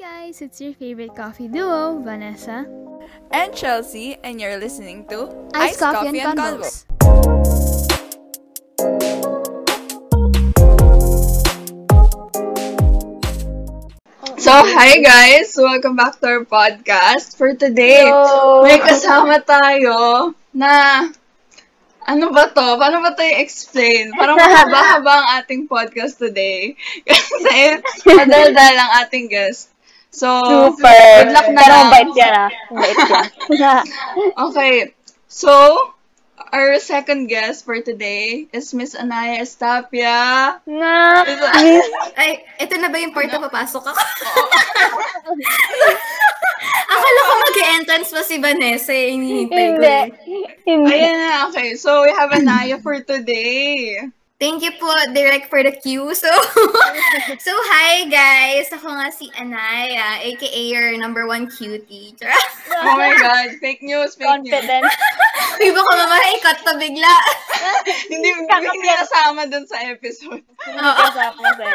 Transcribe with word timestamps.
guys, 0.00 0.40
it's 0.40 0.64
your 0.64 0.72
favorite 0.72 1.14
coffee 1.14 1.44
duo, 1.44 2.00
Vanessa. 2.00 2.64
and 3.36 3.52
Chelsea, 3.52 4.16
and 4.24 4.40
you're 4.40 4.56
listening 4.56 5.04
to 5.12 5.28
Ice, 5.52 5.76
Coffee, 5.76 6.08
and 6.08 6.16
Convos. 6.24 6.88
So, 14.40 14.56
hi 14.56 15.04
guys! 15.04 15.52
Welcome 15.60 16.00
back 16.00 16.16
to 16.24 16.26
our 16.32 16.44
podcast. 16.48 17.36
For 17.36 17.52
today, 17.52 18.08
may 18.64 18.80
kasama 18.80 19.44
tayo 19.44 20.32
na 20.56 21.04
ano 22.08 22.32
ba 22.32 22.48
to? 22.48 22.66
Paano 22.80 23.04
ba 23.04 23.12
to 23.12 23.20
i-explain? 23.20 24.16
Parang 24.16 24.40
mahaba-haba 24.40 25.12
ang 25.12 25.26
ating 25.44 25.68
podcast 25.68 26.16
today. 26.16 26.72
Kasi 27.04 27.84
madaldal 28.16 28.74
ang 28.80 29.04
ating 29.04 29.28
guest. 29.28 29.68
So, 30.10 30.26
Super. 30.74 30.90
good 31.22 31.30
luck 31.30 31.48
na 31.54 31.60
Pero 31.62 31.70
lang. 31.70 31.86
mabait 31.86 32.10
yan 32.18 32.32
ah. 32.34 32.50
Yan. 33.54 33.84
Okay. 34.50 34.90
So, 35.30 35.54
our 36.50 36.82
second 36.82 37.30
guest 37.30 37.62
for 37.62 37.78
today 37.78 38.50
is 38.50 38.74
Miss 38.74 38.98
Anaya 38.98 39.38
Estapia. 39.38 40.58
na, 40.66 41.22
Ay, 42.18 42.42
ito 42.58 42.74
na 42.74 42.90
ba 42.90 42.98
yung 42.98 43.14
part 43.14 43.30
na 43.30 43.38
papasok 43.38 43.84
ako? 43.86 44.02
Akala 46.90 47.20
ko 47.22 47.32
mag-entrance 47.46 48.10
pa 48.10 48.22
si 48.26 48.36
Vanessa, 48.42 48.90
eh. 48.90 49.14
Hinihintay 49.14 49.66
ko 49.70 49.78
hindi. 49.78 49.86
eh. 49.86 50.06
Hindi. 50.66 50.90
Ayan 50.90 51.16
na, 51.16 51.32
okay. 51.48 51.78
So, 51.78 52.02
we 52.02 52.10
have 52.10 52.34
Anaya 52.34 52.82
for 52.82 52.98
today. 52.98 54.10
Thank 54.40 54.64
you 54.64 54.72
po, 54.80 54.88
Direct, 55.12 55.52
for 55.52 55.60
the 55.60 55.68
cue. 55.68 56.16
So, 56.16 56.32
so 57.44 57.52
hi 57.68 58.08
guys! 58.08 58.72
Ako 58.72 58.88
nga 58.88 59.12
si 59.12 59.28
Anaya, 59.36 60.16
aka 60.24 60.62
your 60.64 60.96
number 60.96 61.28
one 61.28 61.44
cutie. 61.44 62.16
Charot. 62.16 62.48
Oh 62.72 62.96
my 62.96 63.12
God. 63.20 63.60
Fake 63.60 63.84
news, 63.84 64.16
fake 64.16 64.40
news. 64.40 64.56
Confident. 64.56 64.88
Uy, 65.60 65.68
baka 65.76 65.92
mamaya 65.92 66.28
ikat 66.40 66.58
to 66.64 66.72
bigla. 66.80 67.14
hindi, 68.16 68.28
hindi 68.32 68.88
nasama 68.88 69.44
dun 69.44 69.68
sa 69.68 69.76
episode. 69.84 70.40
Kasama 70.56 71.48
sa 71.60 71.68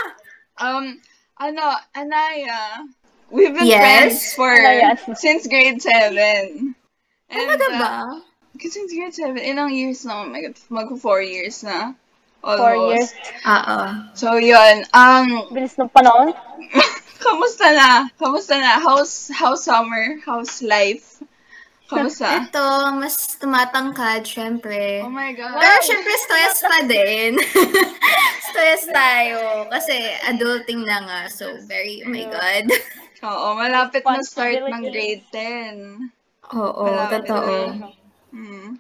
Um, 0.58 0.98
ano, 1.38 1.78
Anaya, 1.94 2.82
we've 3.30 3.54
been 3.54 3.70
Yes? 3.70 3.78
friends 3.78 4.18
for, 4.34 4.50
Anaya. 4.50 4.98
since 5.14 5.46
grade 5.46 5.78
7. 5.86 6.74
And, 7.30 7.46
Talaga 7.46 7.68
uh, 7.70 7.78
ba? 7.78 7.94
since 8.58 8.90
grade 8.90 9.14
7, 9.14 9.38
ilang 9.38 9.70
years 9.70 10.02
na, 10.02 10.26
oh 10.26 10.26
my 10.26 10.42
God, 10.42 10.58
mag-4 10.74 11.22
years 11.22 11.62
na. 11.62 11.94
Almost. 12.46 12.62
Four 12.62 12.74
years. 12.94 13.10
Oo. 13.50 13.80
So, 14.14 14.28
yun. 14.38 14.86
Um, 14.94 15.50
Bilis 15.50 15.74
ng 15.82 15.90
panahon. 15.90 16.30
kamusta 17.26 17.74
na? 17.74 18.06
Kamusta 18.22 18.54
na? 18.62 18.78
How's, 18.78 19.34
how's 19.34 19.66
summer? 19.66 20.22
How's 20.22 20.62
life? 20.62 21.18
Kamusta? 21.90 22.38
Ito, 22.46 22.94
mas 23.02 23.34
tumatangkad, 23.42 24.22
syempre. 24.30 25.02
Oh 25.02 25.10
my 25.10 25.34
God. 25.34 25.58
Pero 25.58 25.78
syempre, 25.82 26.14
stress 26.22 26.62
pa 26.62 26.86
din. 26.86 27.42
stress 28.54 28.94
tayo. 28.94 29.66
Kasi 29.74 29.98
adulting 30.30 30.86
na 30.86 31.02
nga. 31.02 31.22
So, 31.34 31.50
very, 31.66 32.06
oh 32.06 32.14
my 32.14 32.30
God. 32.30 32.70
Oo, 33.26 33.58
malapit 33.58 34.06
na 34.06 34.22
start 34.22 34.70
ng 34.70 34.86
grade 34.94 35.26
10. 35.34 36.14
Oo, 36.54 36.86
Malapit 36.86 37.26
totoo. 37.26 37.74
na. 37.74 37.90
Hmm. 38.30 38.78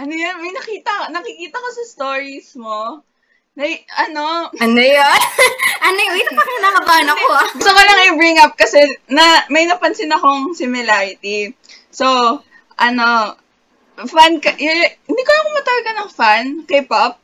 Ano 0.00 0.16
yan? 0.16 0.40
May 0.40 0.52
nakita, 0.56 1.12
nakikita 1.12 1.60
ko 1.60 1.68
sa 1.68 1.84
stories 1.84 2.56
mo. 2.56 3.04
Na, 3.52 3.68
ano, 4.00 4.48
Ano 4.56 4.80
yun? 4.80 5.20
ano 5.86 5.98
yun? 6.00 6.12
Wait, 6.16 6.30
parang 6.32 6.60
nakabahan 6.64 7.08
ako 7.12 7.26
ah. 7.36 7.48
gusto 7.52 7.68
ko 7.68 7.80
lang 7.84 7.98
i-bring 8.08 8.40
up 8.40 8.56
kasi 8.56 8.80
na, 9.12 9.44
may 9.52 9.68
napansin 9.68 10.08
akong 10.08 10.56
similarity. 10.56 11.52
So, 11.92 12.40
ano, 12.80 13.36
fan 14.08 14.40
ka, 14.40 14.56
y- 14.56 14.96
hindi 15.04 15.22
ko 15.26 15.30
alam 15.36 15.44
kung 15.52 15.60
ka 15.60 15.92
ng 15.92 16.10
fan, 16.16 16.44
K-pop. 16.64 17.20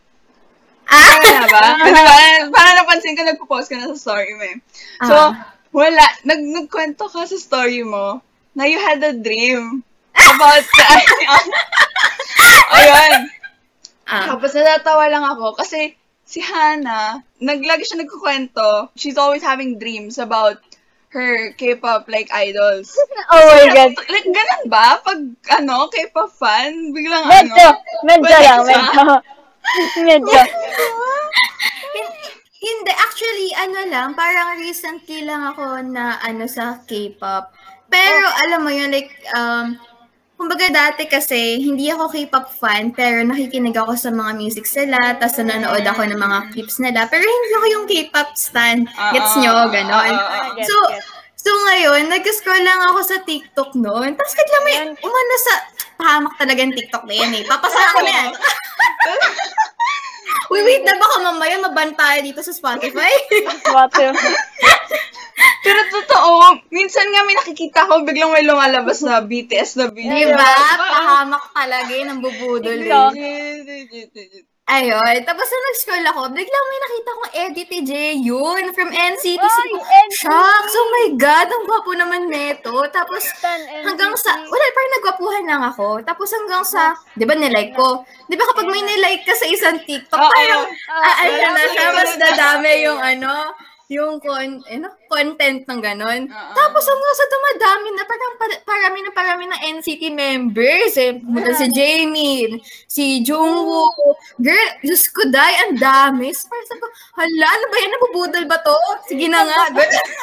Ah! 0.92 1.16
Ano 1.16 1.24
na 1.32 1.48
ba? 1.48 1.64
Ano 1.88 2.00
ba? 2.04 2.16
Parang 2.52 2.76
napansin 2.84 3.16
ko, 3.16 3.24
nagpo-post 3.24 3.72
ka 3.72 3.80
na 3.80 3.88
sa 3.96 3.96
story 3.96 4.36
mo 4.36 4.44
eh. 4.44 4.56
So, 5.00 5.16
Ah. 5.16 5.56
wala, 5.72 6.04
nag 6.28 6.44
nagkwento 6.44 7.08
ka 7.08 7.24
sa 7.24 7.40
story 7.40 7.80
mo 7.88 8.20
na 8.52 8.68
you 8.68 8.76
had 8.76 9.00
a 9.00 9.16
dream 9.16 9.80
about 10.16 10.64
the, 10.64 10.84
ayun. 12.72 13.20
Ah. 14.06 14.26
Tapos 14.34 14.54
natatawa 14.54 15.10
lang 15.10 15.24
ako 15.26 15.58
kasi 15.58 15.98
si 16.26 16.42
Hannah, 16.42 17.22
naglagi 17.38 17.86
siya 17.86 18.02
nagkukwento, 18.02 18.90
she's 18.98 19.18
always 19.18 19.42
having 19.42 19.78
dreams 19.78 20.18
about 20.18 20.58
her 21.14 21.54
K-pop 21.54 22.10
like 22.10 22.28
idols. 22.34 22.92
Oh 23.26 23.42
my 23.42 23.66
God. 23.74 23.90
Like, 24.06 24.28
ganun 24.30 24.64
ba? 24.70 25.02
Pag, 25.02 25.18
ano, 25.58 25.90
K-pop 25.90 26.30
fan, 26.30 26.94
biglang 26.94 27.26
Medyo. 27.26 27.74
ano? 27.74 27.82
Medyo 28.06 28.36
lang. 28.38 28.62
Medyo. 28.62 29.02
Medyo. 30.14 30.40
Hindi, 32.62 32.92
actually, 32.94 33.50
ano 33.58 33.80
lang, 33.90 34.08
parang 34.14 34.62
recently 34.62 35.26
lang 35.26 35.42
ako 35.42 35.82
na 35.90 36.22
ano 36.22 36.46
sa 36.46 36.78
K-pop. 36.86 37.50
Pero, 37.90 38.26
alam 38.46 38.62
mo 38.62 38.70
yun, 38.70 38.94
like, 38.94 39.10
um, 39.34 39.74
kumbaga 40.36 40.68
dati 40.68 41.08
kasi, 41.08 41.58
hindi 41.58 41.88
ako 41.88 42.12
K-pop 42.12 42.46
fan, 42.52 42.92
pero 42.92 43.24
nakikinig 43.24 43.72
ako 43.72 43.96
sa 43.96 44.12
mga 44.12 44.36
music 44.36 44.64
sila, 44.64 45.16
tapos 45.16 45.40
nanonood 45.40 45.82
ako 45.82 46.04
ng 46.04 46.20
mga 46.20 46.38
clips 46.52 46.76
nila, 46.78 47.08
pero 47.08 47.24
hindi 47.24 47.50
ako 47.52 47.66
yung 47.72 47.86
K-pop 47.88 48.28
stan. 48.36 48.84
Gets 48.86 49.32
Ah, 49.32 49.40
nyo? 49.40 49.52
ah, 49.54 49.68
Ganon. 49.68 50.12
ah, 50.12 50.28
ah, 50.30 50.52
ah. 50.52 50.62
So, 50.62 50.76
so 51.34 51.50
ngayon, 51.66 52.08
nag-scroll 52.08 52.60
lang 52.60 52.80
ako 52.86 53.00
sa 53.02 53.16
TikTok 53.20 53.72
noon. 53.74 54.12
Tapos 54.14 54.34
bigla 54.34 54.58
may 54.62 54.76
umano 54.94 55.34
sa, 55.40 55.54
pahamak 55.96 56.36
talaga 56.36 56.60
yung 56.60 56.76
TikTok 56.76 57.04
na 57.04 57.14
yan 57.16 57.32
eh. 57.32 57.44
Papasahan 57.44 57.90
ko 57.90 58.00
na 58.02 58.12
yan. 58.12 58.28
Uy, 60.50 60.60
wait 60.62 60.82
na 60.82 60.94
baka 60.98 61.16
mamaya 61.22 61.56
mabantay 61.62 62.22
dito 62.22 62.42
sa 62.42 62.54
Spotify. 62.54 63.12
Water. 63.74 64.10
Pero 65.66 65.80
totoo, 65.90 66.62
minsan 66.70 67.10
nga 67.10 67.26
may 67.26 67.34
nakikita 67.34 67.90
ko, 67.90 68.06
biglang 68.06 68.30
may 68.30 68.46
lumalabas 68.46 69.02
na 69.02 69.18
BTS 69.18 69.82
na 69.82 69.86
video. 69.90 70.14
Di 70.14 70.30
ba? 70.30 70.54
Pahamak 70.78 71.44
talaga 71.50 71.90
yun 71.90 72.08
ang 72.10 72.20
bubudol 72.22 72.78
eh. 72.86 74.46
Ayun. 74.66 75.22
Tapos 75.22 75.46
nung 75.46 75.66
nag-scroll 75.70 76.06
ako, 76.10 76.20
biglang 76.34 76.66
may 76.66 76.80
nakita 76.82 77.10
kong 77.14 77.30
ni 77.54 77.80
Jay 77.86 78.18
yun 78.18 78.74
from 78.74 78.90
NCT. 78.90 79.38
Ay, 79.38 79.70
NCT. 79.78 80.26
Shucks! 80.26 80.74
Oh 80.74 80.88
my 80.90 81.08
God! 81.14 81.46
Ang 81.46 81.64
gwapo 81.70 81.94
naman 81.94 82.26
neto. 82.26 82.74
Tapos 82.90 83.22
hanggang 83.86 84.10
sa, 84.18 84.34
wala, 84.34 84.64
parang 84.74 84.94
nagwapuhan 84.98 85.44
lang 85.46 85.62
ako. 85.70 86.02
Tapos 86.02 86.34
hanggang 86.34 86.66
sa, 86.66 86.98
di 87.14 87.22
ba 87.22 87.38
nilike 87.38 87.78
ko? 87.78 88.02
Di 88.26 88.34
ba 88.34 88.42
kapag 88.50 88.66
may 88.66 88.82
nilike 88.82 89.22
ka 89.22 89.38
sa 89.38 89.46
isang 89.46 89.78
TikTok, 89.86 90.18
parang, 90.18 90.66
Ah, 90.90 90.98
ah, 90.98 91.14
ano 91.22 91.46
na 91.54 91.64
siya, 91.70 91.86
mas 91.94 92.12
dadami 92.18 92.72
yung 92.82 92.98
ano, 92.98 93.54
yung 93.86 94.18
con, 94.18 94.66
ano, 94.66 94.88
content 95.06 95.62
ng 95.62 95.78
ganon. 95.78 96.26
Oo. 96.26 96.52
Tapos 96.58 96.82
hanggang 96.82 97.14
sa 97.14 97.26
dumadami 97.30 97.88
na, 97.94 98.02
parang 98.02 98.34
pa- 98.34 98.62
parami 98.66 98.98
na 98.98 99.12
parami 99.14 99.44
ng 99.46 99.60
NCT 99.78 100.10
members. 100.10 100.98
Eh, 100.98 101.22
pumunta 101.22 101.54
si 101.54 101.70
Jamie, 101.70 102.58
si 102.90 103.22
Jungwoo. 103.22 104.18
Girl, 104.42 104.68
Diyos 104.82 105.06
ko, 105.14 105.30
day, 105.30 105.54
ang 105.70 105.78
dami. 105.78 106.34
So, 106.34 106.50
parang 106.50 106.66
sabi 106.66 106.80
ko, 106.82 106.88
hala, 107.14 107.46
ano 107.46 107.64
ba 107.70 107.76
yan? 107.78 107.92
Nabubudol 107.94 108.44
ba 108.50 108.58
to? 108.58 108.78
Sige 109.06 109.26
na 109.30 109.46
nga. 109.46 109.70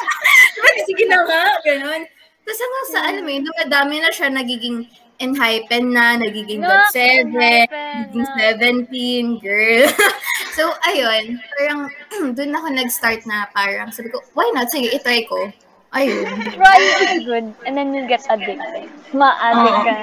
Sige 0.88 1.04
na 1.08 1.18
nga. 1.24 1.42
Ganon. 1.64 2.04
Tapos 2.44 2.60
hanggang 2.60 2.88
sa, 2.92 2.98
alam 3.08 3.22
mo 3.24 3.30
yun, 3.32 3.48
dumadami 3.48 3.96
na 4.04 4.12
siya, 4.12 4.28
nagiging 4.28 4.84
enhypen 5.16 5.94
na, 5.94 6.20
nagiging 6.20 6.60
No, 6.60 6.68
God 6.68 6.92
7, 6.92 7.32
enhypen 7.32 8.12
nagiging 8.12 9.30
na. 9.32 9.40
17, 9.40 9.40
girl. 9.40 9.86
so, 10.58 10.68
ayun, 10.84 11.38
parang 11.56 11.88
doon 12.36 12.52
ako 12.56 12.66
nag-start 12.70 13.22
na 13.26 13.48
parang, 13.50 13.90
sabi 13.90 14.10
ko, 14.10 14.22
why 14.34 14.48
not? 14.54 14.70
Sige, 14.70 14.90
itry 14.92 15.26
ko. 15.26 15.50
Ayun. 15.94 16.26
Try 16.58 16.78
is 17.14 17.22
good. 17.22 17.46
And 17.62 17.78
then 17.78 17.94
you 17.94 18.06
get 18.10 18.26
addicted. 18.26 18.90
Ma-addict 19.14 19.80
ka. 19.86 19.94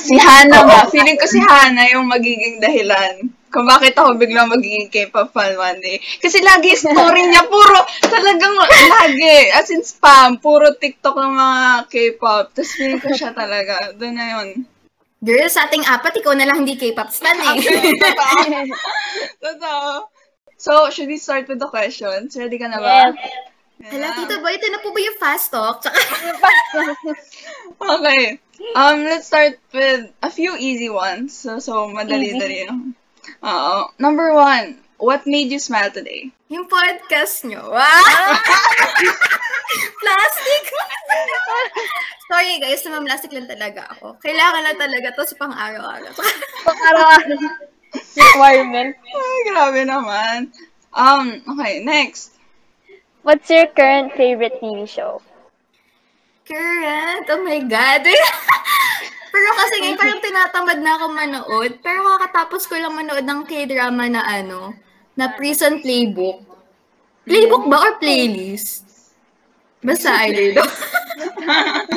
Si 0.00 0.16
Hannah 0.16 0.64
ba? 0.64 0.88
Feeling 0.88 1.20
ko 1.20 1.28
si 1.28 1.40
Hannah 1.44 1.92
yung 1.92 2.08
magiging 2.08 2.60
dahilan 2.60 3.28
kung 3.52 3.64
bakit 3.64 3.96
ako 3.96 4.20
biglang 4.20 4.52
magiging 4.52 4.92
K-pop 4.92 5.32
fan 5.32 5.56
one 5.56 5.80
day. 5.80 5.96
Kasi 6.20 6.44
lagi 6.44 6.76
story 6.76 7.24
niya, 7.24 7.48
puro, 7.48 7.80
talagang 8.04 8.52
lagi, 8.52 9.48
as 9.56 9.72
in 9.72 9.80
spam, 9.80 10.36
puro 10.36 10.76
TikTok 10.76 11.16
ng 11.16 11.32
mga 11.36 11.60
K-pop. 11.88 12.52
Tapos 12.52 12.72
feeling 12.76 13.00
ko 13.00 13.12
siya 13.16 13.32
talaga. 13.32 13.96
Doon 13.96 14.14
na 14.16 14.26
yun. 14.36 14.48
Girl, 15.24 15.48
sa 15.48 15.64
ating 15.64 15.88
apat, 15.88 16.20
ikaw 16.20 16.36
na 16.36 16.44
lang 16.44 16.64
hindi 16.64 16.76
K-pop 16.76 17.08
stan 17.08 17.40
eh. 17.40 17.56
Totoo. 17.96 18.36
Totoo. 19.48 20.15
So, 20.56 20.88
should 20.90 21.08
we 21.08 21.20
start 21.20 21.48
with 21.48 21.60
the 21.60 21.68
questions? 21.68 22.36
Ready 22.36 22.56
ka 22.56 22.72
na 22.72 22.80
ba? 22.80 23.12
Yes. 23.12 23.92
Hala, 23.92 24.08
Tito 24.16 24.40
Boy, 24.40 24.56
ito 24.56 24.72
na 24.72 24.80
po 24.80 24.88
ba 24.88 25.00
yung 25.04 25.18
fast 25.20 25.52
talk? 25.52 25.84
Tsaka, 25.84 26.00
Okay. 28.00 28.40
Um, 28.72 29.04
let's 29.04 29.28
start 29.28 29.60
with 29.76 30.08
a 30.24 30.30
few 30.32 30.56
easy 30.56 30.88
ones. 30.88 31.36
So, 31.36 31.60
so 31.60 31.92
madali-dali 31.92 32.64
lang. 32.64 32.96
Oo. 33.44 33.92
Number 34.00 34.32
one, 34.32 34.80
what 34.96 35.28
made 35.28 35.52
you 35.52 35.60
smile 35.60 35.92
today? 35.92 36.32
Yung 36.48 36.64
podcast 36.72 37.44
nyo. 37.44 37.68
Wow! 37.68 38.32
plastic! 40.02 40.62
Sorry 42.32 42.56
guys, 42.64 42.80
plastic 42.80 43.32
lang 43.36 43.44
talaga 43.44 43.92
ako. 43.92 44.16
Kailangan 44.24 44.62
lang 44.64 44.78
talaga 44.80 45.12
to 45.20 45.28
sa 45.28 45.36
pang-araw-araw. 45.36 46.12
Pang-araw-araw. 46.64 47.75
Requirement. 48.20 48.92
Ay, 48.96 49.38
grabe 49.50 49.80
naman. 49.84 50.52
Um, 50.96 51.44
okay, 51.56 51.84
next. 51.84 52.36
What's 53.26 53.50
your 53.50 53.66
current 53.74 54.14
favorite 54.14 54.62
TV 54.62 54.86
show? 54.86 55.20
Current? 56.46 57.26
Oh 57.26 57.42
my 57.42 57.60
God. 57.66 58.06
Pero 59.36 59.48
kasi 59.52 59.74
ngayon 59.82 59.98
parang 60.00 60.22
tinatamad 60.22 60.78
na 60.80 60.92
ako 60.96 61.04
manood. 61.12 61.72
Pero 61.84 62.00
kakatapos 62.06 62.64
ko 62.70 62.78
lang 62.78 62.96
manood 62.96 63.26
ng 63.26 63.44
K-drama 63.44 64.08
na 64.08 64.22
ano, 64.24 64.72
na 65.18 65.34
Prison 65.34 65.82
Playbook. 65.82 66.40
Playbook 67.26 67.66
ba 67.68 67.82
or 67.82 67.94
playlist? 67.98 68.86
Basta 69.82 70.08
I 70.08 70.32
don't 70.32 70.54
know. 70.56 70.68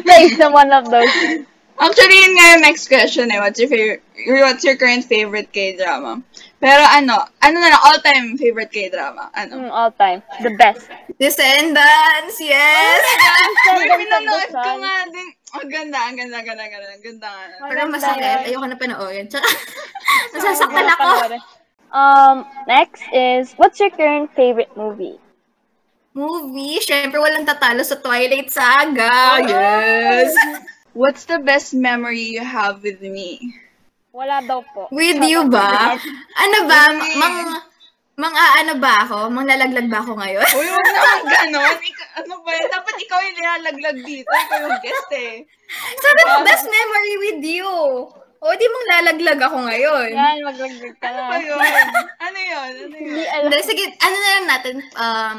Place 0.04 0.36
na 0.36 0.50
one 0.52 0.72
of 0.74 0.90
those. 0.90 1.46
Actually, 1.80 2.18
yun 2.20 2.34
nga 2.36 2.46
yung 2.54 2.64
next 2.68 2.92
question 2.92 3.32
eh. 3.32 3.40
What's 3.40 3.56
your 3.56 3.72
favorite, 3.72 4.04
what's 4.44 4.68
your 4.68 4.76
current 4.76 5.08
favorite 5.08 5.48
K-drama? 5.56 6.20
Pero 6.60 6.84
ano, 6.84 7.24
ano 7.40 7.56
na 7.56 7.72
lang, 7.72 7.82
all-time 7.88 8.36
favorite 8.36 8.68
K-drama? 8.68 9.32
Ano? 9.32 9.64
Mm, 9.64 9.72
all 9.72 9.92
time. 9.96 10.20
The 10.44 10.60
best. 10.60 10.92
Descendants, 11.16 12.36
yes! 12.44 13.00
Uy, 13.72 13.88
the 13.92 13.96
pinanood 13.96 14.52
ko 14.52 14.72
nga 14.84 14.96
din. 15.08 15.28
Ang 15.50 15.70
ganda, 15.72 16.00
ang 16.04 16.16
ganda, 16.20 16.36
ang 16.44 16.48
ganda, 16.52 16.64
ang 16.68 16.74
ganda, 16.76 16.90
ang 16.92 17.04
ganda 17.04 17.30
Maganda 17.64 17.96
masakit. 17.96 18.40
Ayoko 18.52 18.68
na 18.68 18.78
panoorin. 18.78 19.26
Tsaka, 19.32 19.48
nasasaktan 20.36 20.88
ako. 21.00 21.08
Um, 21.96 22.46
next 22.68 23.02
is, 23.16 23.56
what's 23.56 23.80
your 23.80 23.90
current 23.90 24.30
favorite 24.36 24.76
movie? 24.76 25.16
Movie, 26.12 26.84
syempre 26.84 27.24
walang 27.24 27.48
tatalo 27.48 27.88
sa 27.88 27.96
Twilight 28.04 28.52
Saga. 28.52 29.40
Yes! 29.48 30.36
What's 30.94 31.26
the 31.30 31.40
best 31.40 31.74
memory 31.74 32.34
you 32.34 32.42
have 32.44 32.82
with 32.82 33.02
me? 33.02 33.40
Wala 34.10 34.42
daw 34.42 34.66
po. 34.74 34.90
With 34.90 35.22
you 35.22 35.46
ba? 35.48 35.96
Ano 36.36 36.60
ba? 36.66 36.82
Really? 36.90 37.14
Mang, 37.16 37.36
mang 38.18 38.36
ano 38.36 38.74
ba 38.82 39.06
ako? 39.06 39.30
Mang 39.30 39.46
lalaglag 39.46 39.86
ba 39.88 40.02
ako 40.02 40.18
ngayon? 40.18 40.44
Uy, 40.50 40.66
huwag 40.66 40.90
naman 40.90 41.20
ganon. 41.38 41.78
Ika- 41.78 42.14
ano 42.26 42.34
ba? 42.42 42.52
Dapat 42.58 42.96
ikaw 43.00 43.20
yung 43.22 43.36
nilalaglag 43.38 43.98
dito. 44.02 44.28
Ikaw 44.28 44.58
yung 44.66 44.80
guest 44.82 45.10
eh. 45.14 45.46
Sabi 46.02 46.20
ko, 46.26 46.34
best 46.42 46.66
memory 46.66 47.14
with 47.22 47.42
you. 47.46 47.70
O, 48.40 48.56
di 48.56 48.66
mong 48.66 48.88
lalaglag 48.90 49.40
ako 49.46 49.58
ngayon. 49.68 50.10
Yan, 50.16 50.38
maglaglag 50.42 50.96
ka 50.98 51.08
na. 51.12 51.22
Ano 51.28 51.44
yun? 51.44 51.60
Ano 52.18 52.40
yun? 52.40 52.70
Ano 52.88 52.96
yun? 52.98 53.42
Hindi, 53.46 53.58
sige, 53.62 53.84
ano 54.00 54.16
na 54.16 54.30
lang 54.34 54.46
natin, 54.48 54.76
um, 54.96 55.38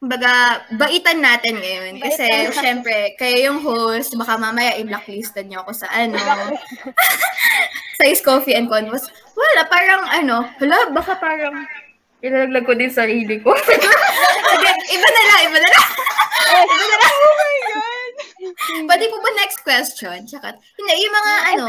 baga, 0.00 0.64
baitan 0.72 1.20
natin 1.20 1.60
ngayon. 1.60 2.00
Kasi, 2.00 2.24
Baitan. 2.24 2.56
syempre, 2.56 3.12
kayo 3.20 3.52
yung 3.52 3.60
host, 3.60 4.16
baka 4.16 4.40
mamaya 4.40 4.80
i-blacklistan 4.80 5.46
niyo 5.46 5.60
ako 5.62 5.76
sa 5.76 5.88
ano, 5.92 6.16
sa 8.00 8.02
Ice 8.08 8.24
Coffee 8.24 8.56
and 8.56 8.72
Convos. 8.72 9.12
Wala, 9.36 9.68
parang 9.68 10.02
ano, 10.08 10.48
hala, 10.56 10.88
baka 10.96 11.20
parang, 11.20 11.68
ilalaglag 12.24 12.64
ko 12.64 12.72
din 12.72 12.92
sarili 12.92 13.40
ko. 13.44 13.52
Sige, 14.50 14.70
iba 14.92 15.08
na 15.08 15.22
lang, 15.28 15.40
iba 15.52 15.58
na 15.60 15.68
lang. 15.68 15.88
iba 16.64 16.84
na 16.84 16.96
lang. 16.96 17.14
Oh 17.20 17.34
my 17.36 17.56
God! 17.60 18.14
Pwede 18.88 19.04
po 19.12 19.16
ba 19.20 19.30
next 19.36 19.60
question? 19.60 20.18
Tsaka, 20.24 20.56
hindi, 20.56 20.92
yung 21.04 21.14
mga 21.16 21.34
ano, 21.56 21.66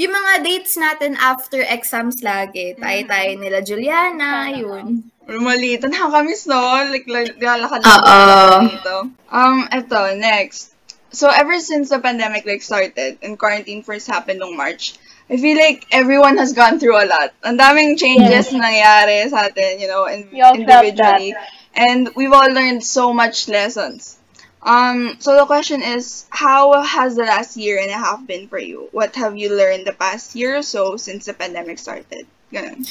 yung 0.00 0.14
mga 0.16 0.32
dates 0.46 0.74
natin 0.80 1.12
after 1.20 1.60
exams 1.66 2.22
lagi. 2.24 2.72
Tayo-tayo 2.78 3.30
nila 3.36 3.58
Juliana, 3.60 4.48
yun. 4.54 5.04
Malita. 5.38 5.86
Nakakamiss, 5.86 6.46
no? 6.46 6.58
Like, 6.90 7.06
like 7.06 7.38
lalakad 7.38 7.86
Oo. 7.86 8.66
dito. 8.66 8.96
Um, 9.30 9.68
eto, 9.70 10.18
next. 10.18 10.74
So, 11.10 11.30
ever 11.30 11.58
since 11.58 11.90
the 11.90 11.98
pandemic, 11.98 12.46
like, 12.46 12.62
started 12.62 13.18
and 13.22 13.38
quarantine 13.38 13.82
first 13.82 14.06
happened 14.06 14.38
nung 14.38 14.56
March, 14.56 14.94
I 15.30 15.36
feel 15.36 15.56
like 15.56 15.86
everyone 15.90 16.38
has 16.38 16.52
gone 16.52 16.78
through 16.78 16.98
a 16.98 17.06
lot. 17.06 17.30
Ang 17.46 17.58
daming 17.58 17.94
changes 17.94 18.50
na 18.50 18.66
nangyari 18.66 19.30
sa 19.30 19.46
atin, 19.46 19.78
you 19.78 19.86
know, 19.86 20.06
in, 20.10 20.26
We 20.34 20.42
all 20.42 20.58
felt 20.58 20.86
individually. 20.86 21.38
And 21.70 22.10
we've 22.18 22.34
all 22.34 22.50
learned 22.50 22.82
so 22.82 23.14
much 23.14 23.46
lessons. 23.46 24.18
Um, 24.62 25.16
so 25.20 25.36
the 25.36 25.46
question 25.46 25.82
is, 25.82 26.26
how 26.30 26.82
has 26.82 27.16
the 27.16 27.22
last 27.22 27.56
year 27.56 27.78
and 27.78 27.90
a 27.90 27.96
half 27.96 28.26
been 28.26 28.48
for 28.48 28.58
you? 28.58 28.88
What 28.92 29.14
have 29.16 29.36
you 29.36 29.56
learned 29.56 29.86
the 29.86 29.94
past 29.94 30.34
year 30.34 30.58
or 30.58 30.62
so 30.62 30.96
since 30.96 31.26
the 31.26 31.32
pandemic 31.32 31.78
started? 31.78 32.26
Ganun. 32.52 32.84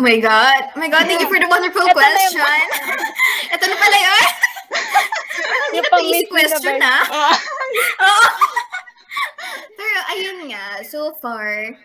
Oh 0.00 0.02
my 0.02 0.16
God. 0.16 0.72
Oh 0.72 0.80
my 0.80 0.88
God, 0.88 1.04
thank 1.04 1.20
you 1.20 1.28
for 1.28 1.36
the 1.36 1.44
wonderful 1.44 1.84
Ito 1.84 1.92
na 1.92 2.08
yung- 2.08 2.40
question. 2.40 2.64
Ito 3.52 3.64
na 3.68 3.76
pala 3.76 3.96
yun. 4.00 4.24
Hindi 5.60 5.76
Yung 5.76 5.84
na 5.84 5.90
pa 5.92 5.92
pang 5.92 6.06
easy 6.08 6.24
Miss 6.24 6.32
question 6.32 6.76
Universe. 6.80 6.88
na. 6.88 6.94
Oo. 8.08 8.28
Pero 9.76 9.98
ayun 10.08 10.38
nga, 10.48 10.80
so 10.88 11.12
far, 11.20 11.76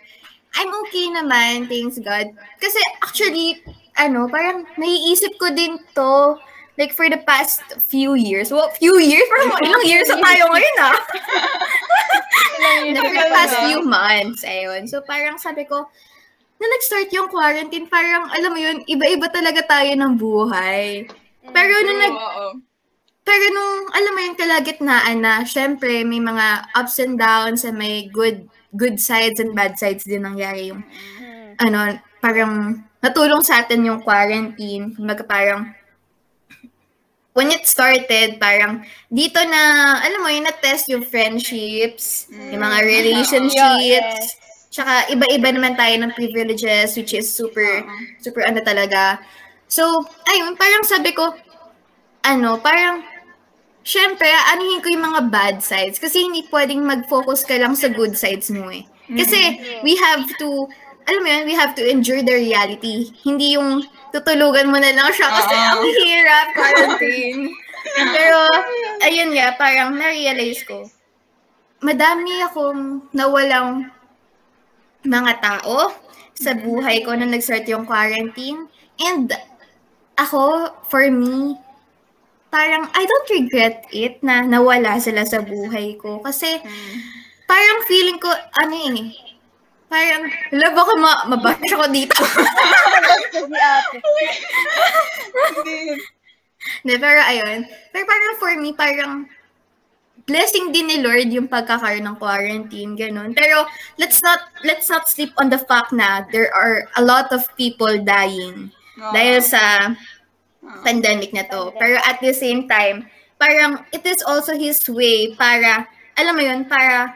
I'm 0.56 0.72
okay 0.88 1.12
naman, 1.12 1.68
thanks 1.68 2.00
God. 2.00 2.32
Kasi 2.64 2.80
actually, 3.04 3.60
ano, 4.00 4.32
parang 4.32 4.64
naiisip 4.80 5.36
ko 5.36 5.52
din 5.52 5.76
to, 6.00 6.40
like 6.80 6.96
for 6.96 7.12
the 7.12 7.20
past 7.20 7.68
few 7.84 8.16
years. 8.16 8.48
Well, 8.48 8.72
few 8.80 8.96
years? 8.96 9.28
Parang 9.28 9.60
ilang 9.60 9.84
years 9.84 10.08
na 10.08 10.24
tayo 10.24 10.56
ngayon 10.56 10.76
ah. 10.80 10.96
for 12.96 13.12
the 13.12 13.28
past 13.28 13.56
few 13.68 13.84
months, 13.84 14.48
ayun. 14.48 14.88
So 14.88 15.04
parang 15.04 15.36
sabi 15.36 15.68
ko, 15.68 15.92
na 16.56 16.66
nag-start 16.72 17.10
yung 17.12 17.28
quarantine, 17.28 17.88
parang, 17.92 18.32
alam 18.32 18.52
mo 18.52 18.60
yun, 18.60 18.80
iba-iba 18.88 19.28
talaga 19.28 19.60
tayo 19.68 19.92
ng 19.92 20.14
buhay. 20.16 21.04
Pero 21.52 21.74
nung 21.84 22.00
nag, 22.00 22.16
pero 23.26 23.46
nung, 23.52 23.90
alam 23.92 24.12
mo 24.14 24.20
yung 24.24 24.40
kalagitnaan 24.40 25.18
na, 25.20 25.44
syempre, 25.44 26.06
may 26.08 26.22
mga 26.22 26.72
ups 26.78 27.02
and 27.02 27.18
downs 27.20 27.66
and 27.68 27.76
may 27.76 28.08
good 28.10 28.48
good 28.76 29.00
sides 29.00 29.40
and 29.40 29.56
bad 29.56 29.80
sides 29.80 30.04
din 30.04 30.28
nangyari 30.28 30.70
yung, 30.72 30.84
ano, 31.64 31.96
parang 32.20 32.84
natulong 33.00 33.40
sa 33.40 33.64
atin 33.64 33.88
yung 33.88 34.04
quarantine. 34.04 34.92
Kumbaga 34.92 35.24
parang, 35.24 35.72
when 37.32 37.52
it 37.52 37.64
started, 37.68 38.36
parang 38.40 38.84
dito 39.08 39.40
na, 39.48 39.96
alam 40.04 40.20
mo, 40.20 40.28
yung 40.28 40.48
na-test 40.48 40.92
yung 40.92 41.04
friendships, 41.08 42.28
yung 42.32 42.64
mga 42.64 42.80
relationships, 42.84 44.40
tsaka 44.76 45.08
iba-iba 45.08 45.56
naman 45.56 45.80
tayo 45.80 45.96
ng 46.04 46.12
privileges, 46.12 47.00
which 47.00 47.16
is 47.16 47.32
super, 47.32 47.88
super 48.20 48.44
ano 48.44 48.60
talaga. 48.60 49.24
So, 49.72 50.04
ayun, 50.28 50.60
parang 50.60 50.84
sabi 50.84 51.16
ko, 51.16 51.32
ano, 52.28 52.60
parang, 52.60 53.00
syempre, 53.88 54.28
anuhin 54.52 54.84
ko 54.84 54.92
yung 54.92 55.08
mga 55.16 55.22
bad 55.32 55.58
sides. 55.64 55.96
Kasi 55.96 56.28
hindi 56.28 56.44
pwedeng 56.52 56.84
mag-focus 56.84 57.48
ka 57.48 57.56
lang 57.56 57.72
sa 57.72 57.88
good 57.88 58.20
sides 58.20 58.52
mo 58.52 58.68
eh. 58.68 58.84
Kasi, 59.08 59.64
we 59.80 59.96
have 59.96 60.28
to, 60.36 60.68
alam 61.08 61.22
mo 61.24 61.30
yun, 61.32 61.44
we 61.48 61.56
have 61.56 61.72
to 61.72 61.86
endure 61.88 62.20
the 62.20 62.36
reality. 62.36 63.16
Hindi 63.24 63.56
yung 63.56 63.80
tutulugan 64.12 64.68
mo 64.68 64.76
na 64.76 64.92
lang 64.92 65.08
siya 65.16 65.30
kasi 65.32 65.56
ang 65.56 65.82
hirap, 66.04 66.48
quarantine. 66.58 67.48
Pero, 67.96 68.40
ayun 69.08 69.32
nga, 69.40 69.56
parang 69.56 69.96
na-realize 69.96 70.68
ko, 70.68 70.90
madami 71.80 72.44
akong 72.44 73.08
nawalang 73.14 73.95
mga 75.06 75.34
tao 75.42 75.94
sa 76.36 76.52
buhay 76.52 77.06
ko 77.06 77.16
na 77.16 77.30
nag-start 77.30 77.66
yung 77.72 77.88
quarantine. 77.88 78.68
And 79.00 79.32
ako, 80.20 80.72
for 80.92 81.08
me, 81.08 81.56
parang 82.52 82.88
I 82.92 83.04
don't 83.04 83.30
regret 83.32 83.88
it 83.92 84.20
na 84.24 84.44
nawala 84.44 85.00
sila 85.00 85.24
sa 85.24 85.44
buhay 85.44 85.96
ko. 86.00 86.20
Kasi 86.20 86.60
parang 87.48 87.80
feeling 87.88 88.20
ko, 88.20 88.32
ano 88.32 88.76
eh, 88.76 89.16
parang, 89.88 90.28
hala, 90.28 90.68
baka 90.76 90.94
ma 91.00 91.12
mabash 91.32 91.74
ako 91.76 91.86
dito. 91.92 92.20
Si 93.36 93.44
ate. 93.44 94.00
Hindi, 96.82 96.96
pero 96.98 97.20
ayun. 97.22 97.60
Pero 97.94 98.04
parang 98.08 98.34
for 98.42 98.54
me, 98.58 98.74
parang 98.74 99.30
blessing 100.24 100.72
din 100.72 100.88
ni 100.88 100.98
Lord 101.04 101.30
yung 101.30 101.52
pagkakaroon 101.52 102.08
ng 102.08 102.18
quarantine, 102.18 102.96
ganun. 102.96 103.36
Pero 103.36 103.68
let's 104.00 104.24
not 104.24 104.48
let's 104.64 104.88
not 104.90 105.12
sleep 105.12 105.36
on 105.38 105.52
the 105.52 105.60
fact 105.60 105.92
na 105.92 106.24
there 106.32 106.50
are 106.56 106.88
a 106.98 107.04
lot 107.04 107.30
of 107.36 107.46
people 107.60 107.92
dying 108.02 108.72
Oo. 108.98 109.12
dahil 109.14 109.44
sa 109.44 109.94
pandemic 110.82 111.36
na 111.36 111.46
to. 111.46 111.76
Pero 111.78 112.02
at 112.02 112.18
the 112.24 112.34
same 112.34 112.66
time, 112.66 113.06
parang 113.38 113.86
it 113.94 114.02
is 114.04 114.20
also 114.26 114.58
His 114.58 114.82
way 114.90 115.36
para, 115.38 115.86
alam 116.18 116.34
mo 116.34 116.42
yun, 116.42 116.66
para 116.66 117.14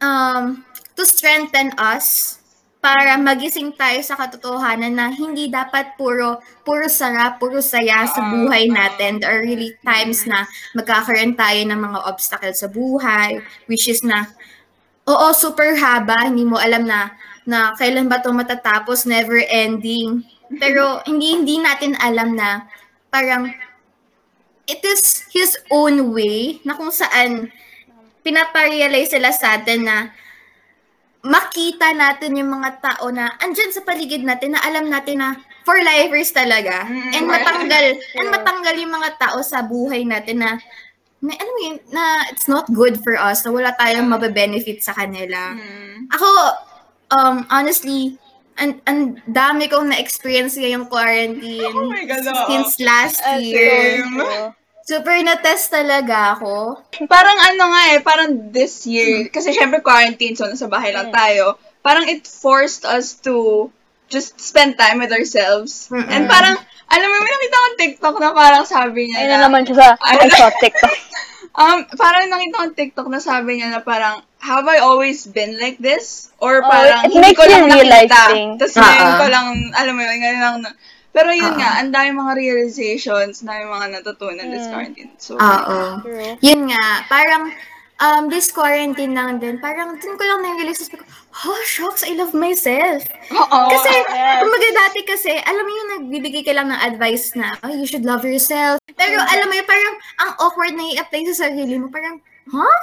um, 0.00 0.64
to 0.96 1.04
strengthen 1.04 1.74
us 1.76 2.38
para 2.82 3.14
magising 3.14 3.70
tayo 3.78 4.02
sa 4.02 4.18
katotohanan 4.18 4.90
na 4.90 5.06
hindi 5.14 5.46
dapat 5.46 5.94
puro 5.94 6.42
puro 6.66 6.90
sarap, 6.90 7.38
puro 7.38 7.62
saya 7.62 8.10
sa 8.10 8.26
buhay 8.26 8.66
natin. 8.66 9.22
There 9.22 9.30
are 9.30 9.38
really 9.38 9.78
times 9.86 10.26
na 10.26 10.50
magkakaroon 10.74 11.38
tayo 11.38 11.62
ng 11.62 11.78
mga 11.78 11.98
obstacles 12.02 12.58
sa 12.58 12.66
buhay, 12.66 13.38
which 13.70 13.86
is 13.86 14.02
na, 14.02 14.26
oo, 15.06 15.30
super 15.30 15.78
haba, 15.78 16.26
hindi 16.26 16.42
mo 16.42 16.58
alam 16.58 16.82
na, 16.82 17.14
na 17.46 17.70
kailan 17.78 18.10
ba 18.10 18.18
ito 18.18 18.34
matatapos, 18.34 19.06
never 19.06 19.38
ending. 19.46 20.26
Pero 20.60 21.06
hindi 21.06 21.38
hindi 21.38 21.62
natin 21.62 21.94
alam 22.02 22.34
na 22.34 22.66
parang 23.14 23.46
it 24.66 24.82
is 24.82 25.22
his 25.30 25.54
own 25.70 26.10
way 26.10 26.58
na 26.66 26.74
kung 26.74 26.90
saan 26.90 27.46
pinaparealize 28.26 29.14
sila 29.14 29.30
sa 29.30 29.54
atin 29.54 29.86
na 29.86 30.10
makita 31.22 31.94
natin 31.94 32.34
yung 32.34 32.50
mga 32.50 32.82
tao 32.82 33.06
na 33.14 33.30
andyan 33.38 33.70
sa 33.70 33.86
paligid 33.86 34.26
natin 34.26 34.58
na 34.58 34.60
alam 34.62 34.90
natin 34.90 35.22
na 35.22 35.38
for 35.62 35.78
lifers 35.78 36.34
talaga. 36.34 36.82
Mm, 36.90 37.10
And 37.14 37.24
matanggal, 37.30 37.84
and 38.18 38.28
matanggal 38.34 38.74
yung 38.74 38.94
mga 38.98 39.10
tao 39.22 39.38
sa 39.46 39.62
buhay 39.62 40.02
natin 40.02 40.42
na 40.42 40.58
na, 41.22 41.38
ano 41.38 41.50
yun, 41.62 41.78
na 41.94 42.26
it's 42.34 42.50
not 42.50 42.66
good 42.74 42.98
for 42.98 43.14
us, 43.14 43.46
na 43.46 43.54
wala 43.54 43.70
tayong 43.78 44.10
mabe-benefit 44.10 44.82
sa 44.82 44.90
kanila. 44.90 45.54
Mm. 45.54 46.10
Ako, 46.10 46.28
um, 47.14 47.46
honestly, 47.46 48.18
ang 48.58 48.82
ang 48.84 49.22
dami 49.30 49.70
kong 49.70 49.94
na-experience 49.94 50.58
ngayong 50.60 50.90
quarantine 50.90 51.72
Oh 51.72 51.88
my 51.88 52.04
God, 52.04 52.26
since 52.50 52.76
last 52.82 53.22
Ah, 53.24 53.38
year. 53.38 54.02
Same. 54.04 54.52
Super 54.82 55.14
na-test 55.22 55.70
talaga 55.70 56.34
ako. 56.34 56.74
Parang 57.06 57.38
ano 57.38 57.70
nga 57.70 57.82
eh, 57.94 58.00
parang 58.02 58.50
this 58.50 58.82
year, 58.84 59.30
kasi 59.30 59.54
syempre 59.54 59.78
quarantine, 59.78 60.34
so 60.34 60.44
nasa 60.44 60.66
bahay 60.66 60.90
lang 60.90 61.14
tayo, 61.14 61.54
parang 61.80 62.06
it 62.06 62.26
forced 62.26 62.82
us 62.82 63.14
to 63.22 63.70
just 64.10 64.42
spend 64.42 64.74
time 64.74 64.98
with 64.98 65.14
ourselves. 65.14 65.86
Mm-mm. 65.88 66.04
And 66.04 66.26
parang, 66.26 66.58
alam 66.90 67.08
mo, 67.08 67.16
may 67.16 67.32
nakita 67.32 67.56
akong 67.56 67.78
TikTok 67.78 68.16
na 68.18 68.30
parang 68.34 68.64
sabi 68.66 69.08
niya 69.08 69.24
Ayun 69.24 69.30
na, 69.30 69.38
na 69.38 69.44
naman 69.48 69.62
siya 69.64 69.76
sa 69.78 69.86
I 70.10 70.28
saw 70.28 70.50
TikTok. 70.50 70.94
um, 71.62 71.78
parang 71.94 72.26
nakita 72.28 72.54
akong 72.58 72.76
TikTok 72.76 73.06
na 73.08 73.20
sabi 73.22 73.62
niya 73.62 73.70
na 73.70 73.80
parang, 73.80 74.20
have 74.42 74.66
I 74.66 74.82
always 74.82 75.24
been 75.24 75.56
like 75.56 75.78
this? 75.78 76.28
Or 76.42 76.58
Oh, 76.58 76.66
parang, 76.66 77.06
it 77.06 77.14
hindi 77.14 77.32
makes 77.32 77.38
ko 77.38 77.46
lang 77.46 77.70
nakita. 77.70 78.22
Tapos 78.58 78.74
ngayon 78.74 79.06
Ah, 79.06 79.16
ko 79.16 79.24
ah. 79.24 79.30
lang, 79.30 79.46
alam 79.72 79.92
mo 79.94 80.00
yun, 80.02 80.18
ngayon 80.18 80.40
lang, 80.42 80.56
na- 80.60 80.76
pero 81.12 81.28
yun 81.30 81.52
Ah, 81.52 81.58
nga, 81.60 81.68
ah. 81.68 81.78
ang 81.84 81.92
dami 81.92 82.10
mga 82.10 82.32
realizations, 82.34 83.40
dami 83.40 83.64
mga 83.64 84.00
natutunan 84.00 84.48
this 84.48 84.66
Mm. 84.66 84.72
quarantine. 84.72 85.12
So, 85.16 85.36
Oo. 85.36 86.00
True. 86.00 86.34
Yun 86.40 86.72
nga, 86.72 86.84
parang 87.06 87.52
um, 88.02 88.26
this 88.26 88.50
quarantine 88.50 89.14
lang 89.14 89.38
din, 89.38 89.60
parang 89.60 89.94
dun 89.94 90.18
ko 90.18 90.24
lang 90.24 90.42
na-realize, 90.42 90.90
ko, 90.90 90.98
oh, 91.46 91.60
shocks, 91.62 92.02
I 92.02 92.18
love 92.18 92.34
myself. 92.34 93.06
oo. 93.30 93.60
Kasi, 93.70 93.92
Yes. 94.10 94.42
kumaga 94.42 94.68
dati 94.74 95.00
kasi, 95.06 95.32
alam 95.38 95.62
mo 95.62 95.70
yung 95.70 95.90
nagbibigay 95.94 96.42
ka 96.42 96.50
lang 96.50 96.66
ng 96.66 96.80
advice 96.82 97.36
na, 97.38 97.54
oh, 97.62 97.70
you 97.70 97.86
should 97.86 98.02
love 98.02 98.26
yourself. 98.26 98.82
Pero 98.98 99.22
alam 99.22 99.46
mo 99.46 99.54
yung 99.54 99.68
parang, 99.70 99.94
ang 100.18 100.30
awkward 100.40 100.74
na 100.74 100.90
i-apply 100.90 101.22
sa 101.30 101.46
sarili 101.46 101.78
mo, 101.78 101.88
parang, 101.88 102.18
huh? 102.50 102.78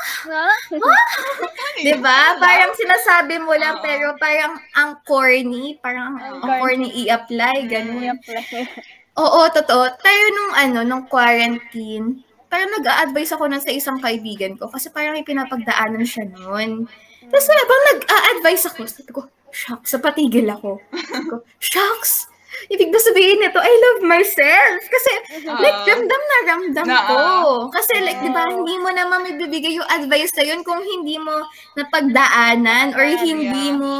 Diba? 1.84 2.40
Parang 2.40 2.72
sinasabi 2.76 3.40
mo 3.44 3.52
lang, 3.56 3.80
Oo. 3.80 3.84
pero 3.84 4.06
parang 4.16 4.56
ang 4.76 5.00
corny, 5.04 5.76
parang 5.84 6.16
ang, 6.16 6.40
ang 6.44 6.52
corny 6.64 6.88
i-apply, 7.06 7.68
ganun. 7.68 8.16
Oo, 9.24 9.42
totoo. 9.52 9.84
Tayo 10.00 10.24
nung 10.32 10.54
ano, 10.56 10.80
nung 10.88 11.04
quarantine, 11.12 12.24
parang 12.48 12.72
nag-a-advise 12.80 13.36
ako 13.36 13.52
na 13.52 13.60
sa 13.60 13.74
isang 13.74 14.00
kaibigan 14.00 14.56
ko 14.56 14.72
kasi 14.72 14.88
parang 14.90 15.12
may 15.12 15.28
pinapagdaanan 15.28 16.08
siya 16.08 16.24
noon. 16.32 16.88
Tapos 17.28 17.48
habang 17.52 17.82
nag-a-advise 17.94 18.64
ako, 18.72 18.80
sabi 18.88 19.12
ko, 19.12 19.22
shucks, 19.52 19.92
patigil 20.00 20.48
ako. 20.48 20.80
Sabi 20.94 21.26
ko, 21.28 21.36
shucks, 21.60 22.29
ibig 22.70 22.90
ba 22.90 23.00
sabihin 23.02 23.40
nito, 23.40 23.60
I 23.60 23.74
love 23.74 24.02
myself. 24.06 24.80
Kasi, 24.88 25.12
like, 25.48 25.80
Oo. 25.82 25.88
ramdam 25.88 26.22
na 26.22 26.38
ramdam 26.46 26.86
Na, 26.86 27.00
ko. 27.06 27.16
ah. 27.18 27.60
Kasi, 27.74 27.94
like, 28.02 28.20
di 28.22 28.32
ba, 28.32 28.46
hindi 28.50 28.76
mo 28.78 28.90
naman 28.92 29.26
mabibigay 29.26 29.78
yung 29.78 29.90
advice 29.90 30.34
na 30.38 30.46
yun 30.46 30.62
kung 30.66 30.82
hindi 30.82 31.18
mo 31.18 31.46
napagdaanan 31.78 32.94
or 32.98 33.04
hindi 33.06 33.74
yeah. 33.74 33.78
mo 33.78 33.94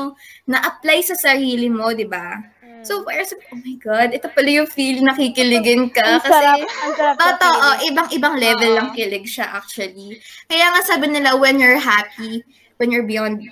na-apply 0.50 1.00
sa 1.06 1.16
sarili 1.18 1.70
mo, 1.70 1.94
di 1.94 2.06
ba? 2.10 2.40
So, 2.80 3.04
parang 3.04 3.28
sabi, 3.28 3.44
oh 3.52 3.60
my 3.60 3.76
God, 3.76 4.10
ito 4.16 4.28
pala 4.32 4.50
yung 4.50 4.70
feeling 4.70 5.04
nakikiligin 5.04 5.92
ka. 5.92 6.00
Ang 6.00 6.24
sarap, 6.24 6.58
Kasi, 6.64 6.80
ang 6.80 6.94
sarap. 6.96 7.16
ng 7.16 7.20
totoo, 7.20 7.66
ibang-ibang 7.92 8.36
level 8.40 8.72
Oo. 8.72 8.80
ng 8.80 8.90
kilig 8.96 9.28
siya 9.28 9.48
actually. 9.52 10.16
Kaya 10.48 10.72
nga 10.72 10.82
sabi 10.88 11.12
nila, 11.12 11.36
when 11.36 11.60
you're 11.60 11.82
happy, 11.82 12.40
when 12.80 12.88
you're 12.88 13.08
beyond, 13.08 13.44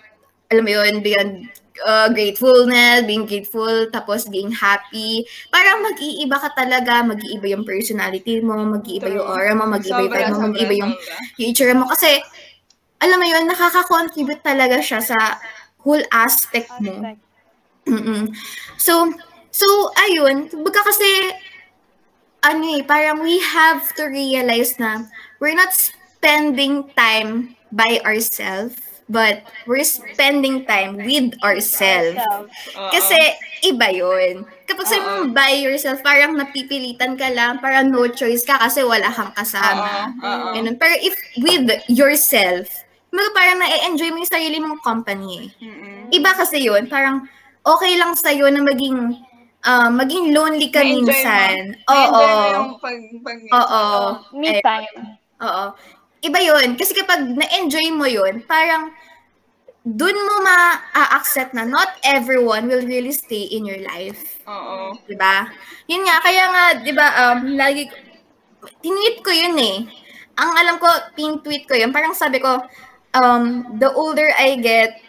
alam 0.47 0.63
mo 0.63 0.71
yun, 0.71 1.03
beyond 1.03 1.51
uh, 1.85 2.07
gratefulness, 2.09 3.05
being 3.05 3.27
grateful, 3.27 3.85
tapos 3.91 4.25
being 4.29 4.49
happy, 4.49 5.25
parang 5.51 5.83
mag-iiba 5.83 6.37
ka 6.39 6.49
talaga, 6.55 7.03
mag-iiba 7.03 7.53
yung 7.53 7.65
personality 7.67 8.39
mo, 8.41 8.57
mag-iiba 8.65 9.11
yung 9.11 9.27
aura 9.27 9.53
mo, 9.53 9.67
mag-iiba 9.67 10.01
yung 10.01 10.13
vibe 10.13 10.31
mo, 10.33 10.39
mag-iiba 10.49 10.73
yung, 10.73 10.93
yung 11.37 11.49
itsura 11.51 11.73
mo. 11.75 11.85
Kasi, 11.91 12.21
alam 12.97 13.17
mo 13.21 13.25
yun, 13.29 13.45
nakaka-contribute 13.45 14.41
talaga 14.41 14.81
siya 14.81 15.03
sa 15.03 15.37
whole 15.85 16.03
aspect 16.09 16.71
mo. 16.81 17.13
Mm-mm. 17.87 18.33
So, 18.81 19.13
so, 19.53 19.67
ayun, 19.95 20.49
baga 20.63 20.81
kasi, 20.87 21.07
ano 22.43 22.63
eh, 22.77 22.81
parang 22.85 23.21
we 23.21 23.37
have 23.41 23.91
to 23.97 24.07
realize 24.07 24.79
na 24.79 25.05
we're 25.39 25.57
not 25.57 25.73
spending 25.75 26.87
time 26.95 27.55
by 27.71 27.99
ourselves, 28.07 28.79
but 29.07 29.43
we're 29.65 29.83
spending 29.83 30.67
time 30.67 30.99
with 30.99 31.31
ourselves. 31.41 32.19
Oo. 32.19 32.91
Kasi, 32.91 33.17
iba 33.65 33.87
yun. 33.89 34.43
Kapag 34.67 34.85
sabi 34.85 35.03
mo 35.03 35.31
by 35.31 35.55
yourself, 35.57 36.03
parang 36.03 36.35
napipilitan 36.35 37.15
ka 37.15 37.31
lang, 37.31 37.57
parang 37.57 37.87
no 37.87 38.03
choice 38.07 38.43
ka 38.43 38.59
kasi 38.59 38.83
wala 38.83 39.07
kang 39.09 39.31
kasama. 39.33 40.11
Oo, 40.19 40.27
oo. 40.27 40.47
Ganun. 40.53 40.75
Pero 40.75 40.95
if 40.99 41.15
with 41.39 41.65
yourself, 41.87 42.67
mga 43.09 43.29
parang 43.31 43.57
na-enjoy 43.57 44.11
mo 44.11 44.19
yung 44.21 44.29
sarili 44.29 44.57
mong 44.59 44.83
company. 44.83 45.49
eh. 45.57 46.11
Iba 46.11 46.35
kasi 46.35 46.67
yun, 46.67 46.85
parang 46.85 47.23
okay 47.63 47.95
lang 47.95 48.11
sa'yo 48.13 48.51
na 48.51 48.59
maging 48.61 49.15
ah, 49.63 49.91
maging 49.91 50.31
lonely 50.31 50.67
ka 50.71 50.83
minsan. 50.83 51.75
Oo. 51.87 52.23
Pag, 52.79 52.97
Oo. 53.51 53.85
Me 54.35 54.59
time. 54.59 55.19
Oo. 55.43 55.65
Iba 56.27 56.39
yun. 56.43 56.75
Kasi 56.75 56.91
kapag 56.91 57.23
na-enjoy 57.23 57.87
mo 57.95 58.03
yun, 58.03 58.43
parang 58.43 58.91
dun 59.87 60.19
mo 60.19 60.43
ma-accept 60.43 61.55
na 61.55 61.63
not 61.63 61.95
everyone 62.03 62.67
will 62.67 62.83
really 62.83 63.15
stay 63.15 63.47
in 63.55 63.63
your 63.63 63.79
life. 63.79 64.43
Oo. 64.43 64.99
Diba? 65.07 65.47
Yun 65.87 66.03
nga, 66.03 66.19
kaya 66.19 66.43
nga, 66.51 66.63
diba, 66.83 67.07
um, 67.23 67.55
lagi, 67.55 67.87
tinweet 68.83 69.23
ko 69.23 69.31
yun 69.31 69.55
eh. 69.55 69.77
Ang 70.35 70.51
alam 70.59 70.75
ko, 70.75 70.91
pin-tweet 71.15 71.63
ko 71.71 71.79
yun. 71.79 71.95
Parang 71.95 72.11
sabi 72.11 72.43
ko, 72.43 72.59
um, 73.15 73.63
the 73.79 73.87
older 73.95 74.27
I 74.35 74.59
get, 74.59 74.99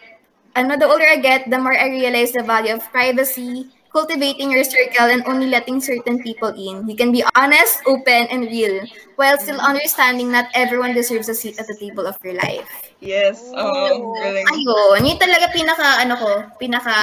ano, 0.55 0.79
the 0.79 0.87
older 0.87 1.05
I 1.05 1.19
get, 1.19 1.51
the 1.51 1.59
more 1.59 1.75
I 1.75 1.91
realize 1.91 2.31
the 2.31 2.47
value 2.47 2.79
of 2.79 2.87
privacy, 2.87 3.67
cultivating 3.89 4.53
your 4.53 4.63
circle, 4.63 5.09
and 5.09 5.25
only 5.25 5.47
letting 5.49 5.81
certain 5.81 6.21
people 6.21 6.53
in. 6.53 6.87
You 6.87 6.95
can 6.95 7.11
be 7.11 7.25
honest, 7.35 7.81
open, 7.85 8.29
and 8.29 8.45
real, 8.45 8.85
while 9.17 9.37
still 9.37 9.59
understanding 9.59 10.31
not 10.31 10.47
everyone 10.53 10.93
deserves 10.93 11.29
a 11.29 11.35
seat 11.35 11.57
at 11.59 11.65
the 11.65 11.77
table 11.77 12.05
of 12.05 12.17
your 12.23 12.37
life. 12.37 12.69
Yes. 13.01 13.49
Oo. 13.55 14.13
Galing. 14.21 14.45
Ayun, 14.45 14.99
yun 15.09 15.17
talaga 15.17 15.49
pinaka, 15.49 16.05
ano 16.05 16.13
ko, 16.15 16.31
pinaka 16.61 16.95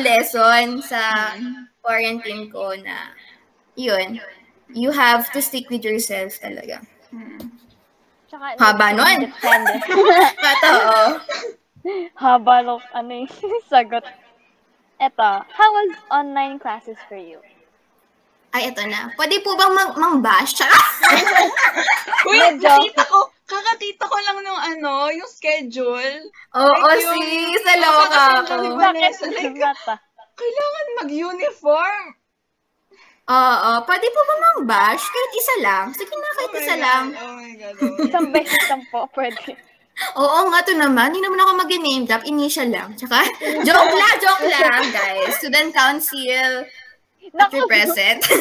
lesson 0.00 0.80
sa 0.80 1.32
quarantine 1.84 2.48
ko 2.48 2.72
na, 2.80 3.12
yun, 3.76 4.20
you 4.72 4.90
have 4.90 5.28
to 5.32 5.42
stick 5.44 5.68
with 5.68 5.84
yourself 5.84 6.40
talaga. 6.40 6.80
Tsaka, 8.26 8.58
Haba 8.58 8.86
nun. 8.96 9.30
Depende. 9.30 9.72
Totoo. 10.44 10.96
Haba 12.16 12.64
ng 12.64 12.80
ano 12.96 13.10
yung 13.12 13.30
sagot. 13.70 14.02
Eto, 15.00 15.30
how 15.44 15.68
was 15.72 15.90
online 16.10 16.58
classes 16.58 16.96
for 17.08 17.18
you? 17.18 17.42
Ay, 18.54 18.70
eto 18.70 18.86
na. 18.86 19.10
Pwede 19.18 19.42
po 19.42 19.58
bang 19.58 19.74
mang, 19.74 19.90
mang-bash? 19.98 20.54
Tsaka, 20.54 20.78
Uy, 22.30 22.38
Medyo. 22.38 22.70
nakita 22.70 23.02
ko, 23.04 23.18
kakakita 23.44 24.06
ko 24.06 24.16
lang 24.22 24.38
nung 24.40 24.62
ano, 24.62 25.10
yung 25.10 25.26
schedule. 25.26 26.22
Oo, 26.54 26.70
Like 26.86 27.02
yung- 27.02 27.18
sis, 27.18 27.62
naloka 27.66 28.06
Kakasend 28.06 28.46
ako. 28.46 28.54
Bakit? 28.70 28.78
Vanessa, 28.78 29.26
like, 29.26 29.58
kailangan 30.34 30.86
mag-uniform. 31.02 32.04
Oo, 33.24 33.70
pwede 33.82 34.06
po 34.06 34.20
ba 34.22 34.34
mang-bash? 34.38 35.02
Kahit 35.02 35.32
isa 35.34 35.54
lang. 35.58 35.84
Sige 35.90 36.12
na, 36.12 36.28
kahit 36.30 36.52
Oh 36.52 36.60
isa 36.60 36.74
God, 36.76 36.84
lang. 36.86 37.04
Oh 37.10 37.32
my 37.34 37.52
God. 37.58 37.74
Oh 37.74 37.90
my 37.90 38.04
Isang 38.06 38.26
God. 38.30 38.34
beses 38.38 38.62
lang 38.70 38.82
po, 38.86 39.00
pwede. 39.10 39.50
Oo 40.18 40.50
nga 40.50 40.60
to 40.66 40.74
naman. 40.74 41.14
Hindi 41.14 41.22
naman 41.22 41.40
ako 41.42 41.52
mag-name 41.64 42.04
drop. 42.06 42.26
Initial 42.26 42.68
lang. 42.70 42.98
Tsaka, 42.98 43.22
joke 43.66 43.94
lang, 43.94 44.14
joke 44.18 44.46
lang, 44.50 44.82
guys. 44.90 45.38
Student 45.38 45.70
council, 45.70 46.66
at 47.34 47.50
present. 47.50 48.20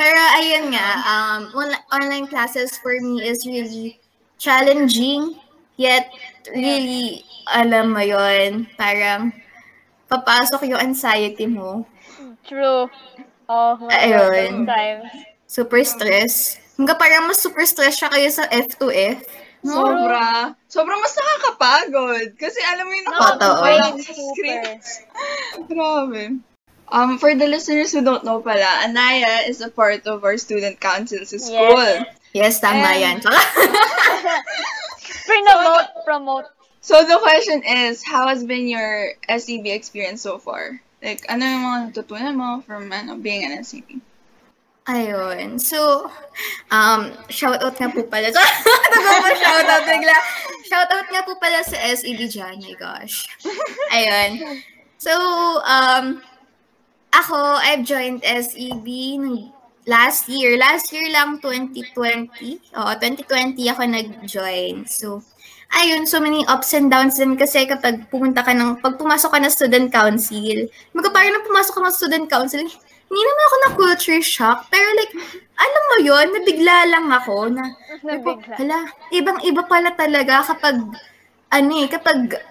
Pero 0.00 0.20
ayun 0.40 0.74
nga, 0.74 0.88
um, 1.06 1.40
on- 1.54 1.82
online 1.94 2.26
classes 2.26 2.74
for 2.82 2.98
me 2.98 3.22
is 3.22 3.46
really 3.46 4.02
challenging, 4.42 5.38
yet 5.78 6.10
really, 6.50 7.22
alam 7.54 7.94
mo 7.94 8.02
yon 8.02 8.66
parang 8.74 9.30
papasok 10.10 10.66
yung 10.66 10.82
anxiety 10.82 11.46
mo. 11.46 11.86
True. 12.42 12.90
Oh, 13.46 13.76
my 13.78 13.92
Ayun. 13.92 14.10
God, 14.10 14.32
those 14.34 14.66
times. 14.66 15.08
Super 15.46 15.80
stress. 15.86 16.63
Hanggang 16.74 16.98
parang 16.98 17.30
mas 17.30 17.38
super 17.38 17.62
stress 17.66 17.98
siya 17.98 18.10
kayo 18.10 18.28
sa 18.30 18.44
F2F. 18.50 19.22
Sobra. 19.64 20.52
Sobra 20.68 20.94
mas 21.00 21.14
nakakapagod. 21.16 22.36
Kasi 22.36 22.58
alam 22.60 22.84
mo 22.84 22.92
yung 22.92 23.08
nakakapagod 23.08 23.96
sa 24.02 24.12
script. 24.12 24.86
Grabe. 25.70 26.22
Um, 26.92 27.16
for 27.16 27.32
the 27.32 27.48
listeners 27.48 27.90
who 27.90 28.04
don't 28.04 28.28
know 28.28 28.44
pala, 28.44 28.84
Anaya 28.84 29.48
is 29.48 29.64
a 29.64 29.72
part 29.72 30.04
of 30.04 30.20
our 30.20 30.36
student 30.36 30.76
council 30.78 31.24
sa 31.24 31.38
school. 31.40 32.04
Yes, 32.36 32.60
tama 32.60 32.92
And- 32.92 33.00
yan. 33.00 33.16
Promote, 35.24 35.88
promote. 36.04 36.46
So 36.84 37.00
the 37.00 37.16
question 37.16 37.64
is, 37.64 38.04
how 38.04 38.28
has 38.28 38.44
been 38.44 38.68
your 38.68 39.16
SEB 39.24 39.72
experience 39.72 40.20
so 40.20 40.36
far? 40.36 40.80
Like, 41.00 41.24
ano 41.32 41.40
yung 41.40 41.64
mga 41.64 41.78
natutunan 41.88 42.36
mo 42.36 42.60
from 42.60 42.92
ano, 42.92 43.16
being 43.16 43.40
an 43.44 43.64
SEB? 43.64 44.04
Ayun. 44.84 45.56
So, 45.56 46.12
um, 46.68 47.08
shoutout 47.32 47.72
nga 47.80 47.88
po 47.88 48.04
pala. 48.04 48.28
Mo, 48.28 49.28
shoutout 49.40 49.84
bigla. 49.88 50.16
Shoutout 50.68 51.08
nga 51.08 51.24
po 51.24 51.32
pala 51.40 51.64
sa 51.64 51.80
SED 51.88 52.28
dyan. 52.28 52.60
My 52.60 52.76
gosh. 52.76 53.24
Ayun. 53.96 54.60
So, 55.00 55.12
um, 55.64 56.20
ako, 57.16 57.36
I've 57.64 57.88
joined 57.88 58.28
SEB 58.28 58.84
last 59.88 60.28
year. 60.28 60.60
Last 60.60 60.92
year 60.92 61.08
lang, 61.08 61.40
2020. 61.40 62.76
Oo, 62.76 62.92
2020 63.00 63.56
ako 63.72 63.82
nag-join. 63.88 64.84
So, 64.84 65.24
ayun, 65.72 66.04
so 66.04 66.20
many 66.20 66.44
ups 66.44 66.76
and 66.76 66.92
downs 66.92 67.16
din 67.16 67.40
kasi 67.40 67.64
kapag 67.64 68.04
pumunta 68.12 68.44
ka 68.44 68.52
ng, 68.52 68.84
pag 68.84 69.00
pumasok 69.00 69.32
ka 69.32 69.38
ng 69.40 69.52
student 69.52 69.88
council, 69.88 70.68
magka 70.92 71.08
parang 71.08 71.40
nang 71.40 71.46
pumasok 71.48 71.72
ka 71.72 71.80
ng 71.80 71.96
student 71.96 72.26
council, 72.28 72.64
hindi 73.14 73.22
naman 73.22 73.44
ako 73.46 73.56
na 73.56 73.70
culture 73.78 74.22
shock, 74.26 74.66
pero 74.66 74.90
like, 74.98 75.14
alam 75.54 75.82
mo 75.86 75.96
yon 76.02 76.26
nabigla 76.34 76.76
lang 76.90 77.06
ako 77.14 77.46
na, 77.46 77.70
Nabigla. 78.02 78.58
hala, 78.58 78.78
ibang-iba 79.14 79.62
pala 79.70 79.94
talaga 79.94 80.42
kapag, 80.50 80.82
ano 81.54 81.70
eh, 81.78 81.86
kapag 81.86 82.42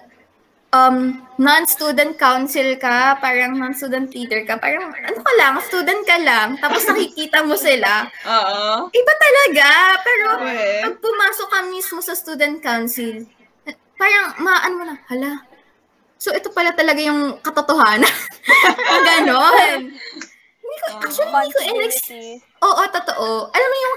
um, 0.72 1.20
non-student 1.36 2.16
council 2.16 2.80
ka, 2.80 3.20
parang 3.20 3.60
non-student 3.60 4.08
leader 4.08 4.48
ka, 4.48 4.56
parang 4.56 4.88
ano 4.88 5.18
ka 5.20 5.32
lang, 5.36 5.60
student 5.62 6.00
ka 6.02 6.16
lang, 6.16 6.56
tapos 6.56 6.80
nakikita 6.88 7.44
mo 7.44 7.60
sila, 7.60 8.08
Oo. 8.24 8.88
iba 8.88 9.12
talaga. 9.20 9.68
Pero 10.00 10.26
Okay. 10.40 10.80
pag 10.80 10.96
pumasok 10.96 11.48
ka 11.52 11.58
mismo 11.68 12.00
sa 12.00 12.16
student 12.16 12.56
council, 12.58 13.28
parang 13.94 14.32
maano 14.40 14.74
mo 14.80 14.84
na, 14.88 14.96
hala, 15.12 15.44
so 16.16 16.32
ito 16.32 16.48
pala 16.50 16.72
talaga 16.72 17.04
yung 17.04 17.36
katotohanan. 17.44 18.08
Ganon. 19.06 19.92
Hindi 20.74 20.82
ko, 20.82 20.86
actually, 20.98 21.30
hindi 21.30 21.54
ko 21.54 21.60
in 21.62 21.76
Responsibilities. 21.78 22.42
Oo, 22.66 22.82
totoo. 22.90 23.28
Alam 23.54 23.68
mo 23.70 23.76
yung, 23.78 23.96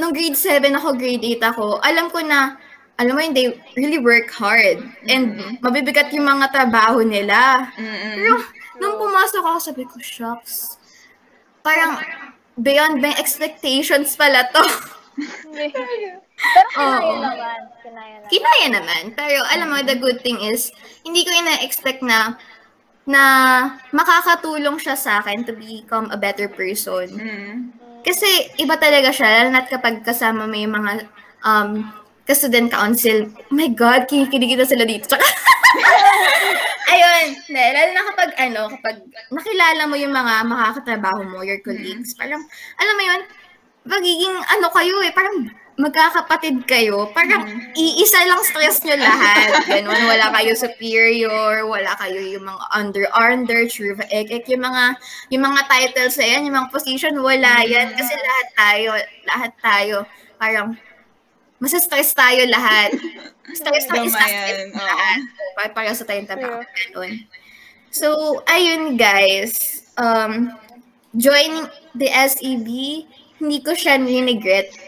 nung 0.00 0.12
grade 0.16 0.38
7 0.38 0.72
ako, 0.72 0.88
grade 0.96 1.24
8 1.36 1.50
ako, 1.52 1.66
alam 1.84 2.08
ko 2.08 2.18
na, 2.24 2.56
alam 2.96 3.12
mo 3.14 3.20
yun, 3.20 3.34
they 3.36 3.52
really 3.76 4.00
work 4.00 4.32
hard. 4.32 4.80
And 5.06 5.60
mabibigat 5.60 6.10
yung 6.16 6.26
mga 6.26 6.50
trabaho 6.50 7.04
nila. 7.04 7.68
Mm-mm. 7.76 8.14
Pero, 8.16 8.32
nung 8.80 8.96
pumasok 8.96 9.42
ako, 9.44 9.58
sabi 9.60 9.84
ko, 9.84 10.00
shucks. 10.00 10.80
Parang, 11.60 12.00
beyond 12.56 13.04
my 13.04 13.12
expectations 13.20 14.16
pala 14.16 14.48
to. 14.50 14.64
Pero 16.38 16.66
kinaya 16.70 17.02
Oo. 17.02 17.18
naman. 17.18 17.60
Kinaya 17.82 18.14
naman. 18.22 18.30
Kinaya 18.30 18.66
naman. 18.70 19.02
Pero, 19.18 19.38
alam 19.50 19.66
mo, 19.70 19.76
the 19.82 19.98
good 19.98 20.22
thing 20.22 20.38
is, 20.38 20.70
hindi 21.02 21.26
ko 21.26 21.34
ina-expect 21.34 22.02
na, 22.02 22.38
na 23.08 23.22
makakatulong 23.88 24.76
siya 24.76 24.92
sa 24.92 25.24
akin 25.24 25.48
to 25.48 25.56
become 25.56 26.12
a 26.12 26.18
better 26.20 26.44
person. 26.44 27.08
Mm. 27.08 27.72
Kasi 28.04 28.52
iba 28.60 28.76
talaga 28.76 29.08
siya, 29.08 29.32
lalo 29.32 29.48
na't 29.56 29.72
kapag 29.72 30.04
kasama 30.04 30.44
yung 30.52 30.76
mga 30.76 31.08
um, 31.40 31.88
ka-student 32.28 32.68
council. 32.68 33.32
Oh 33.48 33.56
my 33.56 33.72
God, 33.72 34.04
kinikilig 34.04 34.60
na 34.60 34.68
sila 34.68 34.84
dito. 34.84 35.08
Tsaka, 35.08 35.24
ayun, 36.92 37.26
na, 37.48 37.60
lalo 37.72 37.90
na 37.96 38.04
kapag, 38.12 38.30
ano, 38.36 38.60
kapag 38.76 38.96
nakilala 39.32 39.82
mo 39.88 39.96
yung 39.96 40.12
mga 40.12 40.34
makakatrabaho 40.44 41.20
mo, 41.24 41.40
your 41.40 41.64
colleagues, 41.64 42.12
parang, 42.12 42.44
alam 42.76 42.94
mo 42.94 43.02
yun, 43.08 43.20
magiging, 43.88 44.36
ano 44.36 44.68
kayo 44.68 45.00
eh, 45.00 45.12
parang 45.16 45.48
magkakapatid 45.78 46.66
kayo, 46.66 47.06
parang 47.14 47.46
iisa 47.78 48.26
lang 48.26 48.42
stress 48.42 48.82
nyo 48.82 48.98
lahat. 48.98 49.62
Ganun, 49.70 50.10
wala 50.10 50.34
kayo 50.34 50.50
superior, 50.58 51.62
wala 51.70 51.94
kayo 52.02 52.18
yung 52.18 52.50
mga 52.50 52.64
under-under, 52.74 53.62
true, 53.70 53.94
ek, 54.10 54.50
yung 54.50 54.66
mga, 54.66 54.98
yung 55.30 55.46
mga 55.46 55.60
titles 55.70 56.18
na 56.18 56.26
yan, 56.26 56.50
yung 56.50 56.56
mga 56.58 56.72
position, 56.74 57.14
wala 57.22 57.62
yan. 57.62 57.94
Kasi 57.94 58.10
lahat 58.10 58.48
tayo, 58.58 58.90
lahat 59.30 59.52
tayo, 59.62 59.96
parang, 60.34 60.74
masa-stress 61.62 62.10
tayo 62.10 62.42
lahat. 62.50 62.98
Stress 63.54 63.86
na 63.90 64.02
isa, 64.02 64.18
Gamayan, 64.18 64.34
stress 64.34 64.62
oo. 64.74 64.82
lahat. 64.82 65.18
Para, 65.54 65.68
para 65.70 65.90
sa 65.94 66.06
tayong 66.06 66.26
trabaho, 66.26 66.58
ganun. 66.74 67.22
So, 67.94 68.42
ayun 68.50 68.98
guys, 68.98 69.86
um, 69.94 70.50
joining 71.14 71.70
the 71.94 72.10
SEB, 72.10 72.66
hindi 73.38 73.58
ko 73.62 73.78
siya 73.78 74.02
regret. 74.02 74.87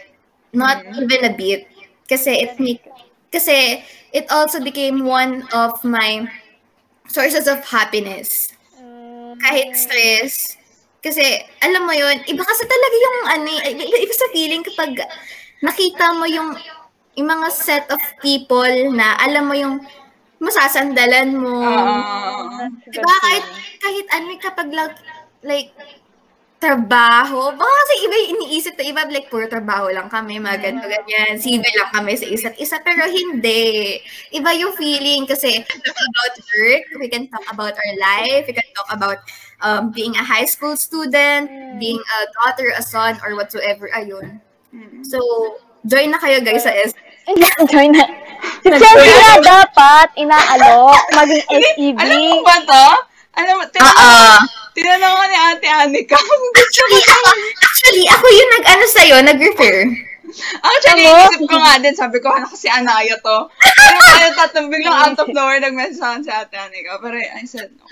Not 0.53 0.83
even 0.99 1.25
a 1.25 1.33
bit. 1.33 1.67
Kasi 2.07 2.43
it 2.43 2.59
make, 2.59 2.83
kasi 3.31 3.83
it 4.11 4.27
also 4.27 4.59
became 4.59 5.07
one 5.07 5.47
of 5.55 5.79
my 5.83 6.27
sources 7.07 7.47
of 7.47 7.63
happiness. 7.63 8.51
Mm, 8.75 9.39
Kahit 9.39 9.75
stress. 9.75 10.59
Kasi, 11.01 11.23
alam 11.65 11.89
mo 11.89 11.93
yun, 11.97 12.13
iba 12.29 12.43
kasi 12.45 12.63
talaga 12.69 12.95
yung, 12.95 13.19
ano, 13.25 13.47
eh, 13.65 13.73
iba, 13.73 14.13
sa 14.13 14.29
feeling 14.29 14.61
kapag 14.61 15.01
nakita 15.65 16.13
mo 16.13 16.29
yung, 16.29 16.53
yung 17.17 17.27
mga 17.27 17.47
set 17.49 17.85
of 17.89 17.97
people 18.21 18.69
na 18.93 19.17
alam 19.17 19.49
mo 19.49 19.55
yung 19.57 19.81
masasandalan 20.37 21.33
mo. 21.33 21.57
That's 22.85 23.01
Diba? 23.01 23.13
Kahit, 23.17 23.45
kahit 23.81 24.05
ano, 24.13 24.27
kapag 24.37 24.69
like, 24.69 24.97
like, 25.41 25.69
trabaho. 26.61 27.57
Baka 27.57 27.73
kasi 27.73 27.93
iba 28.05 28.15
yung 28.21 28.31
iniisip 28.37 28.73
na 28.77 28.85
iba, 28.85 29.01
like, 29.09 29.33
puro 29.33 29.49
trabaho 29.49 29.89
lang 29.89 30.05
kami, 30.13 30.37
mga 30.37 30.61
ganito, 30.61 30.85
ganyan. 30.85 31.41
Civil 31.41 31.73
lang 31.73 31.89
kami 31.89 32.13
sa 32.13 32.29
isa't 32.29 32.55
isa. 32.61 32.77
Pero 32.85 33.09
hindi. 33.09 33.97
Iba 34.29 34.53
yung 34.53 34.77
feeling 34.77 35.25
kasi 35.25 35.57
we 35.57 35.65
can 35.65 35.81
talk 35.81 35.97
about 35.97 36.33
work, 36.37 36.83
we 37.01 37.07
can 37.09 37.25
talk 37.33 37.45
about 37.49 37.73
our 37.73 37.93
life, 37.97 38.45
we 38.45 38.53
can 38.53 38.69
talk 38.77 38.89
about 38.93 39.19
um, 39.65 39.89
being 39.89 40.13
a 40.13 40.23
high 40.23 40.45
school 40.45 40.77
student, 40.77 41.49
being 41.81 41.97
a 41.97 42.17
daughter, 42.37 42.69
a 42.77 42.83
son, 42.85 43.17
or 43.25 43.33
whatsoever. 43.33 43.89
Ayun. 43.97 44.37
So, 45.01 45.17
join 45.83 46.13
na 46.13 46.21
kayo 46.21 46.45
guys 46.45 46.63
sa 46.63 46.71
S. 46.71 46.93
Join 47.73 47.91
na. 47.91 48.05
Si 48.61 48.69
Chelsea 48.69 49.17
na 49.17 49.37
dapat 49.41 50.07
inaalok 50.17 51.01
maging 51.13 51.43
SEB. 51.49 51.97
Alam 51.97 52.19
mo 52.21 52.37
ba 52.45 52.55
to? 52.65 52.85
Alam 53.37 53.53
mo, 53.57 53.63
tinanong, 53.69 53.97
Ah, 53.97 54.39
tinanong 54.75 55.13
ko 55.15 55.23
ni 55.27 55.37
Ate 55.37 55.67
Anika 55.67 56.17
kung 56.17 56.45
gusto 56.55 56.81
ko 56.81 56.95
Actually, 56.95 57.03
ako, 57.03 57.29
actually, 57.59 58.05
ako 58.07 58.25
yung 58.31 58.51
nag-ano 58.55 58.85
sa'yo, 58.87 59.15
nag-refer. 59.21 59.77
Actually, 60.63 61.05
Ano? 61.11 61.27
isip 61.27 61.43
ko 61.43 61.57
nga 61.59 61.75
din, 61.83 61.95
sabi 61.95 62.17
ko, 62.23 62.31
ano 62.31 62.47
kasi 62.47 62.71
Anaya 62.71 63.19
to. 63.19 63.37
Pero 63.51 63.97
kaya 64.07 64.31
tatang 64.31 64.71
biglang 64.71 64.95
out 64.95 65.19
of 65.19 65.27
nowhere 65.31 65.59
nag-message 65.59 65.99
sa 65.99 66.15
akin 66.15 66.23
si 66.23 66.31
Ate 66.31 66.55
Anika. 66.55 67.03
Pero 67.03 67.15
I 67.19 67.43
said 67.43 67.71
no. 67.75 67.85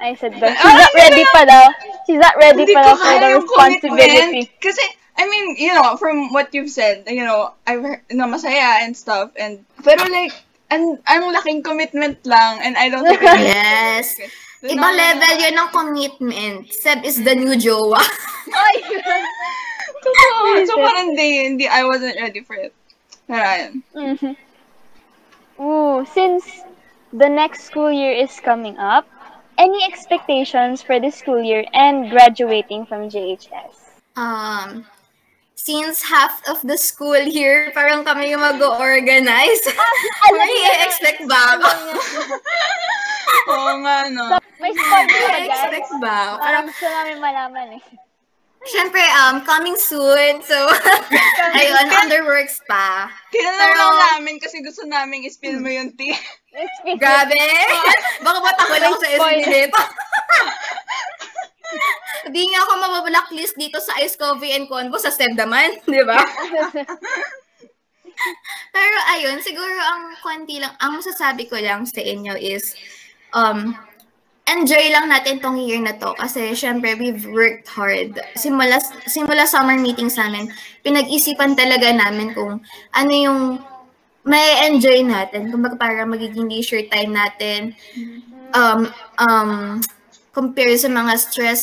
I 0.00 0.16
said 0.16 0.32
that. 0.40 0.56
She's 0.56 0.80
not 0.80 0.94
ready 0.96 1.24
pa 1.28 1.42
daw. 1.44 1.64
She's 2.08 2.20
not 2.20 2.36
ready 2.40 2.64
pa 2.72 2.80
daw 2.88 2.94
for 2.96 3.14
the 3.20 3.28
responsibility. 3.36 4.48
Kasi, 4.56 4.80
I 5.20 5.28
mean, 5.28 5.60
you 5.60 5.76
know, 5.76 6.00
from 6.00 6.32
what 6.32 6.56
you've 6.56 6.72
said, 6.72 7.04
you 7.04 7.20
know, 7.20 7.52
I've 7.68 7.84
heard, 7.84 8.00
na 8.08 8.24
masaya 8.24 8.80
and 8.80 8.96
stuff. 8.96 9.36
And, 9.36 9.60
pero 9.84 10.00
like, 10.08 10.32
ang, 10.72 10.96
ang 11.04 11.28
laking 11.36 11.60
commitment 11.60 12.24
lang. 12.24 12.64
And 12.64 12.80
I 12.80 12.88
don't 12.88 13.04
think 13.04 13.20
Yes. 13.44 14.16
Doon 14.16 14.30
Ibang 14.60 14.92
ako- 14.92 15.00
level 15.00 15.34
yun 15.40 15.54
ng 15.56 15.70
commitment. 15.72 16.60
Seb 16.68 17.00
is 17.04 17.16
the 17.24 17.32
new 17.32 17.56
jowa. 17.56 18.00
Ay! 18.52 18.76
Totoo. 20.00 20.66
So, 20.68 20.76
parang 20.80 21.12
hindi, 21.12 21.44
hindi, 21.44 21.64
I 21.68 21.84
wasn't 21.84 22.16
ready 22.20 22.40
for 22.44 22.56
it. 22.56 22.72
Pero, 23.28 23.40
ayun. 23.44 23.72
Mhm. 23.96 24.32
Ooh, 25.60 26.04
since 26.08 26.44
the 27.12 27.28
next 27.28 27.68
school 27.68 27.92
year 27.92 28.12
is 28.12 28.32
coming 28.40 28.76
up, 28.80 29.04
any 29.60 29.84
expectations 29.84 30.80
for 30.80 30.96
this 31.00 31.16
school 31.20 31.40
year 31.40 31.64
and 31.76 32.08
graduating 32.08 32.88
from 32.88 33.12
JHS? 33.12 34.00
Um, 34.16 34.84
since 35.60 36.00
half 36.02 36.40
of 36.48 36.64
the 36.64 36.76
school 36.80 37.20
here, 37.20 37.68
parang 37.76 38.00
kami 38.00 38.32
yung 38.32 38.40
mag-organize. 38.40 39.62
ano 40.28 40.40
i-expect 40.40 41.28
ba 41.28 41.60
ako? 41.60 41.68
Oo 43.52 43.72
nga, 43.84 43.96
no. 44.08 44.24
May 44.56 44.72
spoiler 44.72 45.08
ka, 45.08 45.28
guys. 45.28 45.44
I-expect 45.44 45.90
ba 46.00 46.12
ako? 46.12 46.34
Parang, 46.40 46.64
gusto 46.64 46.86
namin 46.88 47.16
malaman 47.20 47.68
eh. 47.76 47.82
syempre, 48.60 49.00
um, 49.24 49.40
coming 49.44 49.76
soon. 49.76 50.40
So, 50.44 50.56
ayun, 51.56 51.86
under 51.88 52.24
works 52.24 52.60
pa. 52.64 53.08
Pero- 53.32 53.76
lang 53.76 54.20
namin 54.20 54.36
kasi 54.40 54.60
gusto 54.60 54.84
namin 54.84 55.24
i-spill 55.24 55.60
mo 55.60 55.68
yung 55.68 55.92
tea. 55.96 56.16
Grabe! 56.98 57.36
Baka 58.26 58.38
ba't 58.42 58.58
ako 58.58 58.74
lang 58.76 58.94
sa 58.96 59.06
Spoiler. 59.06 59.44
SB 59.44 59.48
nito? 59.48 59.80
Hindi 62.30 62.42
nga 62.52 62.62
ako 62.62 62.72
mabablacklist 62.78 63.58
dito 63.58 63.82
sa 63.82 63.98
Ice 64.02 64.14
Coffee 64.14 64.54
and 64.54 64.70
Convo 64.70 65.00
sa 65.00 65.10
STEM 65.10 65.34
naman, 65.34 65.80
di 65.90 66.02
ba? 66.06 66.20
Pero 68.70 68.96
ayun, 69.16 69.40
siguro 69.40 69.74
ang 69.80 70.14
konti 70.20 70.60
lang, 70.60 70.76
ang 70.78 71.00
masasabi 71.00 71.48
ko 71.48 71.56
lang 71.58 71.88
sa 71.88 71.98
inyo 72.04 72.36
is, 72.36 72.76
um, 73.32 73.74
enjoy 74.46 74.90
lang 74.92 75.08
natin 75.08 75.38
tong 75.42 75.58
year 75.58 75.78
na 75.78 75.94
to 75.94 76.10
kasi 76.18 76.52
syempre 76.54 76.94
we've 76.98 77.24
worked 77.30 77.66
hard. 77.70 78.18
Simula, 78.36 78.78
simula 79.08 79.48
summer 79.48 79.78
meetings 79.78 80.18
namin, 80.20 80.52
pinag-isipan 80.84 81.58
talaga 81.58 81.90
namin 81.90 82.30
kung 82.36 82.62
ano 82.94 83.12
yung 83.14 83.40
may 84.26 84.68
enjoy 84.68 85.00
natin. 85.00 85.48
Kung 85.48 85.64
para 85.80 86.04
magiging 86.04 86.50
leisure 86.50 86.84
time 86.92 87.16
natin. 87.16 87.72
Um, 88.52 88.90
um, 89.16 89.80
compare 90.30 90.74
sa 90.78 90.90
mga 90.90 91.12
stress 91.18 91.62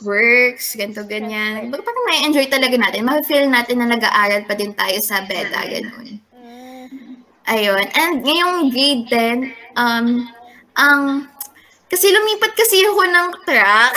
works, 0.00 0.76
ganito, 0.76 1.04
ganyan. 1.04 1.68
Baga 1.68 1.84
parang 1.84 2.04
may 2.08 2.20
enjoy 2.24 2.46
talaga 2.48 2.76
natin. 2.76 3.04
Ma-feel 3.04 3.48
natin 3.48 3.84
na 3.84 3.88
nag-aaral 3.92 4.48
pa 4.48 4.56
din 4.56 4.72
tayo 4.72 4.96
sa 5.04 5.24
beda, 5.24 5.60
ganun. 5.68 6.20
Ayun. 7.50 7.86
And 7.92 8.22
ngayong 8.22 8.70
grade 8.72 9.04
10, 9.10 9.76
um, 9.76 10.24
ang 10.78 11.26
kasi 11.90 12.06
lumipat 12.14 12.54
kasi 12.54 12.86
ako 12.86 13.02
ng 13.02 13.28
track. 13.42 13.92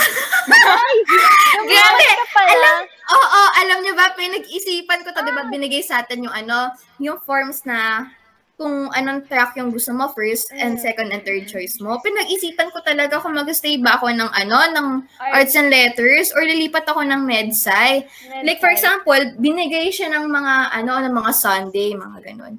Grabe! 1.70 2.08
Alam, 2.42 2.76
oo, 2.90 3.40
alam 3.62 3.78
niyo 3.86 3.94
ba, 3.94 4.10
pinag-isipan 4.18 5.06
ko 5.06 5.14
to, 5.14 5.22
di 5.22 5.30
ba, 5.30 5.46
binigay 5.46 5.78
sa 5.78 6.02
atin 6.02 6.26
yung 6.26 6.34
ano, 6.34 6.74
yung 6.98 7.22
forms 7.22 7.62
na 7.62 8.10
kung 8.54 8.86
anong 8.94 9.26
track 9.26 9.58
yung 9.58 9.74
gusto 9.74 9.90
mo, 9.90 10.10
first 10.14 10.50
and 10.54 10.78
second 10.78 11.10
and 11.10 11.26
third 11.26 11.50
choice 11.50 11.82
mo. 11.82 11.98
Pinag-isipan 11.98 12.70
ko 12.70 12.78
talaga 12.86 13.18
kung 13.18 13.34
mag-stay 13.34 13.82
ba 13.82 13.98
ako 13.98 14.14
ng 14.14 14.30
ano, 14.30 14.58
ng 14.70 14.88
arts 15.34 15.58
and 15.58 15.74
letters 15.74 16.30
or 16.38 16.46
lilipat 16.46 16.86
ako 16.86 17.02
ng 17.02 17.26
medsci. 17.26 18.06
Like 18.46 18.62
for 18.62 18.70
example, 18.70 19.18
binigay 19.42 19.90
siya 19.90 20.14
ng 20.14 20.30
mga 20.30 20.54
ano, 20.70 20.92
ng 21.02 21.14
mga 21.14 21.32
Sunday, 21.34 21.98
mga 21.98 22.18
ganun. 22.30 22.54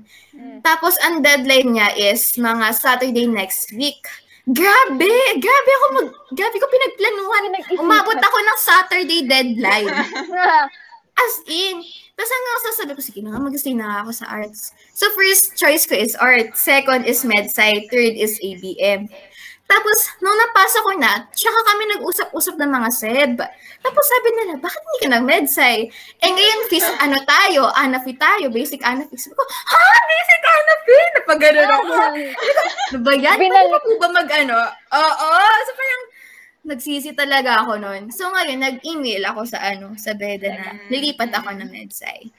Tapos 0.60 1.00
ang 1.00 1.24
deadline 1.24 1.80
niya 1.80 1.90
is 1.96 2.36
mga 2.36 2.76
Saturday 2.76 3.28
next 3.28 3.72
week. 3.72 4.04
Grabe! 4.46 5.10
Grabe 5.42 5.72
ako 5.82 5.86
mag... 5.98 6.10
Grabe 6.38 6.56
ko 6.62 6.68
pinagplanuhan. 6.70 7.44
Umabot 7.82 8.20
ako 8.20 8.38
ng 8.38 8.58
Saturday 8.62 9.22
deadline. 9.26 9.90
As 11.16 11.34
in. 11.48 11.80
Tapos 12.16 12.32
hanggang 12.32 12.60
sasabi 12.72 12.92
ko, 12.96 13.02
sige 13.04 13.20
na 13.24 13.36
nga, 13.36 13.44
mag-stay 13.44 13.76
na 13.76 14.04
ako 14.04 14.12
sa 14.12 14.26
arts. 14.28 14.72
So 14.96 15.08
first 15.16 15.56
choice 15.56 15.88
ko 15.88 15.96
is 15.96 16.16
art. 16.16 16.56
Second 16.56 17.08
is 17.08 17.24
MedSci. 17.24 17.88
Third 17.92 18.16
is 18.16 18.40
ABM. 18.40 19.12
Tapos, 19.66 19.98
nung 20.22 20.38
napasa 20.38 20.78
ko 20.86 20.94
na, 20.94 21.26
tsaka 21.34 21.60
kami 21.66 21.84
nag-usap-usap 21.98 22.54
ng 22.62 22.70
mga 22.70 22.90
seb. 22.94 23.34
Tapos 23.82 24.04
sabi 24.06 24.30
nila, 24.38 24.54
bakit 24.62 24.78
hindi 24.78 25.00
ka 25.02 25.10
nag-medsci? 25.10 25.74
Eh 26.22 26.30
ngayon, 26.30 26.60
phys, 26.70 26.86
ano 27.02 27.18
tayo, 27.26 27.74
anafi 27.74 28.14
tayo, 28.14 28.54
basic 28.54 28.86
anafi. 28.86 29.18
Sabi 29.18 29.34
ko, 29.34 29.42
ha? 29.42 29.86
Basic 30.06 30.42
anafi? 30.46 30.98
Napagano'n 31.18 31.72
ako. 31.82 31.94
ano 32.94 32.98
ba 33.02 33.14
yan? 33.18 33.38
Po 33.82 33.92
ba 33.98 34.10
mag-ano? 34.14 34.58
Oo. 34.94 35.30
So 35.66 35.72
parang, 35.74 36.04
nagsisi 36.66 37.14
talaga 37.14 37.62
ako 37.62 37.78
noon. 37.78 38.10
So 38.10 38.28
ngayon, 38.34 38.60
nag-email 38.60 39.24
ako 39.30 39.46
sa 39.46 39.62
ano, 39.62 39.94
sa 39.96 40.18
Beda 40.18 40.50
na 40.50 40.74
lilipat 40.90 41.30
ako 41.32 41.54
ng 41.54 41.70
medsci. 41.70 42.34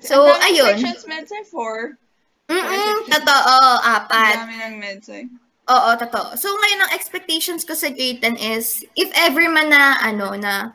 So, 0.00 0.22
daming 0.22 0.42
ayun. 0.46 0.76
sections 0.78 1.04
medsa 1.10 1.42
four. 1.50 1.98
Mm-mm, 2.46 3.10
totoo, 3.10 3.56
apat. 3.82 4.34
Ang 4.38 4.42
dami 4.46 4.56
ng 4.62 4.76
medsa. 4.78 5.18
Oo, 5.66 5.90
totoo. 5.98 6.38
So, 6.38 6.50
ngayon 6.54 6.86
ang 6.86 6.94
expectations 6.94 7.66
ko 7.66 7.74
sa 7.74 7.90
grade 7.90 8.22
10 8.22 8.38
is, 8.38 8.86
if 8.94 9.10
ever 9.14 9.46
man 9.50 9.70
na, 9.74 9.98
ano, 9.98 10.34
na 10.38 10.70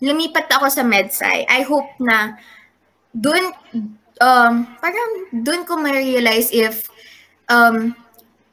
lumipat 0.00 0.48
ako 0.48 0.68
sa 0.68 0.84
MedSci, 0.84 1.44
I 1.48 1.60
hope 1.64 1.88
na 2.00 2.36
dun, 3.12 3.52
um, 4.20 4.64
parang 4.80 5.10
dun 5.32 5.64
ko 5.64 5.76
ma-realize 5.76 6.52
if 6.52 6.88
um, 7.52 7.92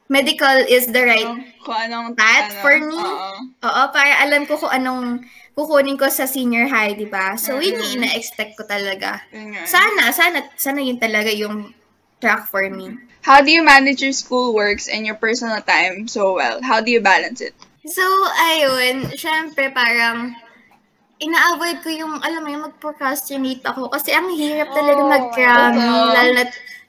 medical 0.07 0.57
is 0.67 0.87
the 0.87 1.03
right 1.03 1.27
Kung 1.61 1.79
anong... 1.87 2.15
path 2.15 2.51
ano, 2.51 2.61
for 2.63 2.75
me. 2.79 2.95
Oo. 2.95 3.29
Oo, 3.63 3.81
para 3.91 4.23
alam 4.23 4.47
ko 4.47 4.55
kung 4.55 4.71
anong 4.71 5.27
kukunin 5.51 5.99
ko 5.99 6.07
sa 6.07 6.23
senior 6.23 6.67
high, 6.67 6.93
di 6.93 7.05
ba? 7.05 7.35
So, 7.35 7.57
yun 7.57 7.75
Mm-hmm. 7.75 7.81
yung 7.81 7.91
ina-expect 8.03 8.55
ko 8.55 8.63
talaga. 8.63 9.21
Yun. 9.33 9.57
Sana, 9.67 10.13
sana, 10.13 10.47
sana 10.55 10.79
yun 10.79 10.97
talaga 10.97 11.27
yung 11.29 11.73
track 12.17 12.47
for 12.47 12.65
me. 12.69 12.95
How 13.21 13.43
do 13.43 13.51
you 13.51 13.59
manage 13.61 13.99
your 13.99 14.15
school 14.15 14.55
works 14.55 14.87
and 14.87 15.03
your 15.03 15.19
personal 15.19 15.59
time 15.59 16.07
so 16.07 16.33
well? 16.33 16.63
How 16.63 16.79
do 16.79 16.87
you 16.89 17.03
balance 17.03 17.43
it? 17.43 17.51
So, 17.83 18.03
ayun, 18.39 19.11
syempre 19.15 19.67
parang 19.69 20.31
ina-avoid 21.17 21.81
ko 21.81 21.89
yung, 21.89 22.13
alam 22.21 22.45
mo 22.45 22.49
yung 22.49 22.65
mag-procrastinate 22.69 23.65
ako 23.65 23.89
kasi 23.89 24.13
ang 24.13 24.29
hirap 24.31 24.69
talaga 24.71 25.01
Oh, 25.01 25.09
mag-cramming. 25.09 26.05
Lalo 26.13 26.29
na, 26.31 26.43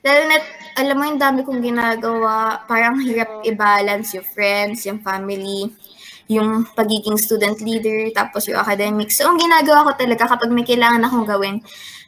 lalo 0.05 0.23
na, 0.29 0.37
alam 0.79 0.95
mo 0.95 1.03
yung 1.11 1.19
dami 1.19 1.43
kong 1.43 1.59
ginagawa, 1.59 2.63
parang 2.71 3.03
hirap 3.03 3.43
i-balance 3.43 4.15
yung 4.15 4.27
friends, 4.31 4.87
yung 4.87 5.03
family, 5.03 5.75
yung 6.31 6.63
pagiging 6.79 7.19
student 7.19 7.59
leader, 7.59 8.15
tapos 8.15 8.47
yung 8.47 8.63
academics. 8.63 9.19
So, 9.19 9.27
ang 9.27 9.43
ginagawa 9.43 9.91
ko 9.91 9.99
talaga 9.99 10.31
kapag 10.31 10.55
may 10.55 10.63
kailangan 10.63 11.03
akong 11.03 11.27
gawin, 11.27 11.59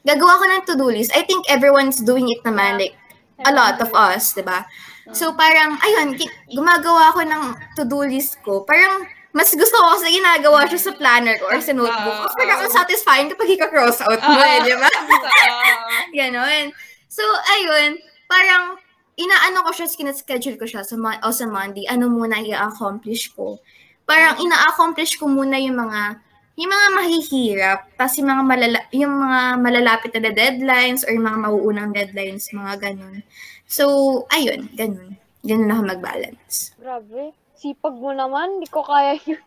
gagawa 0.06 0.38
ko 0.38 0.44
ng 0.46 0.62
to-do 0.70 0.86
list. 0.86 1.10
I 1.18 1.26
think 1.26 1.50
everyone's 1.50 1.98
doing 1.98 2.30
it 2.30 2.46
naman, 2.46 2.78
like, 2.78 2.94
a 3.42 3.50
lot 3.50 3.82
of 3.82 3.90
us, 3.90 4.38
di 4.38 4.46
ba? 4.46 4.62
So, 5.10 5.34
parang, 5.34 5.74
ayun, 5.82 6.14
gumagawa 6.54 7.10
ko 7.10 7.26
ng 7.26 7.42
to-do 7.74 8.06
list 8.06 8.38
ko. 8.46 8.62
Parang, 8.62 9.02
mas 9.34 9.50
gusto 9.50 9.74
ko 9.74 9.98
kasi 9.98 10.14
ginagawa 10.14 10.68
siya 10.70 10.78
sa 10.78 10.92
planner 10.94 11.42
ko 11.42 11.50
or 11.50 11.58
sa 11.58 11.74
notebook. 11.74 12.18
Kasi 12.30 12.36
parang 12.38 12.58
ang 12.62 12.70
satisfying 12.70 13.28
kapag 13.34 13.50
ika-cross 13.58 13.98
out 14.06 14.22
mo, 14.22 14.38
eh, 14.38 14.62
di 14.62 14.74
ba? 14.78 14.90
Ganon. 16.18 16.70
So, 17.10 17.26
ayun, 17.58 17.98
parang, 18.30 18.78
inaano 19.18 19.66
ko 19.66 19.74
siya, 19.74 19.90
schedule 19.90 20.54
ko 20.54 20.64
siya 20.70 20.86
sa, 20.86 20.94
o 20.94 21.34
sa 21.34 21.46
Monday, 21.50 21.90
ano 21.90 22.06
muna 22.06 22.38
i-accomplish 22.38 23.34
ko. 23.34 23.58
Parang 24.06 24.38
ina-accomplish 24.38 25.18
ko 25.18 25.26
muna 25.26 25.58
yung 25.58 25.82
mga 25.82 26.22
yung 26.60 26.76
mga 26.76 26.88
mahihirap, 26.92 27.80
tapos 27.96 28.20
yung 28.20 28.28
mga, 28.36 28.44
malala, 28.44 28.78
yung 28.92 29.14
mga 29.16 29.40
malalapit 29.64 30.12
na 30.12 30.28
deadlines 30.28 31.00
or 31.08 31.16
yung 31.16 31.24
mga 31.24 31.40
mauunang 31.48 31.90
deadlines, 31.96 32.52
mga 32.52 32.74
ganun. 32.76 33.24
So, 33.64 33.84
ayun, 34.28 34.68
ganun. 34.76 35.16
Ganun 35.40 35.72
ako 35.72 35.82
mag-balance. 35.96 36.76
Grabe. 36.76 37.32
Sipag 37.56 37.96
mo 37.96 38.12
naman. 38.12 38.60
Hindi 38.60 38.68
ko 38.68 38.84
kaya 38.84 39.16
yun. 39.24 39.40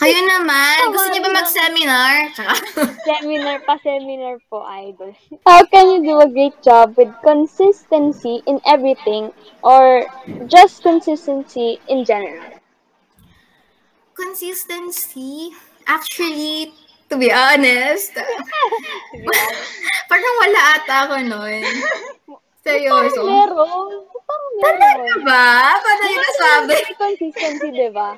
Kayo 0.00 0.18
naman, 0.26 0.90
gusto 0.90 1.06
niyo 1.12 1.22
ba 1.22 1.32
mag-seminar? 1.42 2.12
Tsaka, 2.34 2.54
Seminar 3.06 3.62
pa, 3.62 3.78
seminar 3.78 4.42
po, 4.50 4.66
idol. 4.66 5.14
How 5.46 5.62
can 5.68 5.86
you 5.94 6.00
do 6.02 6.18
a 6.18 6.26
great 6.26 6.56
job 6.60 6.98
with 6.98 7.10
consistency 7.22 8.42
in 8.50 8.58
everything 8.66 9.30
or 9.62 10.06
just 10.50 10.82
consistency 10.82 11.78
in 11.86 12.02
general? 12.04 12.42
consistency, 14.20 15.48
actually, 15.88 16.68
to 17.08 17.16
be 17.16 17.32
honest, 17.32 18.12
parang 20.12 20.34
wala 20.44 20.60
ata 20.76 20.94
ako 21.08 21.16
nun. 21.24 21.64
Seryoso. 22.64 23.24
Meron. 23.24 24.04
Parang 24.28 24.52
Talaga 24.60 24.88
meron. 24.92 25.24
ba? 25.24 25.48
Paano 25.80 26.04
yung 26.04 26.20
nasabi? 26.20 26.76
Consistency, 27.00 27.68
di 27.72 27.88
ba? 27.88 28.12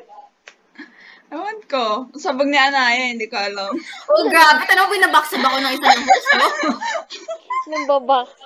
Ewan 1.33 1.59
ko. 1.65 2.13
Sabag 2.21 2.45
ni 2.45 2.61
Anaya, 2.61 3.09
hindi 3.09 3.25
ko 3.25 3.41
alam. 3.41 3.73
Oh, 4.13 4.25
grabe. 4.29 4.69
Tanong 4.69 4.93
ko 4.93 4.95
nabaksab 5.01 5.41
ako 5.41 5.57
ng 5.65 5.73
isa 5.81 5.89
ng 5.89 6.05
host 6.05 6.29
mo. 6.37 6.47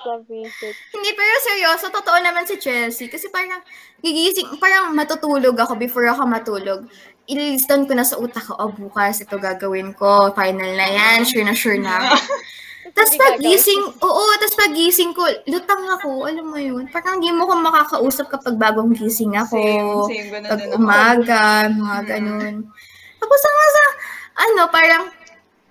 Sa 0.07 0.23
visit. 0.23 0.75
Hindi, 0.95 1.09
pero 1.11 1.33
seryoso, 1.43 1.91
totoo 1.91 2.15
naman 2.23 2.47
si 2.47 2.55
Chelsea. 2.55 3.11
Kasi 3.11 3.27
parang, 3.27 3.59
gigising, 3.99 4.55
parang 4.55 4.95
matutulog 4.95 5.57
ako 5.59 5.75
before 5.75 6.07
ako 6.07 6.23
matulog. 6.23 6.87
Ililistan 7.27 7.83
ko 7.89 7.91
na 7.91 8.07
sa 8.07 8.15
utak 8.23 8.47
ko, 8.47 8.55
oh, 8.55 8.71
bukas, 8.71 9.19
ito 9.19 9.35
gagawin 9.35 9.91
ko. 9.91 10.31
Final 10.31 10.71
na 10.79 10.87
yan. 10.87 11.27
Sure 11.27 11.43
na 11.43 11.51
sure 11.51 11.75
na 11.75 12.07
ako. 12.07 12.15
Tapos 12.97 13.13
Hindi 13.13 13.21
pag 13.21 13.37
gising, 13.37 13.83
oo, 14.01 14.23
tapos 14.41 14.55
pag 14.57 14.73
gising 14.73 15.11
ko, 15.13 15.21
lutang 15.45 15.85
ako, 15.85 16.25
alam 16.25 16.49
mo 16.49 16.57
yun. 16.57 16.89
Parang 16.89 17.21
hindi 17.21 17.29
mo 17.29 17.45
ko 17.45 17.53
makakausap 17.61 18.25
kapag 18.33 18.57
bagong 18.57 18.97
gising 18.97 19.37
ako. 19.37 19.61
Same, 20.09 20.25
same. 20.25 20.27
Ganun 20.33 20.49
Pag 20.49 20.59
din 20.65 20.69
ako. 20.73 20.77
umaga, 20.81 21.43
mga 21.69 21.99
ganun. 22.09 22.55
Tapos 23.21 23.39
ang 23.45 23.57
sa, 23.69 23.83
ano, 24.49 24.61
parang, 24.73 25.03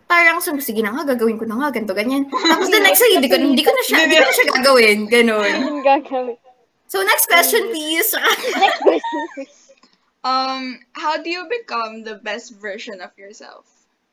parang, 0.06 0.38
so, 0.38 0.54
sige 0.62 0.86
na 0.86 0.94
nga, 0.94 1.18
gagawin 1.18 1.34
ko 1.34 1.50
na 1.50 1.58
nga, 1.66 1.74
ganito, 1.74 1.98
ganyan. 1.98 2.30
Tapos 2.30 2.70
the 2.70 2.78
next 2.78 3.02
day, 3.02 3.18
hindi 3.18 3.26
ko, 3.26 3.36
hindi 3.42 3.64
ko 3.66 3.74
na 3.74 3.82
siya, 3.82 3.98
hindi 4.06 4.16
ko 4.22 4.22
na 4.22 4.34
siya 4.38 4.46
gagawin, 4.62 4.98
ganun. 5.10 5.54
Gagawin. 5.90 6.38
So, 6.86 7.02
next 7.02 7.26
question, 7.26 7.74
please. 7.74 8.14
Next 8.62 8.78
question. 8.86 9.22
Um, 10.26 10.82
how 10.90 11.22
do 11.22 11.30
you 11.30 11.46
become 11.46 12.02
the 12.02 12.18
best 12.18 12.58
version 12.58 12.98
of 12.98 13.14
yourself? 13.14 13.62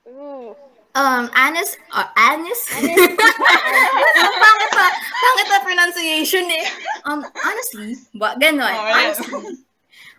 Ooh. 0.06 0.54
Um, 0.96 1.30
honest, 1.36 1.78
uh, 1.92 2.08
honest? 2.18 2.70
pangit 4.44 4.70
pa, 4.72 4.86
pangit 4.94 5.48
pa 5.50 5.58
pronunciation 5.66 6.46
eh. 6.50 6.66
Um, 7.06 7.26
honestly, 7.26 7.98
ba, 8.14 8.38
ganon. 8.38 8.70
Oh, 8.70 8.88
yeah. 8.88 9.14
Honestly, 9.14 9.64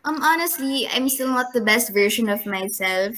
um, 0.04 0.18
honestly, 0.22 0.88
I'm 0.92 1.08
still 1.08 1.30
not 1.32 1.52
the 1.52 1.62
best 1.62 1.92
version 1.92 2.28
of 2.28 2.44
myself. 2.46 3.16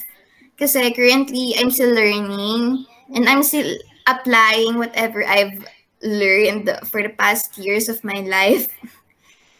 Kasi 0.57 0.93
currently, 0.93 1.53
I'm 1.57 1.69
still 1.69 1.93
learning 1.93 2.85
and 3.13 3.29
I'm 3.29 3.43
still 3.43 3.77
applying 4.09 4.77
whatever 4.77 5.21
I've 5.21 5.61
learned 6.01 6.69
for 6.89 7.03
the 7.03 7.13
past 7.13 7.57
years 7.57 7.89
of 7.89 8.01
my 8.03 8.25
life. 8.25 8.69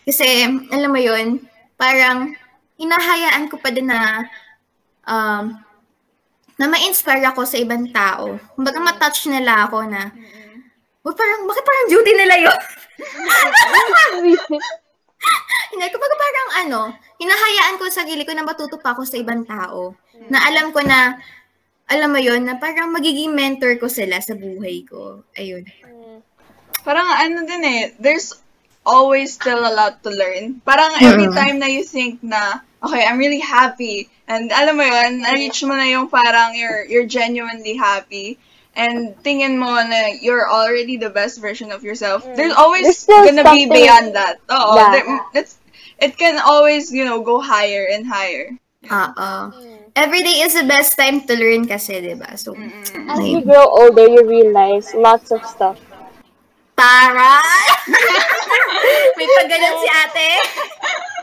Kasi, 0.07 0.47
alam 0.71 0.89
mo 0.89 0.97
yun, 0.97 1.45
parang 1.77 2.33
hinahayaan 2.79 3.51
ko 3.51 3.59
pa 3.61 3.69
din 3.69 3.91
na 3.91 4.25
um, 5.05 5.59
na 6.57 6.65
ma-inspire 6.65 7.25
ako 7.29 7.45
sa 7.45 7.57
ibang 7.61 7.89
tao. 7.93 8.41
Kumbaga, 8.57 8.81
matouch 8.81 9.29
nila 9.29 9.69
ako 9.69 9.85
na, 9.85 10.09
oh, 11.05 11.13
parang, 11.13 11.45
bakit 11.45 11.63
parang 11.63 11.87
duty 11.89 12.11
nila 12.17 12.35
yun? 12.41 12.59
Hindi, 15.71 15.85
kumbaga 15.93 16.15
parang 16.17 16.49
ano, 16.65 16.81
hinahayaan 17.21 17.77
ko 17.77 17.85
sa 17.89 18.01
sarili 18.01 18.25
ko 18.25 18.33
na 18.33 18.45
matuto 18.45 18.81
pa 18.81 18.97
ako 18.97 19.05
sa 19.05 19.21
ibang 19.21 19.45
tao. 19.45 19.93
Na 20.33 20.41
alam 20.49 20.73
ko 20.73 20.81
na, 20.81 21.21
alam 21.87 22.09
mo 22.11 22.19
yon 22.19 22.43
na 22.49 22.57
parang 22.57 22.89
magiging 22.91 23.31
mentor 23.31 23.77
ko 23.77 23.85
sila 23.85 24.17
sa 24.17 24.33
buhay 24.33 24.81
ko. 24.89 25.21
Ayun. 25.37 25.63
Parang 26.81 27.07
ano 27.21 27.45
din 27.45 27.63
eh, 27.63 27.93
there's 28.01 28.33
always 28.87 29.35
still 29.35 29.59
a 29.67 29.73
lot 29.75 29.99
to 30.01 30.09
learn. 30.09 30.63
Parang 30.63 30.95
every 31.03 31.27
time 31.35 31.59
na 31.59 31.67
you 31.67 31.83
think 31.83 32.23
na, 32.23 32.63
okay, 32.81 33.03
I'm 33.03 33.19
really 33.19 33.43
happy. 33.43 34.09
And 34.27 34.51
alam 34.51 34.75
mo 34.75 34.83
yun, 34.83 35.23
na-reach 35.23 35.63
mo 35.63 35.71
na 35.73 35.87
yung 35.87 36.11
parang 36.11 36.51
you're, 36.55 36.83
you're 36.85 37.07
genuinely 37.07 37.75
happy. 37.79 38.37
And 38.75 39.15
tingin 39.23 39.57
mo 39.57 39.73
na 39.73 40.13
you're 40.21 40.45
already 40.45 40.97
the 40.97 41.09
best 41.09 41.39
version 41.41 41.71
of 41.71 41.81
yourself. 41.81 42.27
There's 42.35 42.53
always 42.53 43.05
There's 43.07 43.31
gonna 43.31 43.47
be 43.49 43.65
beyond 43.65 44.13
that. 44.13 44.37
Oo, 44.51 44.75
Yeah. 44.75 44.91
there, 44.91 45.07
it's, 45.33 45.57
it 45.97 46.13
can 46.19 46.37
always, 46.37 46.91
you 46.91 47.05
know, 47.07 47.23
go 47.23 47.41
higher 47.41 47.87
and 47.89 48.05
higher. 48.05 48.53
Oo. 48.85 49.31
Every 49.97 50.21
day 50.21 50.45
is 50.45 50.53
the 50.53 50.67
best 50.67 50.93
time 50.93 51.25
to 51.25 51.33
learn 51.33 51.65
kasi, 51.65 51.97
di 52.05 52.13
ba? 52.13 52.37
So, 52.37 52.53
As 53.09 53.17
you 53.25 53.41
grow 53.41 53.65
older, 53.65 54.05
you 54.05 54.21
realize 54.27 54.93
lots 54.93 55.31
of 55.33 55.41
stuff. 55.47 55.81
para! 56.77 57.41
May 59.17 59.25
paggalan 59.25 59.73
si 59.81 59.87
ate. 59.89 60.29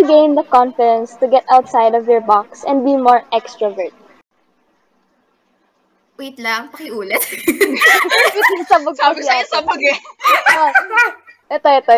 How 0.00 0.06
to 0.08 0.12
gain 0.16 0.34
the 0.34 0.44
confidence 0.44 1.14
to 1.16 1.28
get 1.28 1.44
outside 1.52 1.94
of 1.94 2.08
your 2.08 2.22
box 2.22 2.64
and 2.64 2.84
be 2.86 2.96
more 2.96 3.20
extrovert. 3.36 3.92
Wait 6.16 6.38
lang, 6.40 6.72
pakiulit. 6.72 7.20
Sabog 8.72 8.96
Sabi 8.96 9.20
sa'yo, 9.20 9.44
ate. 9.44 9.52
sabag 9.52 9.80
eh. 9.84 9.98
Ah, 10.56 10.72
ito, 11.52 11.68
ito. 11.68 11.94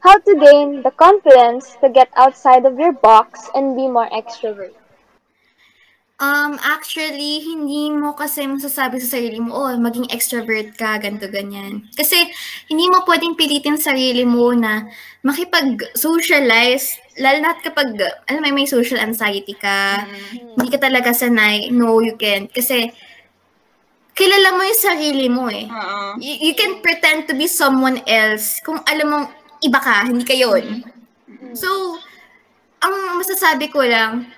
How 0.00 0.16
to 0.16 0.32
gain 0.40 0.80
the 0.80 0.96
confidence 0.96 1.76
to 1.84 1.92
get 1.92 2.08
outside 2.16 2.64
of 2.64 2.80
your 2.80 2.96
box 2.96 3.52
and 3.52 3.76
be 3.76 3.84
more 3.84 4.08
extrovert. 4.08 4.72
Um, 6.22 6.54
actually, 6.62 7.42
hindi 7.42 7.90
mo 7.90 8.14
kasi 8.14 8.46
masasabi 8.46 9.02
sa 9.02 9.18
sarili 9.18 9.42
mo, 9.42 9.58
oh, 9.58 9.74
maging 9.74 10.06
extrovert 10.14 10.70
ka, 10.78 10.94
ganito, 11.02 11.26
ganyan. 11.26 11.82
Kasi, 11.98 12.30
hindi 12.70 12.86
mo 12.86 13.02
pwedeng 13.02 13.34
pilitin 13.34 13.74
sa 13.74 13.90
sarili 13.90 14.22
mo 14.22 14.54
na 14.54 14.86
makipag-socialize, 15.26 17.02
lalo 17.18 17.42
na 17.42 17.58
kapag, 17.58 17.98
alam 18.30 18.38
mo, 18.38 18.54
may 18.54 18.70
social 18.70 19.02
anxiety 19.02 19.58
ka, 19.58 20.06
hindi 20.30 20.70
ka 20.70 20.78
talaga 20.78 21.10
sanay, 21.10 21.74
no, 21.74 21.98
you 21.98 22.14
can't. 22.14 22.46
Kasi, 22.54 22.94
kilala 24.14 24.54
mo 24.54 24.62
yung 24.62 24.78
sarili 24.78 25.26
mo 25.26 25.50
eh. 25.50 25.66
Oo. 25.66 26.22
You, 26.22 26.34
you 26.38 26.54
can 26.54 26.78
pretend 26.86 27.26
to 27.26 27.34
be 27.34 27.50
someone 27.50 27.98
else 28.06 28.62
kung 28.62 28.78
alam 28.86 29.10
mong 29.10 29.26
iba 29.58 29.82
ka, 29.82 30.06
hindi 30.06 30.22
ka 30.22 30.38
yun. 30.38 30.86
So, 31.58 31.98
ang 32.78 33.18
masasabi 33.18 33.74
ko 33.74 33.82
lang, 33.82 34.30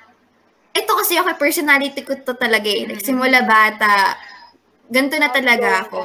ito 0.74 0.92
kasi 0.98 1.14
ako, 1.14 1.38
personality 1.38 2.02
ko 2.02 2.18
to 2.18 2.34
talaga 2.34 2.66
eh. 2.66 2.90
Like, 2.90 3.00
simula 3.00 3.46
bata, 3.46 4.18
ganito 4.90 5.14
na 5.16 5.30
talaga 5.30 5.86
ako. 5.86 6.00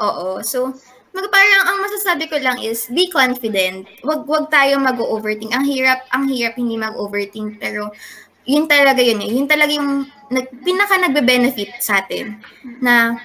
Oo. 0.00 0.26
So, 0.40 0.72
mag, 1.12 1.26
parang 1.28 1.62
ang 1.68 1.78
masasabi 1.84 2.32
ko 2.32 2.40
lang 2.40 2.58
is, 2.64 2.88
be 2.88 3.12
confident. 3.12 3.84
Wag, 4.00 4.24
wag 4.24 4.48
tayo 4.48 4.80
mag-overthink. 4.80 5.52
Ang 5.52 5.68
hirap, 5.68 6.08
ang 6.16 6.24
hirap 6.32 6.56
hindi 6.56 6.80
mag-overthink. 6.80 7.60
Pero, 7.60 7.92
yun 8.48 8.64
talaga 8.64 9.04
yun 9.04 9.20
eh. 9.20 9.30
Yun 9.36 9.46
talaga 9.46 9.72
yung 9.76 10.08
nag, 10.32 10.48
pinaka 10.64 10.96
nagbe-benefit 10.96 11.84
sa 11.84 12.00
atin. 12.00 12.40
Na, 12.80 13.20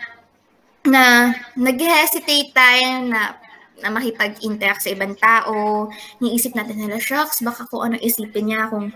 na 0.84 1.32
nag-hesitate 1.56 2.52
tayo 2.52 3.08
na 3.08 3.40
na 3.84 3.92
makipag-interact 3.92 4.84
sa 4.84 4.94
ibang 4.94 5.16
tao. 5.20 5.88
Niisip 6.24 6.56
natin 6.56 6.80
nila, 6.80 7.00
shucks, 7.00 7.44
baka 7.44 7.68
kung 7.68 7.84
ano 7.84 7.96
isipin 8.00 8.52
niya 8.52 8.72
kung, 8.72 8.92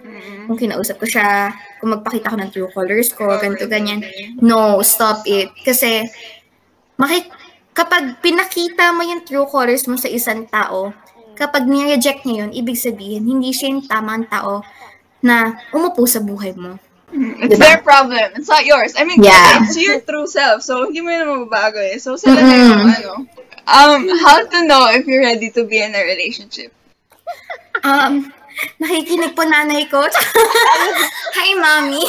kung 0.47 0.57
kinausap 0.57 0.99
ko 0.99 1.05
siya, 1.07 1.51
kung 1.83 1.91
magpakita 1.95 2.31
ko 2.31 2.37
ng 2.39 2.51
true 2.51 2.71
colors 2.71 3.09
ko, 3.11 3.27
ganito, 3.39 3.67
ganyan. 3.67 4.03
No, 4.39 4.79
stop 4.81 5.27
it. 5.27 5.51
Kasi, 5.63 6.07
maki, 6.95 7.27
kapag 7.75 8.19
pinakita 8.23 8.91
mo 8.95 9.03
yung 9.03 9.23
true 9.27 9.47
colors 9.47 9.87
mo 9.87 9.99
sa 9.99 10.07
isang 10.07 10.47
tao, 10.47 10.95
kapag 11.35 11.67
ni-reject 11.67 12.27
niya 12.27 12.45
yun, 12.47 12.51
ibig 12.51 12.75
sabihin, 12.79 13.23
hindi 13.23 13.55
siya 13.55 13.71
yung 13.71 13.87
tamang 13.87 14.27
tao 14.27 14.63
na 15.23 15.59
umupo 15.75 16.07
sa 16.07 16.19
buhay 16.23 16.55
mo. 16.55 16.79
It's 17.09 17.57
Diba? 17.57 17.65
their 17.65 17.81
problem. 17.81 18.37
It's 18.37 18.45
not 18.45 18.69
yours. 18.69 18.93
I 18.93 19.01
mean, 19.01 19.23
Yeah. 19.25 19.65
it's 19.65 19.73
your 19.73 19.97
true 20.05 20.29
self. 20.29 20.61
So, 20.61 20.85
hindi 20.85 21.01
mo 21.01 21.09
yun 21.09 21.25
mababago 21.25 21.81
eh. 21.81 21.97
So, 21.97 22.13
sila 22.21 22.37
na 22.37 22.53
yung 22.53 22.85
ano. 22.85 23.11
Um, 23.69 24.09
how 24.25 24.41
to 24.41 24.65
know 24.65 24.89
if 24.89 25.05
you're 25.05 25.21
ready 25.21 25.53
to 25.53 25.61
be 25.65 25.77
in 25.77 25.93
a 25.93 26.01
relationship? 26.01 26.73
Um, 27.85 28.33
nakikinig 28.81 29.37
po 29.37 29.45
nanay 29.45 29.85
ko. 29.85 30.01
Hi, 31.37 31.49
mommy. 31.53 32.01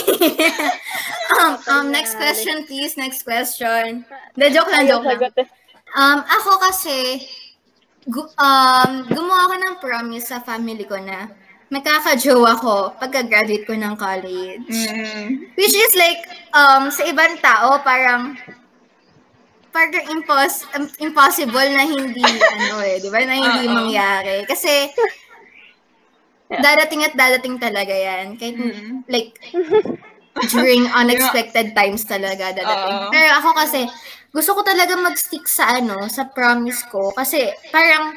um, 1.37 1.53
um, 1.69 1.85
next 1.93 2.17
question, 2.17 2.65
please. 2.65 2.97
Next 2.97 3.29
question. 3.29 4.09
The 4.41 4.49
joke 4.49 4.73
lang, 4.73 4.89
joke 4.89 5.05
lang. 5.05 5.21
Um, 5.93 6.25
ako 6.25 6.65
kasi, 6.65 7.29
gu- 8.09 8.33
um, 8.41 9.05
gumawa 9.13 9.53
ako 9.53 9.55
ng 9.61 9.77
promise 9.85 10.33
sa 10.33 10.41
family 10.41 10.89
ko 10.89 10.97
na 10.97 11.29
magkaka-jowa 11.71 12.57
ko 12.59 12.97
pagka-graduate 12.97 13.69
ko 13.69 13.77
ng 13.77 13.95
college. 14.01 14.65
Mm. 14.65 15.55
Which 15.55 15.77
is 15.77 15.93
like, 15.93 16.25
um, 16.57 16.89
sa 16.89 17.05
ibang 17.05 17.37
tao, 17.39 17.79
parang, 17.85 18.35
parang 19.71 20.07
impos 20.11 20.67
impossible 20.99 21.71
na 21.71 21.87
hindi, 21.87 22.23
ano 22.27 22.83
eh, 22.83 22.99
di 22.99 23.09
ba, 23.09 23.23
na 23.23 23.35
hindi 23.35 23.67
Oo. 23.67 23.75
mangyari. 23.75 24.45
Kasi, 24.45 24.91
dadating 26.51 27.07
at 27.07 27.15
dadating 27.15 27.57
talaga 27.57 27.95
yan. 27.95 28.35
Kahit, 28.35 28.59
Mm. 28.59 29.07
like, 29.07 29.39
during 30.51 30.87
unexpected 31.01 31.73
times 31.73 32.03
talaga 32.05 32.51
dadating. 32.51 32.99
Oo. 32.99 33.11
Pero 33.11 33.29
ako 33.39 33.49
kasi, 33.55 33.87
gusto 34.31 34.55
ko 34.55 34.61
talaga 34.63 34.95
mag-stick 34.95 35.47
sa 35.47 35.79
ano, 35.79 36.07
sa 36.11 36.27
promise 36.27 36.83
ko. 36.91 37.15
Kasi, 37.15 37.51
parang, 37.71 38.15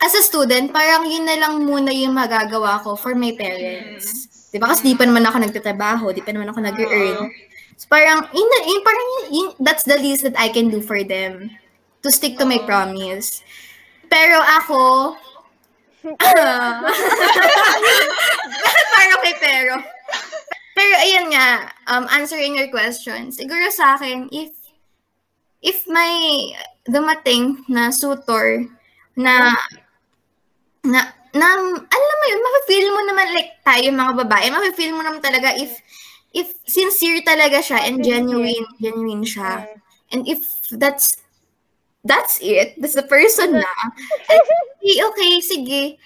as 0.00 0.12
a 0.16 0.22
student, 0.24 0.72
parang 0.72 1.04
yun 1.04 1.24
na 1.24 1.36
lang 1.36 1.60
muna 1.60 1.92
yung 1.92 2.16
magagawa 2.16 2.80
ko 2.80 2.96
for 2.96 3.12
my 3.12 3.32
parents. 3.32 4.28
Di 4.50 4.58
ba? 4.58 4.72
Kasi 4.72 4.82
di 4.82 4.96
pa 4.96 5.04
naman 5.06 5.22
ako 5.24 5.36
nagtatrabaho, 5.40 6.10
di 6.10 6.24
pa 6.24 6.32
naman 6.32 6.48
ako 6.50 6.58
nag-earn. 6.60 7.18
So, 7.80 7.88
parang, 7.88 8.28
na- 8.28 8.66
yun, 8.68 8.82
parang 8.84 9.08
yun- 9.32 9.56
that's 9.56 9.88
the 9.88 9.96
least 9.96 10.20
that 10.28 10.36
I 10.36 10.52
can 10.52 10.68
do 10.68 10.84
for 10.84 11.00
them. 11.00 11.48
To 12.04 12.12
stick 12.12 12.36
to 12.36 12.44
my 12.44 12.60
promise. 12.60 13.40
Pero 14.12 14.36
ako, 14.36 15.16
ah, 16.20 16.84
parang 18.92 19.20
may 19.24 19.36
pero. 19.40 19.74
Pero 20.76 20.94
ayun 20.96 21.26
nga, 21.32 21.72
um, 21.92 22.04
answering 22.12 22.56
your 22.56 22.68
question, 22.72 23.32
siguro 23.32 23.68
sa 23.72 23.96
akin, 23.96 24.28
if 24.32 24.52
if 25.60 25.84
may 25.88 26.52
dumating 26.88 27.60
na 27.68 27.92
suitor 27.92 28.64
na 29.16 29.52
na 30.80 31.00
na 31.36 31.46
alam 31.84 32.16
mo 32.20 32.26
yun, 32.26 32.42
mafe-feel 32.42 32.88
mo 32.90 33.00
naman 33.06 33.28
like 33.36 33.52
tayo 33.62 33.92
mga 33.92 34.14
babae, 34.24 34.46
mafe-feel 34.48 34.96
mo 34.96 35.04
naman 35.04 35.20
talaga 35.20 35.52
if 35.54 35.70
if 36.32 36.54
sincere 36.64 37.20
talaga 37.22 37.58
siya 37.58 37.86
and 37.86 38.02
genuine, 38.02 38.66
genuine 38.78 39.24
siya. 39.24 39.66
And 40.10 40.26
if 40.26 40.42
that's 40.70 41.16
that's 42.02 42.38
it, 42.40 42.74
that's 42.80 42.94
the 42.96 43.04
person 43.04 43.54
na, 43.54 43.72
eh, 44.28 44.40
okay, 45.04 45.32
sige. 45.40 45.82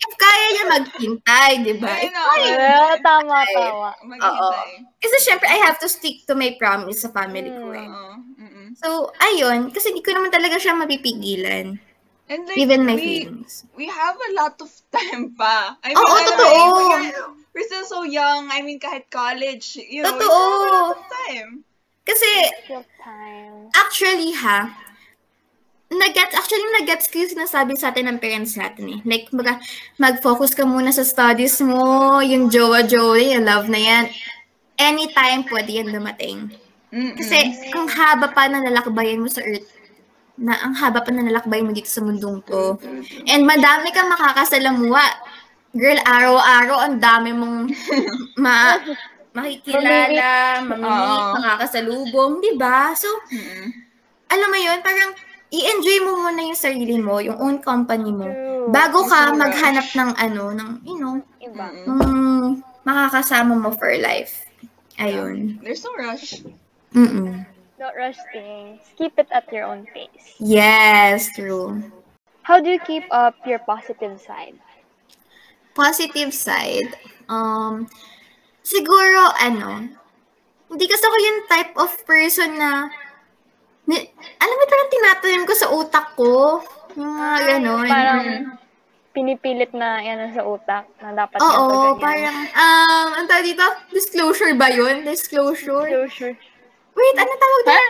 If 0.00 0.12
kaya 0.16 0.46
niya 0.50 0.64
maghintay, 0.66 1.50
di 1.62 1.74
ba? 1.78 1.92
Ay, 1.92 2.08
If 2.08 2.10
no. 2.10 2.22
kaya 2.26 2.50
Well, 2.56 2.90
tama, 3.04 3.36
tama. 3.46 3.90
Maghihintay. 4.02 4.70
kasi 4.98 5.16
syempre, 5.20 5.46
I 5.46 5.60
have 5.62 5.78
to 5.78 5.86
stick 5.86 6.24
to 6.26 6.34
my 6.34 6.56
promise 6.58 7.04
sa 7.04 7.12
family 7.12 7.52
ko 7.52 7.70
eh. 7.70 7.86
Oo. 7.86 8.14
Mm-mm. 8.40 8.66
So, 8.80 9.12
ayun. 9.20 9.70
Kasi 9.70 9.92
hindi 9.92 10.02
ko 10.02 10.16
naman 10.16 10.32
talaga 10.32 10.56
siya 10.58 10.74
mapipigilan. 10.74 11.76
And 12.26 12.40
like, 12.48 12.58
Even 12.58 12.82
my 12.82 12.96
we, 12.96 13.26
feelings. 13.28 13.66
we 13.76 13.86
have 13.86 14.16
a 14.16 14.30
lot 14.34 14.56
of 14.58 14.70
time 14.90 15.34
pa. 15.36 15.76
I 15.84 15.92
Oo, 15.92 16.02
alam 16.02 16.18
mo, 16.18 16.24
totoo. 16.24 16.56
we're- 16.96 17.38
We're 17.50 17.66
still 17.66 17.86
so 17.86 18.02
young. 18.06 18.46
I 18.50 18.62
mean, 18.62 18.78
kahit 18.78 19.10
college, 19.10 19.74
you 19.76 20.06
know, 20.06 20.14
Totoo. 20.14 20.22
still 20.22 20.70
lot 20.70 20.96
of 20.96 21.02
time. 21.10 21.50
Kasi, 22.06 22.30
time. 23.02 23.70
actually 23.74 24.32
ha, 24.34 24.70
nag-gets, 25.90 26.34
actually 26.34 26.62
nag-gets 26.78 27.10
ko 27.10 27.22
yung 27.22 27.34
sinasabi 27.34 27.74
sa 27.74 27.90
atin 27.90 28.06
ng 28.10 28.18
parents 28.22 28.54
natin 28.54 28.86
eh. 28.94 28.98
Like, 29.02 29.30
kumbaga, 29.30 29.58
mag-focus 29.98 30.54
ka 30.54 30.62
muna 30.62 30.94
sa 30.94 31.02
studies 31.02 31.58
mo, 31.62 32.18
yung 32.22 32.50
jowa-jowa, 32.50 33.18
yung 33.34 33.46
love 33.46 33.66
na 33.66 33.78
yan. 33.78 34.04
Anytime 34.78 35.46
pwede 35.50 35.70
yan 35.82 35.90
dumating. 35.90 36.54
Mm-mm. 36.90 37.18
Kasi, 37.18 37.70
ang 37.74 37.86
haba 37.90 38.30
pa 38.30 38.46
ng 38.46 38.62
lalakbayan 38.66 39.22
mo 39.22 39.30
sa 39.30 39.42
earth. 39.42 39.80
na 40.40 40.56
ang 40.56 40.72
haba 40.72 41.04
pa 41.04 41.12
na 41.12 41.20
nalakbay 41.20 41.60
mo 41.60 41.68
dito 41.76 41.92
sa 41.92 42.00
mundong 42.00 42.40
to. 42.48 42.80
And 43.28 43.44
madami 43.44 43.92
kang 43.92 44.08
makakasalamuha. 44.08 45.04
Girl, 45.70 45.98
araw-araw, 46.02 46.78
ang 46.82 46.96
dami 46.98 47.30
mong 47.30 47.70
ma 48.42 48.82
makikilala, 49.30 50.66
mamimit, 50.66 51.22
Oo. 51.22 51.34
makakasalubong, 51.38 52.42
di 52.42 52.58
ba? 52.58 52.90
So, 52.98 53.06
Mm-mm. 53.30 53.70
alam 54.26 54.48
mo 54.50 54.58
yun, 54.58 54.82
parang 54.82 55.14
i-enjoy 55.54 55.98
mo 56.02 56.26
muna 56.26 56.42
yung 56.42 56.58
sarili 56.58 56.98
mo, 56.98 57.22
yung 57.22 57.38
own 57.38 57.56
company 57.62 58.10
mo. 58.10 58.26
True. 58.26 58.74
Bago 58.74 59.06
ka 59.06 59.30
maghanap 59.30 59.86
ng 59.94 60.10
ano, 60.18 60.44
ng, 60.50 60.70
you 60.82 60.98
know, 60.98 61.22
Iba. 61.38 61.70
ng 61.86 62.58
makakasama 62.82 63.54
mo 63.54 63.70
for 63.70 63.94
life. 64.02 64.42
Ayun. 64.98 65.62
There's 65.62 65.86
no 65.86 65.94
rush. 65.94 66.42
Mm-mm. 66.90 67.46
Don't 67.78 67.96
rush 67.96 68.18
things. 68.34 68.82
Keep 68.98 69.22
it 69.22 69.30
at 69.30 69.46
your 69.54 69.64
own 69.70 69.86
pace. 69.94 70.34
Yes, 70.42 71.30
true. 71.32 71.78
How 72.42 72.58
do 72.58 72.68
you 72.68 72.82
keep 72.82 73.06
up 73.14 73.38
your 73.46 73.62
positive 73.62 74.18
side? 74.18 74.58
Positive 75.80 76.28
side, 76.28 76.92
um, 77.24 77.88
siguro, 78.60 79.32
ano, 79.40 79.88
hindi 80.68 80.84
kasi 80.84 81.00
ako 81.00 81.16
yung 81.16 81.40
type 81.48 81.72
of 81.80 81.88
person 82.04 82.60
na, 82.60 82.92
ni, 83.88 83.96
alam 84.36 84.56
mo, 84.60 84.64
parang 84.68 84.92
tinatanim 84.92 85.48
ko 85.48 85.54
sa 85.56 85.72
utak 85.72 86.12
ko. 86.20 86.60
Yung 87.00 87.16
mga 87.16 87.36
ganon. 87.56 87.88
Parang 87.88 88.24
pinipilit 89.10 89.72
na 89.72 90.04
yan 90.04 90.36
sa 90.36 90.44
utak 90.44 90.84
na 91.00 91.16
dapat 91.16 91.40
Oo, 91.40 91.96
ganyan. 91.96 92.04
parang, 92.04 92.36
um, 92.52 93.08
ang 93.16 93.26
tawag 93.26 93.48
dito? 93.48 93.64
Disclosure 93.88 94.52
ba 94.60 94.68
yun? 94.68 95.00
Disclosure? 95.02 95.88
Closure. 95.88 96.36
Wait, 96.92 97.16
ano 97.16 97.32
tawag 97.32 97.60
dito? 97.64 97.72
Huh? 97.72 97.88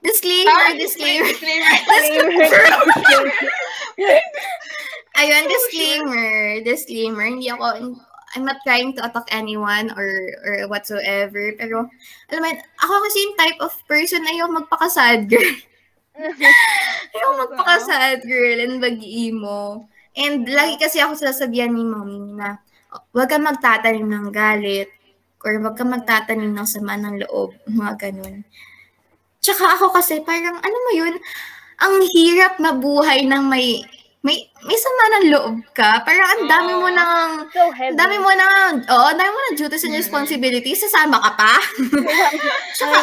Disclaimer, 0.00 0.48
Ah, 0.48 0.72
disclaimer. 0.74 1.28
disclaimer. 1.28 1.70
Ayun, 5.18 5.44
disclaimer. 5.50 6.30
Disclaimer. 6.62 7.26
Hindi 7.26 7.50
ako, 7.50 7.96
I'm 8.36 8.44
not 8.46 8.62
trying 8.62 8.94
to 8.94 9.02
attack 9.02 9.26
anyone 9.34 9.90
or 9.98 10.06
or 10.46 10.54
whatsoever. 10.70 11.50
Pero, 11.58 11.90
alam 12.30 12.40
mo, 12.46 12.48
ako 12.78 12.94
kasi 13.10 13.16
yung 13.26 13.36
type 13.38 13.58
of 13.58 13.74
person 13.90 14.22
na 14.22 14.34
yung 14.38 14.54
magpakasad 14.54 15.26
girl. 15.26 15.56
yung 17.18 17.34
magpakasad 17.42 18.22
girl 18.22 18.58
and 18.62 18.78
mag-emo. 18.78 19.82
And 20.14 20.46
lagi 20.46 20.78
kasi 20.78 21.02
ako 21.02 21.18
sasabihan 21.18 21.74
ni 21.74 21.82
mommy 21.82 22.38
na 22.38 22.62
huwag 23.14 23.30
kang 23.30 23.46
magtatanim 23.46 24.06
ng 24.06 24.28
galit 24.34 24.90
or 25.42 25.58
huwag 25.58 25.74
kang 25.74 25.90
magtatanim 25.90 26.54
ng 26.54 26.68
sama 26.70 26.94
ng 26.98 27.26
loob. 27.26 27.54
Mga 27.66 27.94
ganun. 27.98 28.46
Tsaka 29.40 29.74
ako 29.74 29.90
kasi 29.96 30.20
parang, 30.22 30.60
ano 30.60 30.76
mo 30.86 30.90
yun, 30.92 31.14
ang 31.80 31.94
hirap 32.12 32.60
mabuhay 32.60 33.24
ng 33.24 33.42
may 33.48 33.80
may 34.20 34.36
may 34.60 34.76
sama 34.76 35.04
ng 35.16 35.26
loob 35.32 35.54
ka. 35.72 36.04
Parang 36.04 36.28
ang 36.28 36.44
dami 36.44 36.72
mo 36.76 36.88
nang 36.92 37.48
So 37.48 37.72
heavy. 37.72 37.96
dami 37.96 38.20
mo 38.20 38.28
na, 38.30 38.46
oo, 38.76 39.04
ang 39.08 39.16
dami 39.16 39.30
mo 39.32 39.40
na 39.40 39.56
duties 39.56 39.88
and 39.88 39.96
responsibilities, 39.96 40.84
sasama 40.84 41.16
ka 41.24 41.30
pa. 41.40 41.52
Tsaka. 42.76 42.96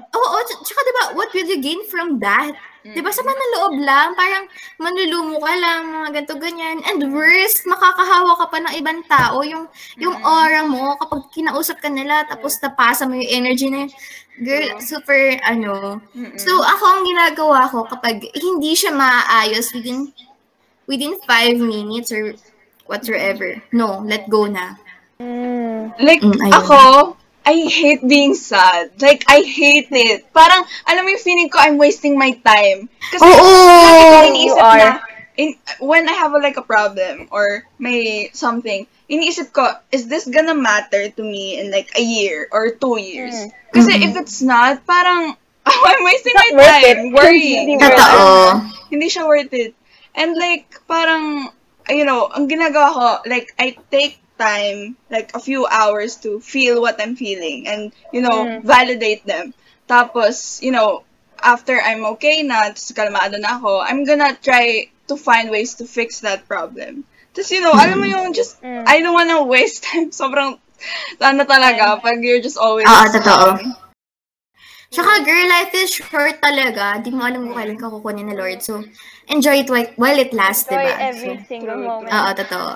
Oo, 0.00 0.36
tsk- 0.48 0.62
tsaka 0.64 0.80
diba, 0.80 1.04
what 1.12 1.28
will 1.32 1.44
you 1.44 1.60
gain 1.60 1.84
from 1.86 2.16
that? 2.18 2.56
Diba, 2.86 3.10
sama 3.10 3.34
ng 3.34 3.52
loob 3.58 3.74
lang, 3.82 4.14
parang 4.14 4.46
manlulumo 4.78 5.42
ka 5.42 5.54
lang, 5.58 5.90
mga 5.90 6.08
ganito, 6.14 6.38
ganyan. 6.38 6.78
And 6.86 7.10
worst, 7.10 7.66
makakahawa 7.66 8.38
ka 8.38 8.46
pa 8.46 8.62
ng 8.62 8.74
ibang 8.78 9.02
tao, 9.10 9.42
yung, 9.42 9.66
yung 9.98 10.14
aura 10.22 10.62
mo, 10.62 10.94
kapag 10.94 11.26
kinausap 11.34 11.82
ka 11.82 11.90
nila, 11.90 12.22
tapos 12.30 12.54
napasa 12.62 13.02
mo 13.04 13.18
yung 13.18 13.26
energy 13.42 13.66
na 13.68 13.84
yun. 13.84 13.90
Girl, 14.38 14.68
super, 14.78 15.18
ano. 15.42 15.98
So, 16.38 16.62
ako 16.62 16.84
ang 16.86 17.02
ginagawa 17.02 17.66
ko, 17.66 17.90
kapag 17.90 18.22
hindi 18.38 18.78
siya 18.78 18.94
maaayos 18.94 19.74
within, 19.74 20.14
within 20.86 21.18
five 21.26 21.58
minutes 21.58 22.10
or 22.12 22.34
whatsoever, 22.86 23.62
no, 23.72 24.00
let 24.02 24.28
go 24.30 24.46
na. 24.46 24.76
Mm. 25.20 25.94
Like, 25.98 26.20
Mm, 26.22 26.36
ayun. 26.38 26.52
ako, 26.52 26.78
I 27.46 27.66
hate 27.70 28.02
being 28.02 28.34
sad. 28.34 28.90
Like, 29.00 29.22
I 29.30 29.42
hate 29.42 29.88
it. 29.90 30.26
Parang, 30.34 30.66
alam 30.84 31.06
mo 31.06 31.14
yung 31.14 31.22
feeling 31.22 31.48
ko, 31.48 31.58
I'm 31.62 31.78
wasting 31.78 32.18
my 32.18 32.34
time. 32.42 32.90
Kasi, 33.10 33.22
lagi 33.22 34.02
ko 34.02 34.18
You 34.18 34.28
iniisip 34.34 34.62
are. 34.62 34.78
na, 34.78 34.90
in, 35.38 35.48
when 35.78 36.08
I 36.08 36.14
have 36.18 36.34
a, 36.34 36.40
like 36.42 36.56
a 36.58 36.66
problem 36.66 37.28
or 37.30 37.62
may 37.78 38.30
something, 38.34 38.86
iniisip 39.06 39.54
ko, 39.54 39.62
is 39.94 40.10
this 40.10 40.26
gonna 40.26 40.58
matter 40.58 41.06
to 41.08 41.22
me 41.22 41.60
in 41.62 41.70
like 41.70 41.94
a 41.94 42.02
year 42.02 42.48
or 42.50 42.74
two 42.74 42.98
years? 42.98 43.34
Mm. 43.34 43.50
Kasi 43.72 43.92
if 44.04 44.12
it's 44.18 44.42
not, 44.42 44.82
parang, 44.84 45.38
I'm 45.66 46.02
wasting 46.04 46.34
Not 46.34 46.46
my 46.50 46.56
worth 46.62 46.82
time 46.82 46.82
it. 46.82 47.14
worrying. 47.14 47.66
Hindi 47.70 47.76
worth 47.78 47.94
it. 47.94 47.98
Totoo. 47.98 48.46
Hindi 48.90 49.06
siya 49.10 49.22
worth 49.26 49.52
it. 49.54 49.72
And 50.16 50.34
like, 50.36 50.80
parang, 50.88 51.52
you 51.88 52.04
know, 52.04 52.26
ang 52.32 52.48
ginagawa 52.48 52.88
ko, 52.92 53.06
like, 53.28 53.52
I 53.60 53.76
take 53.92 54.18
time, 54.40 54.96
like 55.12 55.32
a 55.36 55.40
few 55.40 55.66
hours 55.66 56.16
to 56.24 56.40
feel 56.40 56.80
what 56.80 57.00
I'm 57.00 57.16
feeling 57.16 57.68
and, 57.68 57.92
you 58.12 58.20
know, 58.20 58.44
Mm. 58.44 58.64
validate 58.64 59.24
them. 59.24 59.52
Tapos, 59.88 60.60
you 60.64 60.72
know, 60.72 61.04
after 61.40 61.76
I'm 61.78 62.04
okay 62.16 62.42
na, 62.42 62.72
tapos 62.72 62.92
kalmado 62.96 63.36
na 63.38 63.60
ako, 63.60 63.80
I'm 63.84 64.04
gonna 64.04 64.34
try 64.40 64.88
to 65.08 65.14
find 65.16 65.52
ways 65.52 65.76
to 65.78 65.84
fix 65.86 66.20
that 66.24 66.48
problem. 66.48 67.04
Tapos, 67.36 67.52
you 67.52 67.60
know, 67.60 67.76
alam 67.76 68.00
mo 68.00 68.06
yung 68.08 68.32
just, 68.32 68.56
Mm. 68.64 68.84
I 68.88 69.00
don't 69.04 69.14
wanna 69.14 69.44
waste 69.44 69.84
time. 69.88 70.10
Sobrang, 70.10 70.56
ano 71.20 71.42
talaga, 71.44 72.00
pag 72.00 72.18
you're 72.24 72.40
just 72.42 72.56
always, 72.56 72.88
Oo, 72.88 73.06
totoo. 73.12 73.56
um, 73.56 73.76
Tsaka, 74.86 75.26
girl, 75.26 75.46
life 75.50 75.74
is 75.74 75.90
short 75.90 76.38
talaga. 76.38 77.02
Di 77.02 77.10
mo 77.10 77.26
alam 77.26 77.50
kung 77.50 77.56
kailan 77.58 77.76
ka 77.76 77.90
kukunin 77.90 78.30
na 78.30 78.38
Lord. 78.38 78.62
So, 78.62 78.86
enjoy 79.26 79.66
it 79.66 79.68
while, 79.68 79.90
while 79.98 80.18
it 80.18 80.30
lasts, 80.30 80.70
Enjoy 80.70 80.86
diba? 80.86 81.00
every 81.02 81.34
So, 81.42 81.48
single 81.50 81.76
true, 81.76 81.86
moment. 81.90 82.12
Oo, 82.14 82.30
totoo. 82.32 82.68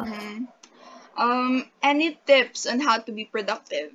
um, 1.16 1.52
any 1.82 2.18
tips 2.26 2.66
on 2.66 2.82
how 2.82 2.98
to 2.98 3.10
be 3.14 3.24
productive? 3.24 3.94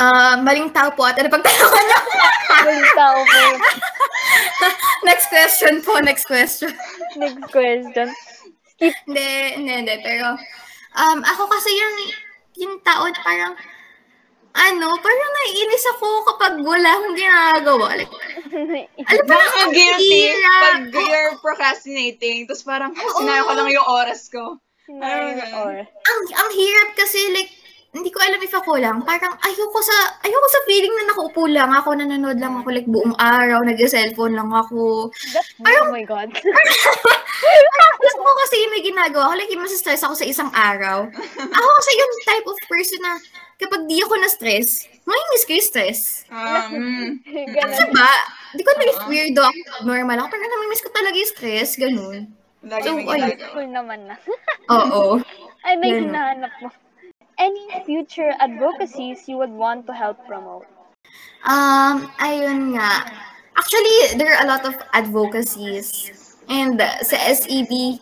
Ah, 0.00 0.40
maling 0.40 0.72
tao 0.72 0.88
po 0.96 1.04
at 1.04 1.16
ano 1.20 1.28
pagtanungan 1.28 1.84
na. 1.84 1.98
Maling 2.64 2.92
tao 2.92 3.16
po. 3.20 3.42
next 5.08 5.28
question 5.28 5.80
po, 5.84 6.00
next 6.00 6.24
question. 6.24 6.72
Next 7.20 7.52
question. 7.52 8.08
hindi, 8.80 9.28
hindi, 9.60 9.72
hindi. 9.82 9.94
Pero, 10.00 10.40
um, 10.96 11.18
ako 11.20 11.52
kasi 11.52 11.68
yung, 11.74 11.96
yung 12.56 12.74
tao 12.80 13.04
na 13.04 13.20
parang, 13.20 13.52
ano, 14.50 14.88
parang 14.98 15.32
naiinis 15.38 15.84
ako 15.96 16.08
kapag 16.34 16.54
wala 16.62 16.88
akong 16.98 17.16
ginagawa. 17.16 17.86
Like, 17.98 18.12
alam 19.06 19.24
mo, 19.26 19.34
Nakaka-guilty 19.34 20.20
pag 20.42 20.80
you're 20.90 21.38
procrastinating. 21.38 22.50
Tapos 22.50 22.64
parang, 22.66 22.90
sinayang 22.94 23.46
ko 23.46 23.52
lang 23.54 23.68
yung 23.70 23.88
oras 23.88 24.26
ko. 24.26 24.58
Nine 24.90 25.38
or 25.54 25.86
ang, 25.86 26.20
ang 26.34 26.50
hirap 26.50 26.98
kasi, 26.98 27.30
like, 27.30 27.50
hindi 27.90 28.10
ko 28.10 28.22
alam 28.22 28.38
if 28.38 28.54
ako 28.54 28.78
lang. 28.78 29.02
Parang 29.02 29.34
ayoko 29.42 29.78
sa, 29.82 29.96
ayoko 30.22 30.46
sa 30.46 30.60
feeling 30.66 30.94
na 30.94 31.10
nakaupo 31.10 31.42
lang 31.50 31.70
ako, 31.74 31.98
nanonood 31.98 32.38
lang 32.38 32.54
ako 32.62 32.70
like 32.70 32.86
buong 32.86 33.14
araw, 33.18 33.66
nag-cellphone 33.66 34.38
lang 34.38 34.50
ako. 34.50 35.10
That's, 35.34 35.50
oh 35.58 35.90
my 35.90 36.06
God. 36.06 36.30
Gusto 38.04 38.20
ko 38.22 38.32
kasi 38.46 38.56
may 38.70 38.82
ginagawa 38.86 39.34
ko, 39.34 39.34
like 39.34 39.50
yung 39.50 39.66
stress 39.66 40.06
ako 40.06 40.14
sa 40.14 40.26
isang 40.26 40.50
araw. 40.54 41.10
Ako 41.58 41.68
kasi 41.82 41.90
yung 41.98 42.12
type 42.24 42.46
of 42.46 42.58
person 42.70 43.00
na 43.02 43.12
kapag 43.60 43.84
di 43.84 44.00
ako 44.00 44.14
na-stress, 44.16 44.88
mainis 45.04 45.44
ko 45.44 45.50
yung 45.52 45.68
stress. 45.68 46.00
Um, 46.32 47.20
Ganun. 47.28 47.76
Diba? 47.76 48.12
Di 48.56 48.62
ko 48.64 48.70
na 48.74 48.84
if 48.88 49.00
weirdo 49.06 49.42
ako, 49.44 49.86
normal 49.86 50.16
ako, 50.24 50.26
pero 50.32 50.42
namimiss 50.42 50.82
ko 50.82 50.90
talaga 50.90 51.16
yung 51.20 51.32
stress, 51.36 51.70
ganun. 51.76 52.18
lagi 52.64 52.88
So, 52.88 52.96
ginagawa. 52.96 53.52
Cool 53.52 53.68
naman 53.72 54.00
na. 54.08 54.16
Oo. 54.74 55.20
Ay, 55.64 55.76
may 55.76 55.92
Ganun. 55.92 56.12
hinahanap 56.12 56.52
mo. 56.64 56.68
Any 57.40 57.64
future 57.88 58.36
advocacies 58.36 59.24
you 59.24 59.40
would 59.40 59.52
want 59.52 59.88
to 59.88 59.96
help 59.96 60.20
promote? 60.28 60.68
Um, 61.48 62.12
ayun 62.20 62.76
nga. 62.76 63.08
Actually, 63.56 64.20
there 64.20 64.36
are 64.36 64.44
a 64.44 64.48
lot 64.48 64.64
of 64.68 64.76
advocacies. 64.92 66.12
And 66.52 66.76
uh, 66.76 67.00
sa 67.00 67.16
SEB, 67.16 67.96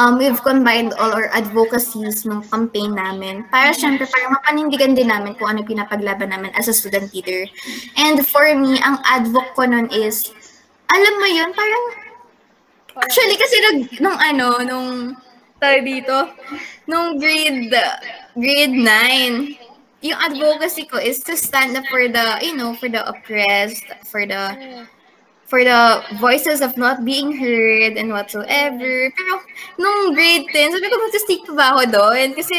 um, 0.00 0.16
we've 0.16 0.40
combined 0.40 0.96
all 0.96 1.12
our 1.12 1.28
advocacies 1.36 2.24
ng 2.24 2.40
campaign 2.48 2.96
namin 2.96 3.44
para 3.52 3.76
syempre 3.76 4.08
para 4.08 4.32
mapanindigan 4.32 4.96
din 4.96 5.12
namin 5.12 5.36
kung 5.36 5.52
ano 5.52 5.60
pinapaglaban 5.60 6.32
namin 6.32 6.48
as 6.56 6.72
a 6.72 6.74
student 6.74 7.12
leader. 7.12 7.44
And 8.00 8.24
for 8.24 8.48
me, 8.56 8.80
ang 8.80 9.04
advoc 9.04 9.52
ko 9.52 9.68
nun 9.68 9.92
is, 9.92 10.32
alam 10.88 11.14
mo 11.20 11.28
yun, 11.28 11.50
parang, 11.52 11.84
actually 12.96 13.36
kasi 13.36 13.56
nag, 13.60 13.76
nung 14.00 14.16
ano, 14.16 14.46
nung, 14.64 14.88
tayo 15.60 15.78
dito, 15.84 16.16
nung 16.88 17.20
grade, 17.20 17.68
grade 18.32 18.72
9, 18.72 20.00
yung 20.00 20.16
advocacy 20.16 20.88
ko 20.88 20.96
is 20.96 21.20
to 21.20 21.36
stand 21.36 21.76
up 21.76 21.84
for 21.92 22.08
the, 22.08 22.40
you 22.40 22.56
know, 22.56 22.72
for 22.80 22.88
the 22.88 23.04
oppressed, 23.04 23.84
for 24.08 24.24
the, 24.24 24.56
for 25.50 25.66
the 25.66 26.06
voices 26.22 26.62
of 26.62 26.78
not 26.78 27.02
being 27.02 27.34
heard 27.34 27.98
and 27.98 28.14
whatsoever. 28.14 29.10
Pero, 29.10 29.32
nung 29.82 30.14
grade 30.14 30.46
10, 30.46 30.78
sabi 30.78 30.86
ko, 30.86 30.96
mag-stick 31.02 31.42
pa 31.50 31.52
ba 31.58 31.66
ako 31.74 31.82
doon? 31.90 32.28
Kasi, 32.38 32.54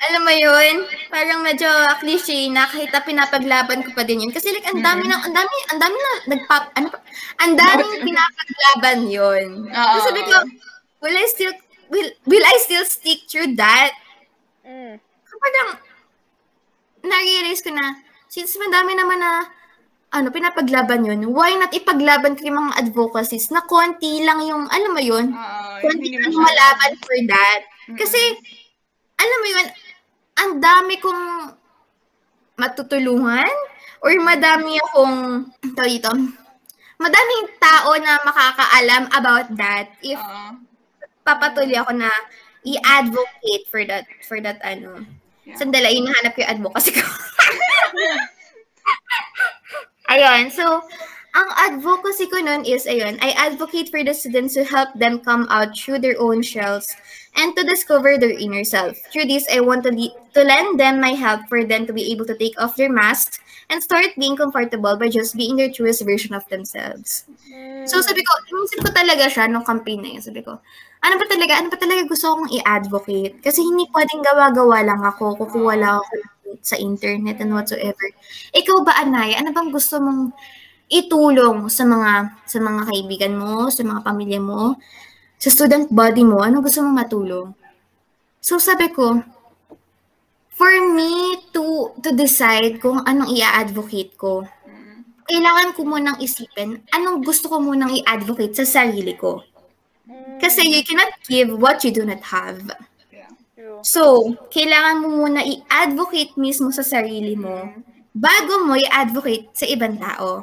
alam 0.00 0.24
mo 0.24 0.32
yun, 0.32 0.88
parang 1.12 1.44
medyo 1.44 1.68
cliche 2.00 2.48
na 2.48 2.64
kahit 2.64 2.88
na 2.88 3.04
pinapaglaban 3.04 3.84
ko 3.84 3.92
pa 3.92 4.08
din 4.08 4.24
yun. 4.24 4.32
Kasi 4.32 4.56
like, 4.56 4.64
ang 4.64 4.80
dami 4.80 5.04
na, 5.04 5.20
ang 5.20 5.36
dami, 5.36 5.54
ang 5.68 5.78
dami 5.84 5.96
na 6.00 6.12
nagpap, 6.32 6.64
ano 6.80 6.88
pa, 6.88 6.98
ang 7.44 7.52
daming 7.60 8.00
pinapaglaban 8.08 8.98
yun. 9.12 9.68
Oo. 9.68 9.94
So 10.00 10.08
sabi 10.08 10.24
ko, 10.24 10.36
will 11.04 11.12
I 11.12 11.28
still, 11.28 11.52
will, 11.92 12.08
will 12.24 12.46
I 12.48 12.56
still 12.64 12.88
stick 12.88 13.28
through 13.28 13.52
that? 13.60 13.92
Mm. 14.64 14.96
Parang, 15.28 15.70
na-realize 17.04 17.60
ko 17.60 17.76
na, 17.76 18.00
since 18.32 18.56
madami 18.56 18.96
naman 18.96 19.20
na, 19.20 19.57
ano, 20.08 20.32
pinapaglaban 20.32 21.04
yun, 21.04 21.20
why 21.36 21.52
not 21.60 21.68
ipaglaban 21.76 22.32
ko 22.32 22.48
yung 22.48 22.58
mga 22.64 22.80
advocacies 22.80 23.52
na 23.52 23.60
konti 23.68 24.24
lang 24.24 24.40
yung, 24.40 24.64
alam 24.72 24.92
mo 24.96 25.02
yun, 25.02 25.36
Oo, 25.36 25.72
konti 25.84 26.16
lang 26.16 26.32
masyado. 26.32 26.44
malaban 26.48 26.92
for 27.04 27.18
that. 27.28 27.60
Kasi, 27.92 28.20
alam 29.20 29.38
mo 29.44 29.48
yun, 29.52 29.66
ang 30.38 30.52
dami 30.64 30.94
kong 30.96 31.22
matutulungan 32.56 33.52
or 34.00 34.12
madami 34.24 34.80
akong, 34.80 35.44
ito 35.60 35.82
dito, 35.84 36.10
madaming 36.96 37.46
tao 37.60 37.92
na 38.00 38.18
makakaalam 38.24 39.04
about 39.12 39.46
that 39.54 39.92
if 40.00 40.18
Oo. 40.18 40.56
papatuloy 41.22 41.76
ako 41.76 41.92
na 41.94 42.08
i-advocate 42.64 43.64
for 43.68 43.84
that, 43.84 44.08
for 44.24 44.40
that 44.40 44.58
ano. 44.64 45.04
Yeah. 45.44 45.56
Sandali, 45.60 46.00
hinahanap 46.00 46.32
ko 46.32 46.40
yung 46.44 46.52
advocacy 46.56 46.96
ko. 46.96 47.04
Ayun, 50.08 50.48
so, 50.48 50.80
ang 51.36 51.48
advocacy 51.68 52.26
ko 52.32 52.40
nun 52.40 52.64
is, 52.64 52.88
ayun, 52.88 53.20
I 53.20 53.36
advocate 53.36 53.92
for 53.92 54.00
the 54.00 54.16
students 54.16 54.56
to 54.56 54.64
help 54.64 54.88
them 54.96 55.20
come 55.20 55.44
out 55.52 55.76
through 55.76 56.00
their 56.00 56.16
own 56.16 56.40
shells 56.40 56.96
and 57.38 57.54
to 57.54 57.62
discover 57.62 58.18
their 58.18 58.34
inner 58.34 58.66
self. 58.66 58.98
Through 59.14 59.30
this, 59.30 59.46
I 59.46 59.62
want 59.62 59.86
to, 59.86 59.94
le- 59.94 60.18
to 60.34 60.42
lend 60.42 60.80
them 60.80 61.00
my 61.00 61.14
help 61.14 61.46
for 61.48 61.62
them 61.64 61.86
to 61.86 61.92
be 61.94 62.10
able 62.10 62.26
to 62.26 62.36
take 62.36 62.58
off 62.60 62.74
their 62.74 62.90
masks 62.90 63.38
and 63.70 63.82
start 63.82 64.18
being 64.18 64.36
comfortable 64.36 64.98
by 64.98 65.08
just 65.08 65.36
being 65.36 65.56
their 65.56 65.70
truest 65.70 66.04
version 66.04 66.34
of 66.34 66.42
themselves. 66.50 67.24
So 67.88 68.02
sabi 68.02 68.20
ko, 68.20 68.32
inisip 68.52 68.84
ko 68.84 68.90
talaga 68.92 69.30
siya 69.30 69.48
nung 69.48 69.64
campaign 69.64 70.02
na 70.02 70.10
yun. 70.18 70.22
Sabi 70.24 70.42
ko, 70.44 70.58
ano 71.00 71.14
ba 71.16 71.24
talaga, 71.30 71.52
ano 71.56 71.68
ba 71.70 71.78
talaga 71.78 72.02
gusto 72.04 72.26
kong 72.36 72.50
i-advocate? 72.52 73.40
Kasi 73.40 73.62
hindi 73.62 73.86
pwedeng 73.94 74.20
gawa-gawa 74.24 74.78
lang 74.84 75.00
ako, 75.06 75.38
kukuha 75.40 75.74
lang 75.78 75.94
ako 76.02 76.12
sa 76.60 76.76
internet 76.76 77.38
and 77.40 77.54
whatsoever. 77.54 78.06
Ikaw 78.52 78.76
ba, 78.82 78.98
Anay, 79.00 79.38
ano 79.38 79.54
bang 79.54 79.70
gusto 79.70 80.02
mong 80.02 80.32
itulong 80.88 81.68
sa 81.68 81.84
mga 81.84 82.12
sa 82.48 82.58
mga 82.64 82.80
kaibigan 82.88 83.34
mo, 83.36 83.68
sa 83.68 83.84
mga 83.84 84.00
pamilya 84.00 84.40
mo, 84.40 84.80
sa 85.38 85.54
student 85.54 85.86
body 85.86 86.26
mo, 86.26 86.42
ano 86.42 86.58
gusto 86.58 86.82
mong 86.82 86.98
matulong? 87.06 87.54
So 88.42 88.58
sabi 88.58 88.90
ko, 88.90 89.22
for 90.50 90.74
me 90.90 91.38
to 91.54 91.94
to 92.02 92.10
decide 92.10 92.82
kung 92.82 93.06
anong 93.06 93.30
i-advocate 93.30 94.18
ko, 94.18 94.42
kailangan 95.30 95.78
ko 95.78 95.86
munang 95.86 96.18
isipin 96.18 96.82
anong 96.90 97.22
gusto 97.22 97.46
ko 97.46 97.62
munang 97.62 97.94
i-advocate 97.94 98.58
sa 98.58 98.66
sarili 98.66 99.14
ko. 99.14 99.46
Kasi 100.42 100.66
you 100.66 100.82
cannot 100.82 101.14
give 101.26 101.54
what 101.54 101.82
you 101.86 101.94
do 101.94 102.02
not 102.02 102.22
have. 102.26 102.74
So, 103.86 104.34
kailangan 104.50 105.06
mo 105.06 105.22
muna 105.22 105.46
i-advocate 105.46 106.34
mismo 106.34 106.74
sa 106.74 106.82
sarili 106.82 107.38
mo 107.38 107.70
bago 108.10 108.66
mo 108.66 108.74
i-advocate 108.74 109.54
sa 109.54 109.66
ibang 109.70 109.98
tao. 110.02 110.42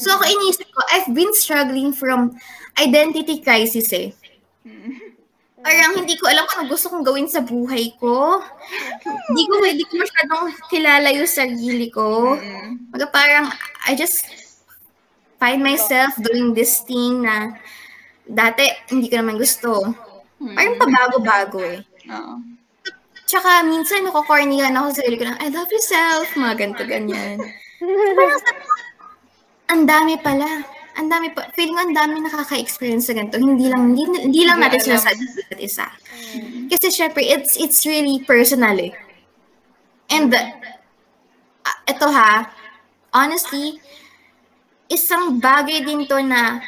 So, 0.00 0.16
ako 0.16 0.24
inisip 0.24 0.68
ko, 0.72 0.80
I've 0.88 1.12
been 1.12 1.32
struggling 1.36 1.92
from 1.92 2.40
identity 2.80 3.44
crisis 3.44 3.92
eh. 3.92 4.16
Parang 5.60 5.92
hindi 5.92 6.16
ko 6.16 6.24
alam 6.24 6.48
kung 6.48 6.64
ano 6.64 6.72
gusto 6.72 6.88
kong 6.88 7.04
gawin 7.04 7.28
sa 7.28 7.44
buhay 7.44 7.92
ko. 8.00 8.40
Hindi 9.28 9.44
ko, 9.44 9.54
hindi 9.60 9.84
ko 9.84 9.92
masyadong 10.00 10.44
kilala 10.72 11.08
yung 11.12 11.28
sarili 11.28 11.92
ko. 11.92 12.36
Mga 12.96 13.06
parang, 13.12 13.52
I 13.84 13.92
just 13.92 14.24
find 15.36 15.60
myself 15.60 16.16
doing 16.16 16.56
this 16.56 16.80
thing 16.84 17.28
na 17.28 17.56
dati 18.24 18.68
hindi 18.88 19.12
ko 19.12 19.20
naman 19.20 19.36
gusto. 19.36 19.84
Parang 20.40 20.80
pabago-bago 20.80 21.60
eh. 21.60 21.84
Oo. 22.08 22.40
Tsaka 23.28 23.62
minsan 23.62 24.02
nakukornihan 24.02 24.74
ako 24.74 24.90
sa 24.90 24.96
sarili 25.04 25.20
ko 25.20 25.24
ng, 25.28 25.38
I 25.38 25.48
love 25.54 25.70
yourself, 25.70 26.26
mga 26.34 26.54
ganito, 26.56 26.82
ganyan. 26.88 27.38
Parang 28.18 28.40
ko, 28.42 28.50
ang 29.70 29.82
dami 29.86 30.18
pala. 30.18 30.79
Ang 30.98 31.06
dami 31.06 31.30
pa. 31.30 31.46
Feeling 31.54 31.78
ang 31.78 31.92
dami 31.94 32.18
nakaka-experience 32.24 33.06
sa 33.06 33.14
ganito. 33.14 33.38
Hindi 33.38 33.70
lang, 33.70 33.94
hindi, 33.94 34.26
hindi 34.26 34.42
lang 34.42 34.58
natin 34.58 34.80
sinasabi 34.82 35.22
sa 35.22 35.38
isa't 35.38 35.60
isa. 35.60 35.86
Kasi 36.70 36.86
syempre, 36.90 37.22
it's, 37.22 37.54
it's 37.54 37.86
really 37.86 38.22
personal 38.26 38.74
eh. 38.74 38.90
And, 40.10 40.34
uh, 40.34 41.78
ito 41.86 42.06
ha, 42.10 42.50
honestly, 43.14 43.78
isang 44.90 45.38
bagay 45.38 45.86
din 45.86 46.06
to 46.10 46.18
na 46.18 46.58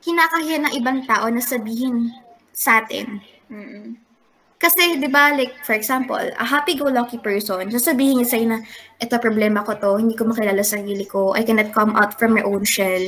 kinakahiya 0.00 0.64
ng 0.64 0.72
ibang 0.80 1.04
tao 1.04 1.28
na 1.28 1.44
sabihin 1.44 2.08
sa 2.56 2.80
atin. 2.80 3.20
Mm-mm. 3.52 4.07
Kasi, 4.58 4.98
di 4.98 5.06
ba, 5.06 5.30
like, 5.38 5.54
for 5.62 5.78
example, 5.78 6.18
a 6.18 6.42
happy-go-lucky 6.42 7.22
person, 7.22 7.70
sasabihin 7.70 8.18
niya 8.18 8.26
sa'yo 8.26 8.46
na, 8.50 8.58
ito 8.98 9.14
problema 9.22 9.62
ko 9.62 9.78
to, 9.78 10.02
hindi 10.02 10.18
ko 10.18 10.26
makilala 10.26 10.66
sarili 10.66 11.06
ko, 11.06 11.30
I 11.30 11.46
cannot 11.46 11.70
come 11.70 11.94
out 11.94 12.18
from 12.18 12.34
my 12.34 12.42
own 12.42 12.66
shell. 12.66 13.06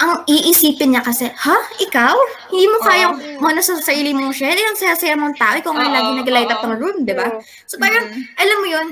Ang 0.00 0.24
iisipin 0.24 0.96
niya 0.96 1.04
kasi, 1.04 1.28
ha? 1.28 1.56
Ikaw? 1.84 2.16
Hindi 2.48 2.66
mo 2.72 2.78
kaya 2.80 3.12
mo 3.36 3.52
na 3.52 3.60
sa 3.60 3.76
sarili 3.76 4.16
mong 4.16 4.32
shell? 4.32 4.56
Ang 4.56 4.80
saya-saya 4.80 5.20
mong 5.20 5.36
tao, 5.36 5.52
ikaw 5.52 5.76
nga 5.76 5.92
lagi 5.92 6.10
nag-light 6.16 6.48
up 6.48 6.64
ng 6.64 6.80
room, 6.80 7.04
di 7.04 7.12
ba? 7.12 7.28
So, 7.68 7.76
parang, 7.76 8.08
alam 8.40 8.56
mo 8.64 8.66
yun, 8.66 8.88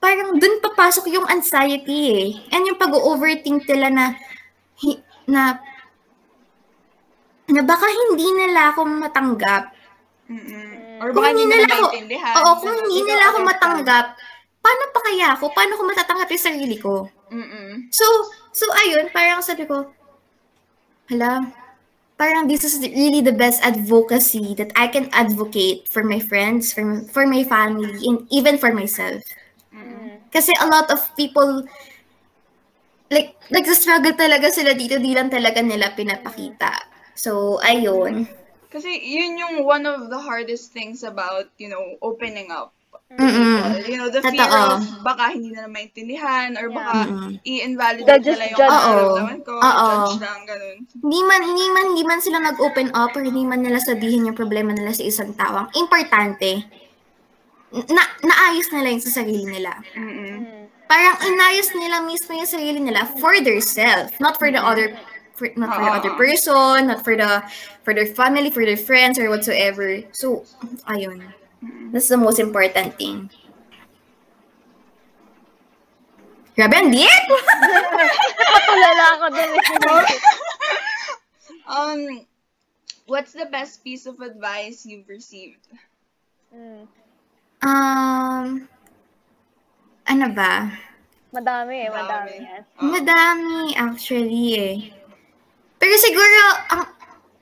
parang 0.00 0.40
dun 0.40 0.64
papasok 0.64 1.04
yung 1.12 1.28
anxiety 1.28 2.00
eh. 2.16 2.26
And 2.56 2.64
yung 2.64 2.80
pag-overthink 2.80 3.68
nila 3.68 3.92
na, 3.92 4.04
na, 5.28 5.60
na 7.52 7.60
baka 7.60 7.84
hindi 7.84 8.24
nila 8.24 8.72
ako 8.72 8.88
matanggap 8.88 9.76
Mm-mm. 10.28 11.00
Or 11.00 11.08
kung 11.10 11.24
baka 11.24 11.28
hindi 11.32 11.42
hindi 11.48 11.56
nila 11.56 11.66
ako, 11.72 11.86
maintindihan. 11.88 12.34
oo, 12.36 12.50
kung 12.60 12.74
hindi 12.84 13.00
nila 13.00 13.24
ako 13.32 13.38
matanggap, 13.48 14.06
paano 14.60 14.82
pa 14.92 15.00
kaya 15.00 15.26
ako? 15.32 15.44
Paano 15.56 15.72
ko 15.74 15.82
matatanggap 15.88 16.28
yung 16.28 16.46
sarili 16.52 16.76
ko? 16.76 16.94
Mm-mm. 17.32 17.88
So, 17.88 18.04
so 18.52 18.64
ayun, 18.84 19.08
parang 19.08 19.40
sabi 19.40 19.64
ko, 19.64 19.88
hala, 21.08 21.48
parang 22.20 22.44
this 22.44 22.66
is 22.66 22.76
really 22.82 23.24
the 23.24 23.32
best 23.32 23.62
advocacy 23.64 24.52
that 24.58 24.68
I 24.76 24.92
can 24.92 25.08
advocate 25.16 25.88
for 25.88 26.04
my 26.04 26.20
friends, 26.20 26.76
for, 26.76 26.84
my- 26.84 27.06
for 27.08 27.24
my 27.24 27.46
family, 27.46 27.96
and 28.04 28.28
even 28.28 28.60
for 28.60 28.74
myself. 28.74 29.24
Kasi 30.28 30.52
a 30.60 30.68
lot 30.68 30.92
of 30.92 31.00
people, 31.16 31.64
like, 33.08 33.32
nagsastruggle 33.48 34.12
talaga 34.12 34.52
sila 34.52 34.76
dito, 34.76 35.00
di 35.00 35.16
lang 35.16 35.32
talaga 35.32 35.64
nila 35.64 35.96
pinapakita. 35.96 36.68
So, 37.16 37.56
ayun. 37.64 38.28
Kasi 38.68 39.00
yun 39.00 39.40
yung 39.40 39.54
one 39.64 39.88
of 39.88 40.12
the 40.12 40.20
hardest 40.20 40.76
things 40.76 41.00
about, 41.00 41.48
you 41.56 41.72
know, 41.72 41.96
opening 42.04 42.52
up. 42.52 42.76
Mm-mm. 43.08 43.88
You 43.88 43.96
know, 43.96 44.12
the 44.12 44.20
fear 44.20 44.44
Totoo. 44.44 44.84
of 44.84 45.00
baka 45.00 45.32
hindi 45.32 45.56
na 45.56 45.64
maintindihan 45.64 46.52
or 46.60 46.68
baka 46.68 47.08
Mm-mm. 47.08 47.40
i-invalidate 47.40 48.04
They'll 48.04 48.20
just 48.20 48.36
nila 48.36 48.52
yung 48.52 48.60
judge. 48.60 48.68
nararamdaman 48.68 49.38
ko. 49.48 49.54
Oo. 49.56 49.88
Judge 49.88 50.20
lang, 50.20 50.40
ganun. 50.44 50.76
hindi 50.84 51.20
man, 51.24 51.40
hindi 51.40 51.66
man, 51.72 51.84
hindi 51.88 52.04
man 52.04 52.20
sila 52.20 52.38
nag-open 52.44 52.88
up 52.92 53.16
or 53.16 53.24
hindi 53.24 53.48
man 53.48 53.64
nila 53.64 53.80
sabihin 53.80 54.28
yung 54.28 54.36
problema 54.36 54.76
nila 54.76 54.92
sa 54.92 55.08
isang 55.08 55.32
tao. 55.32 55.64
Ang 55.64 55.72
importante, 55.80 56.68
na, 57.72 58.02
naayos 58.20 58.68
nila 58.76 58.92
yung 58.92 59.04
sa 59.04 59.24
sarili 59.24 59.44
nila. 59.48 59.72
Mm-mm. 59.96 60.68
Parang 60.84 61.16
inayos 61.24 61.72
nila 61.76 62.04
mismo 62.04 62.36
yung 62.36 62.48
sarili 62.48 62.80
nila 62.80 63.08
for 63.20 63.40
their 63.40 63.60
self, 63.64 64.12
not 64.20 64.36
for 64.36 64.52
the 64.52 64.60
other 64.60 64.92
for, 65.38 65.48
not 65.56 65.70
for 65.78 65.84
the 65.86 65.90
other 65.90 66.14
person, 66.18 66.90
not 66.90 67.04
for 67.06 67.16
the 67.16 67.42
for 67.86 67.94
their 67.94 68.06
family, 68.06 68.50
for 68.50 68.66
their 68.66 68.76
friends 68.76 69.18
or 69.18 69.30
whatsoever. 69.30 70.02
So, 70.12 70.44
ayun. 70.90 71.22
That's 71.90 72.08
the 72.08 72.16
most 72.18 72.38
important 72.38 72.98
thing. 72.98 73.30
Grabe, 76.58 76.74
ang 76.74 76.90
deep! 76.90 77.26
Natulala 78.50 79.04
ako 79.14 79.26
dun 79.30 79.50
eh. 79.54 80.18
Um, 81.68 82.24
what's 83.04 83.36
the 83.36 83.44
best 83.44 83.84
piece 83.84 84.08
of 84.08 84.24
advice 84.24 84.88
you've 84.88 85.04
received? 85.04 85.60
Mm. 86.48 86.88
Um, 87.60 88.64
ano 90.08 90.26
ba? 90.32 90.72
Madami 91.28 91.84
eh, 91.84 91.92
madami 91.92 92.32
Madami. 92.32 92.34
yan. 92.40 92.62
Madami 92.80 93.60
actually 93.76 94.44
eh. 94.56 94.76
Pero 95.78 95.94
siguro 95.98 96.40
ang 96.74 96.84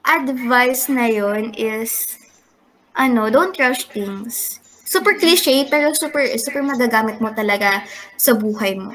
advice 0.06 0.92
na 0.92 1.08
yon 1.08 1.56
is 1.56 2.20
ano, 2.96 3.28
don't 3.28 3.56
rush 3.58 3.88
things. 3.90 4.60
Super 4.86 5.18
cliche 5.18 5.66
pero 5.66 5.90
super 5.92 6.22
super 6.38 6.62
magagamit 6.62 7.18
mo 7.18 7.34
talaga 7.34 7.82
sa 8.14 8.32
buhay 8.36 8.78
mo. 8.78 8.94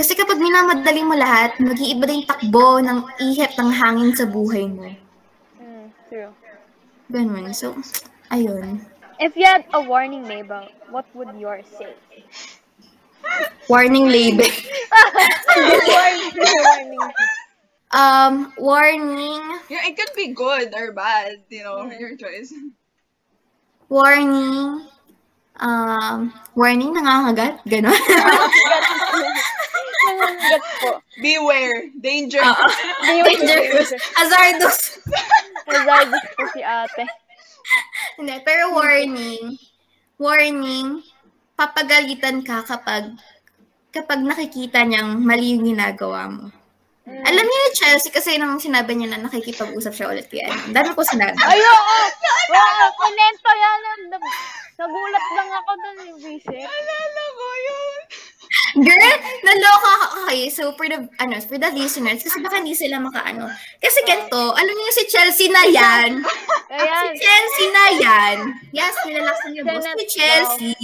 Kasi 0.00 0.16
kapag 0.16 0.40
minamadali 0.40 1.04
mo 1.04 1.12
lahat, 1.12 1.60
mag-iiba 1.60 2.08
din 2.08 2.24
takbo 2.24 2.80
ng 2.80 3.04
ihip 3.20 3.52
ng 3.52 3.68
hangin 3.68 4.16
sa 4.16 4.24
buhay 4.24 4.64
mo. 4.64 4.88
Mm, 5.60 5.92
true. 6.08 6.32
Ganun. 7.12 7.52
So, 7.52 7.76
ayun. 8.32 8.80
If 9.20 9.36
you 9.36 9.44
had 9.44 9.68
a 9.76 9.80
warning 9.84 10.24
label, 10.24 10.72
what 10.88 11.04
would 11.12 11.36
yours 11.36 11.68
say? 11.76 11.92
Warning 13.68 14.08
label. 14.08 14.48
Um, 18.00 18.52
warning. 18.56 19.44
Yeah, 19.68 19.84
it 19.84 19.92
could 19.92 20.16
be 20.16 20.32
good 20.32 20.72
or 20.72 20.92
bad, 20.96 21.44
you 21.52 21.64
know, 21.64 21.84
your 21.92 22.16
choice. 22.16 22.48
Warning. 23.92 24.88
Um, 25.60 26.32
warning, 26.56 26.96
nangangagat. 26.96 27.60
Ganon. 27.68 27.92
Nangangagat 30.00 30.64
po. 30.80 31.04
Beware, 31.20 31.92
danger. 32.00 32.40
Dangerous. 33.04 33.92
Hazardous. 34.16 34.78
Hazardous 35.68 36.24
po 36.32 36.42
si 36.56 36.64
ate. 36.64 37.04
Hindi, 38.16 38.40
pero 38.40 38.72
warning. 38.72 39.60
Warning. 40.16 41.04
Papagalitan 41.52 42.40
ka 42.40 42.64
kapag 42.64 43.12
kapag 43.92 44.24
nakikita 44.24 44.80
niyang 44.88 45.20
mali 45.20 45.52
yung 45.52 45.76
ginagawa 45.76 46.32
mo. 46.32 46.59
Alam 47.08 47.44
niyo 47.48 47.58
yung 47.64 47.76
Chelsea 47.76 48.12
kasi 48.12 48.36
nung 48.36 48.60
sinabi 48.60 48.92
niya 48.92 49.16
na 49.16 49.24
nakikipag-usap 49.24 49.92
siya 49.96 50.12
ulit 50.12 50.28
kay 50.28 50.44
ano. 50.44 50.60
Ang 50.68 50.76
Dami 50.76 50.92
ko 50.92 51.00
sinabi. 51.00 51.32
Ay, 51.42 51.58
oo! 51.58 51.96
Oo, 52.50 52.84
kinento 53.00 53.50
yan. 53.50 53.80
Nagulat 54.76 55.26
lang 55.36 55.48
ako 55.48 55.70
dun 55.80 55.96
yung 56.12 56.20
visit. 56.20 56.64
Alala 56.64 57.24
ko 57.32 57.46
yun. 57.56 58.00
Girl, 58.82 59.16
naloka 59.46 59.92
ka. 59.94 60.06
Okay, 60.26 60.50
so 60.50 60.74
for 60.74 60.86
the, 60.86 61.06
ano, 61.18 61.34
for 61.42 61.58
the 61.58 61.70
listeners, 61.74 62.22
kasi 62.22 62.38
baka 62.42 62.62
hindi 62.62 62.74
sila 62.74 63.02
makaano. 63.02 63.46
Kasi 63.78 63.98
ganito, 64.06 64.54
alam 64.54 64.74
niyo 64.74 64.90
si 64.94 65.04
Chelsea 65.10 65.48
na 65.50 65.64
yan. 65.66 66.22
Ayan. 66.70 67.14
Si 67.14 67.18
Chelsea 67.18 67.68
na 67.70 67.84
yan. 67.98 68.36
Yes, 68.70 68.94
nilalaksan 69.06 69.50
niyo 69.54 69.62
boss. 69.66 69.86
Si 69.86 70.06
Chelsea. 70.06 70.76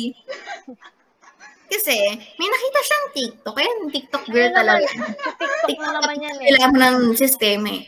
Kasi, 1.67 1.97
may 2.39 2.49
nakita 2.49 2.81
siyang 2.83 3.07
TikTok. 3.11 3.55
Kaya 3.59 3.71
TikTok 3.91 4.25
girl 4.31 4.51
naman, 4.55 4.59
talaga. 4.63 4.87
sa 4.87 5.35
TikTok 5.43 5.79
mo 5.83 5.91
naman 5.99 6.17
yan 6.23 6.37
eh. 6.39 6.47
Kailangan 6.55 6.79
ng 6.79 6.99
sistema 7.19 7.69
eh. 7.75 7.83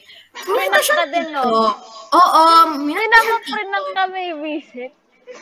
May 0.46 0.66
nakita 0.66 0.80
siyang 0.82 1.10
din, 1.14 1.26
no? 1.30 1.42
TikTok. 1.42 1.74
Oo, 2.08 2.44
may 2.82 2.94
nakita 2.94 3.16
siyang 3.18 3.42
Pinaka-friend 3.44 3.70
lang 3.70 3.86
kami 3.94 4.22
visit. 4.42 4.90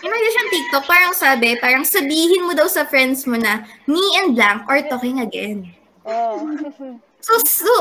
May 0.02 0.08
nakita 0.10 0.30
siyang 0.32 0.50
TikTok. 0.52 0.84
Parang 0.84 1.12
sabi, 1.16 1.48
parang 1.56 1.84
sabihin 1.86 2.44
mo 2.44 2.52
daw 2.52 2.68
sa 2.68 2.84
friends 2.84 3.24
mo 3.24 3.40
na, 3.40 3.64
me 3.88 4.02
and 4.20 4.36
blank 4.36 4.66
are 4.68 4.84
talking 4.84 5.24
again. 5.24 5.72
Oo. 6.04 6.44
So, 7.26 7.34
so, 7.42 7.74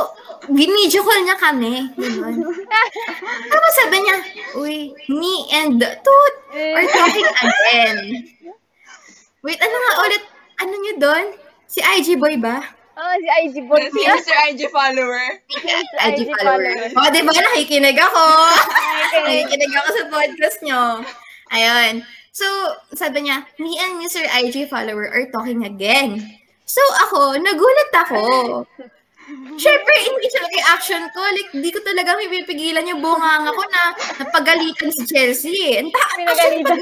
ginidyo 0.49 1.05
call 1.05 1.21
niya 1.21 1.37
kami. 1.37 1.85
Tapos 3.53 3.73
sabi 3.77 3.97
niya, 4.01 4.17
uy, 4.57 4.89
me 5.05 5.33
and 5.53 5.77
Toot 5.77 6.35
are 6.49 6.87
talking 6.89 7.29
again. 7.29 7.97
Wait, 9.45 9.61
ano 9.61 9.75
nga 9.77 9.93
ulit? 10.09 10.23
Ano 10.61 10.73
niyo 10.79 10.93
doon? 10.97 11.25
Si 11.65 11.79
IG 11.81 12.15
boy 12.15 12.37
ba? 12.39 12.63
Oh, 12.95 13.15
si 13.19 13.27
IG 13.27 13.55
boy. 13.67 13.81
Si 13.91 13.99
Mr. 13.99 14.35
IG 14.55 14.61
follower. 14.71 15.25
IG 15.51 16.19
follower. 16.39 16.73
O, 16.95 17.07
di 17.11 17.21
ba? 17.27 17.31
Nakikinig 17.35 17.97
ako. 17.99 18.23
Nakikinig 19.27 19.71
ako 19.75 19.87
sa 19.91 20.03
podcast 20.07 20.57
nyo. 20.63 20.81
Ayun. 21.51 22.07
So, 22.31 22.47
sabi 22.91 23.27
niya, 23.27 23.47
me 23.59 23.75
and 23.79 23.99
Mr. 23.99 24.23
IG 24.23 24.67
follower 24.67 25.07
are 25.11 25.27
talking 25.31 25.63
again. 25.67 26.19
So, 26.63 26.79
ako, 27.07 27.35
nagulat 27.39 27.91
ako. 27.95 28.21
Siyempre, 29.61 29.93
initial 30.05 30.45
reaction 30.53 31.01
ko, 31.09 31.21
like, 31.33 31.49
di 31.49 31.69
ko 31.73 31.81
talaga 31.81 32.13
may 32.13 32.29
pipigilan 32.29 32.85
yung 32.85 33.01
bunganga 33.01 33.49
ko 33.49 33.63
na 33.73 33.81
napagalitan 34.21 34.93
si 34.93 35.01
Chelsea. 35.09 35.81
Ang 35.81 35.89
ta- 35.89 36.13
Pinagalitan. 36.13 36.79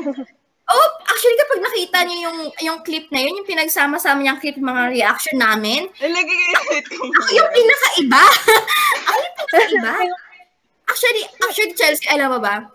Oh, 0.65 0.87
actually, 1.05 1.37
kapag 1.37 1.59
nakita 1.61 1.97
niyo 2.03 2.17
yung, 2.23 2.37
yung 2.61 2.79
clip 2.81 3.07
na 3.09 3.19
yun, 3.19 3.41
yung 3.41 3.49
pinagsama-sama 3.49 4.19
niyang 4.19 4.39
clip, 4.39 4.55
mga 4.55 4.83
reaction 4.91 5.35
namin, 5.35 5.87
Ilagay 5.97 6.37
ko 6.49 6.57
ako 6.95 7.29
yung 7.31 7.51
pinakaiba. 7.51 8.23
ako 9.07 9.19
yung 9.19 9.35
pinakaiba. 9.37 9.91
Actually, 10.83 11.23
actually, 11.41 11.73
Chelsea, 11.73 12.05
alam 12.07 12.31
mo 12.31 12.39
ba? 12.39 12.67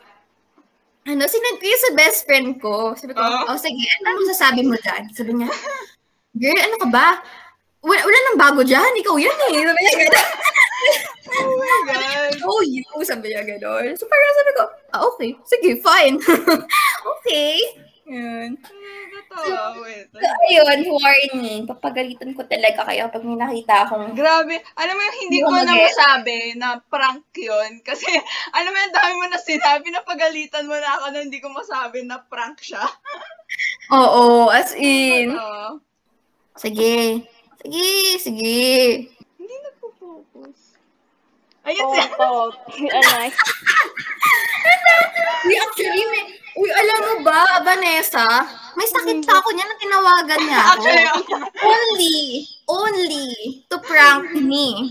Ano, 1.04 1.24
sinend 1.24 1.56
ko 1.56 1.64
yun 1.64 1.80
sa 1.80 1.90
best 1.94 2.18
friend 2.24 2.48
ko. 2.58 2.92
Sabi 2.92 3.12
ko, 3.12 3.20
Oh? 3.20 3.48
oh, 3.48 3.58
sige, 3.60 3.80
ano 4.02 4.16
mo 4.16 4.22
sasabi 4.28 4.60
mo 4.60 4.76
dyan? 4.76 5.02
Sabi 5.12 5.32
niya, 5.32 5.48
girl, 6.36 6.60
ano 6.60 6.76
ka 6.76 6.88
ba? 6.88 7.08
Wala, 7.78 8.00
wala 8.02 8.18
nang 8.26 8.38
bago 8.38 8.60
dyan, 8.60 8.92
ikaw 8.98 9.16
yan 9.16 9.38
eh. 9.48 9.64
Sabi 9.64 9.80
niya, 9.80 9.94
gano'n. 10.04 10.28
Oh 11.28 11.52
my 11.54 11.80
God. 11.88 12.32
oh, 12.44 12.60
you, 12.64 12.82
sabi 13.04 13.30
niya 13.30 13.44
gano'n. 13.46 13.92
So 13.94 14.04
parang 14.04 14.34
sabi 14.34 14.50
ko, 14.52 14.62
ah, 14.92 15.02
okay, 15.08 15.30
sige, 15.46 15.70
fine. 15.80 16.16
okay. 17.04 17.58
Yun. 18.08 18.56
Nakakatawa. 18.56 19.84
Wait. 19.84 20.08
So, 20.16 20.32
ayun, 20.48 20.80
warning. 20.88 21.68
Papagalitan 21.68 22.32
ko 22.32 22.40
talaga 22.48 22.88
kayo 22.88 23.12
pag 23.12 23.20
may 23.20 23.36
nakita 23.36 23.84
akong 23.84 24.16
Grabe. 24.16 24.64
Alam 24.80 24.96
mo 24.96 25.02
yung 25.04 25.18
hindi 25.28 25.38
ko 25.44 25.52
na 25.52 25.74
masabi 25.76 26.36
na 26.56 26.80
prank 26.88 27.28
yun. 27.36 27.84
Kasi, 27.84 28.08
alam 28.56 28.72
mo 28.72 28.78
yung 28.80 28.96
dami 28.96 29.12
mo 29.12 29.26
na 29.28 29.36
sinabi 29.36 29.92
na 29.92 30.00
pagalitan 30.00 30.64
mo 30.64 30.72
na 30.72 30.88
ako 30.96 31.06
na 31.12 31.20
hindi 31.20 31.36
ko 31.36 31.52
masabi 31.52 32.08
na 32.08 32.16
prank 32.24 32.64
siya. 32.64 32.80
Oo, 34.00 34.48
as 34.48 34.72
in. 34.72 35.36
Oo. 35.36 35.76
Sige. 36.56 37.28
Sige, 37.60 37.88
sige. 38.24 38.64
Hindi 39.36 39.54
nagpo-focus. 39.68 40.58
Ayun 41.68 41.84
Oo, 41.84 41.92
siya. 41.92 42.06
oo. 42.24 42.44
Ano, 44.68 44.92
Uy, 45.48 45.54
actually, 45.54 46.02
may... 46.12 46.24
Uy, 46.58 46.70
alam 46.74 47.00
mo 47.06 47.14
ba, 47.22 47.62
Vanessa? 47.62 48.26
May 48.74 48.88
sakit 48.90 49.22
pa 49.22 49.38
ako 49.38 49.48
niya 49.54 49.66
na 49.70 49.76
tinawagan 49.78 50.42
niya 50.42 50.60
ako. 50.74 50.90
Only, 51.62 52.18
only 52.66 53.26
to 53.70 53.78
prank 53.78 54.34
me. 54.34 54.90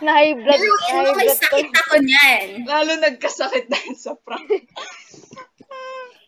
na 0.00 0.10
high 0.16 0.32
blood. 0.32 0.56
Pero 0.56 0.72
ano, 0.88 1.10
may 1.20 1.28
sakit 1.28 1.68
ako 1.68 1.94
niyan. 2.00 2.46
Lalo 2.64 2.92
nagkasakit 2.96 3.68
dahil 3.68 3.94
sa 3.94 4.16
prank. 4.16 4.48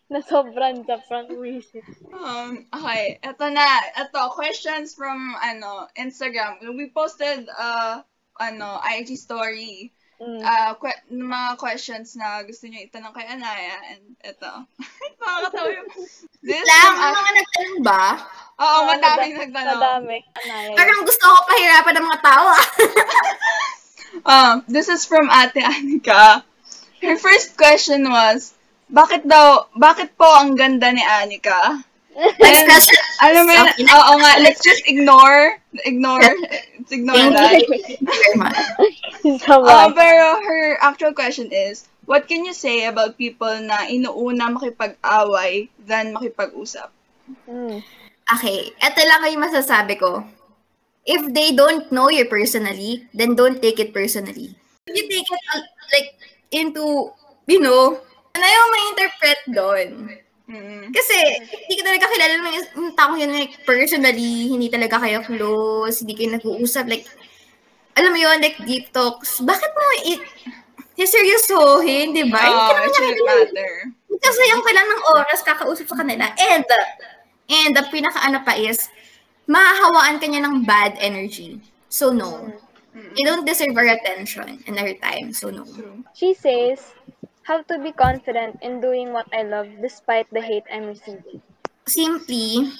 Na 0.05 0.21
sobrang 0.21 0.85
sa 0.85 1.01
visit. 1.33 1.81
Um, 2.13 2.69
okay, 2.69 3.17
eto 3.25 3.49
na. 3.49 3.65
Eto, 3.97 4.29
questions 4.37 4.93
from, 4.93 5.33
ano, 5.41 5.89
Instagram. 5.97 6.61
We 6.61 6.93
posted, 6.93 7.49
uh, 7.49 8.05
ano, 8.37 8.77
IG 8.85 9.17
story. 9.17 9.94
Mm. 10.15 10.39
Uh, 10.39 10.71
que- 10.79 11.03
mga 11.11 11.59
questions 11.59 12.15
na 12.15 12.39
gusto 12.47 12.71
niyo 12.71 12.87
itanong 12.87 13.11
kay 13.11 13.27
Anaya. 13.27 13.75
And 13.91 14.15
eto. 14.23 14.47
Nakakatawa 15.19 15.69
yung... 15.75 15.89
This 16.39 16.63
Lang, 16.63 16.93
uh, 16.95 17.11
mga 17.11 17.31
nagtanong 17.35 17.81
ba? 17.83 18.05
Oo, 18.55 18.63
Oo, 18.63 18.87
madaming 18.87 19.33
mada- 19.35 19.43
nagtanong. 19.43 19.79
Madami. 19.81 20.17
Anaya. 20.39 20.75
Parang 20.77 21.01
gusto 21.03 21.23
ko 21.27 21.37
pahirapan 21.49 21.93
ng 21.99 22.05
mga 22.07 22.21
tao. 22.23 22.45
Um, 24.23 24.55
this 24.73 24.87
is 24.87 25.03
from 25.03 25.27
Ate 25.27 25.59
Anika. 25.59 26.47
Her 27.03 27.17
first 27.19 27.59
question 27.59 28.07
was, 28.07 28.55
bakit 28.87 29.27
daw, 29.27 29.67
bakit 29.75 30.15
po 30.15 30.25
ang 30.25 30.55
ganda 30.55 30.89
ni 30.95 31.03
Anika? 31.03 31.83
Next 32.15 32.63
question. 32.63 33.01
Alam 33.19 33.51
mo 33.51 33.53
oo 33.67 34.13
nga, 34.23 34.39
let's 34.39 34.63
just 34.63 34.87
ignore, 34.87 35.59
ignore, 35.83 36.23
ignore 36.91 37.15
Thank 37.15 37.33
that. 37.35 37.61
you. 37.61 37.97
Very 38.01 38.33
much. 38.35 38.57
Uh, 39.25 39.89
pero 39.93 40.25
her 40.41 40.77
actual 40.81 41.13
question 41.13 41.49
is, 41.49 41.89
what 42.05 42.29
can 42.29 42.45
you 42.45 42.53
say 42.53 42.85
about 42.85 43.17
people 43.17 43.51
na 43.65 43.89
inuuna 43.89 44.53
makipag-away 44.53 45.69
than 45.85 46.13
makipag-usap? 46.13 46.93
Mm. 47.49 47.81
Okay, 48.25 48.73
eto 48.81 49.01
lang 49.05 49.25
yung 49.29 49.45
masasabi 49.45 49.97
ko. 49.97 50.25
If 51.05 51.21
they 51.33 51.53
don't 51.53 51.89
know 51.93 52.09
you 52.09 52.25
personally, 52.25 53.05
then 53.13 53.37
don't 53.37 53.61
take 53.61 53.77
it 53.77 53.93
personally. 53.93 54.57
If 54.89 54.93
you 54.97 55.05
take 55.05 55.29
it 55.29 55.43
uh, 55.53 55.61
like 55.93 56.17
into, 56.49 57.13
you 57.45 57.61
know, 57.61 58.01
ano 58.33 58.45
yung 58.45 58.69
ma-interpret 58.73 59.39
doon? 59.53 59.89
Mm. 60.45 60.93
Kasi, 60.93 61.17
hindi 61.65 61.73
ka 61.81 61.83
talaga 61.89 62.05
kilala 62.05 62.33
ng 62.37 62.47
yung 62.77 62.93
tao 62.93 63.17
yun 63.17 63.33
like, 63.33 63.65
personally, 63.65 64.53
hindi 64.53 64.69
talaga 64.69 65.01
kayo 65.01 65.25
close, 65.25 66.05
hindi 66.05 66.13
kayo 66.13 66.37
nag-uusap, 66.37 66.85
like, 66.85 67.09
alam 67.97 68.13
mo 68.13 68.19
yun, 68.21 68.37
like, 68.37 68.61
deep 68.63 68.93
talks. 68.93 69.41
Bakit 69.41 69.71
mo 69.73 69.83
i- 70.05 70.25
seryosohin, 70.95 72.15
di 72.15 72.29
ba? 72.31 72.39
Hindi 72.39 72.61
Oh, 72.61 72.67
ka 72.71 72.73
naman 72.79 72.91
it. 73.51 73.89
Kasi 74.21 74.41
yung 74.47 74.63
kailan 74.63 74.87
ng 74.87 75.03
oras 75.11 75.43
kakausap 75.43 75.91
sa 75.91 75.99
kanila. 75.99 76.23
And, 76.39 76.63
and 77.51 77.71
the 77.75 77.83
pinaka-ano 77.91 78.45
pa 78.47 78.55
is, 78.55 78.87
mahahawaan 79.49 80.23
ka 80.23 80.25
niya 80.29 80.45
ng 80.47 80.63
bad 80.63 80.95
energy. 81.03 81.59
So, 81.91 82.15
no. 82.15 82.47
You 82.95 83.27
don't 83.27 83.43
deserve 83.43 83.75
our 83.75 83.91
attention 83.91 84.63
and 84.63 84.75
our 84.79 84.95
time. 85.03 85.35
So, 85.35 85.51
no. 85.51 85.67
She 86.15 86.31
says, 86.31 86.94
have 87.45 87.65
to 87.67 87.77
be 87.79 87.91
confident 87.91 88.57
in 88.61 88.81
doing 88.81 89.13
what 89.13 89.29
I 89.33 89.43
love 89.43 89.69
despite 89.81 90.25
the 90.33 90.41
hate 90.41 90.65
I'm 90.73 90.87
receiving. 90.87 91.41
Simply, 91.87 92.73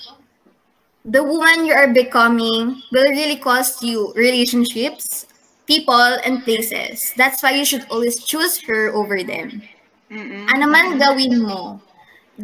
the 1.06 1.24
woman 1.24 1.66
you 1.66 1.74
are 1.74 1.94
becoming 1.94 2.82
will 2.92 3.10
really 3.14 3.38
cost 3.38 3.84
you 3.84 4.12
relationships, 4.16 5.28
people, 5.68 6.18
and 6.26 6.44
places. 6.44 7.14
That's 7.16 7.42
why 7.42 7.54
you 7.54 7.66
should 7.66 7.86
always 7.90 8.18
choose 8.24 8.60
her 8.66 8.90
over 8.94 9.22
them. 9.24 9.62
Mm-mm. 10.10 10.46
ano 10.54 10.70
man 10.70 11.02
gawin 11.02 11.42
mo, 11.42 11.82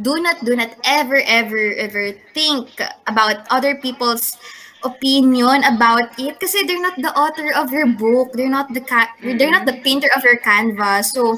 do 0.02 0.18
not, 0.18 0.42
do 0.46 0.56
not 0.56 0.74
ever, 0.86 1.22
ever, 1.26 1.74
ever 1.78 2.14
think 2.34 2.70
about 3.06 3.46
other 3.54 3.78
people's 3.78 4.38
opinion 4.84 5.64
about 5.64 6.14
it 6.20 6.40
kasi 6.40 6.66
they're 6.66 6.82
not 6.82 6.98
the 6.98 7.14
author 7.14 7.54
of 7.54 7.72
your 7.72 7.88
book. 7.88 8.34
They're 8.34 8.52
not 8.52 8.74
the 8.74 8.82
ca- 8.82 9.14
they're 9.22 9.54
not 9.54 9.66
the 9.66 9.80
painter 9.82 10.10
of 10.16 10.24
your 10.24 10.38
canvas. 10.42 11.14
So, 11.14 11.38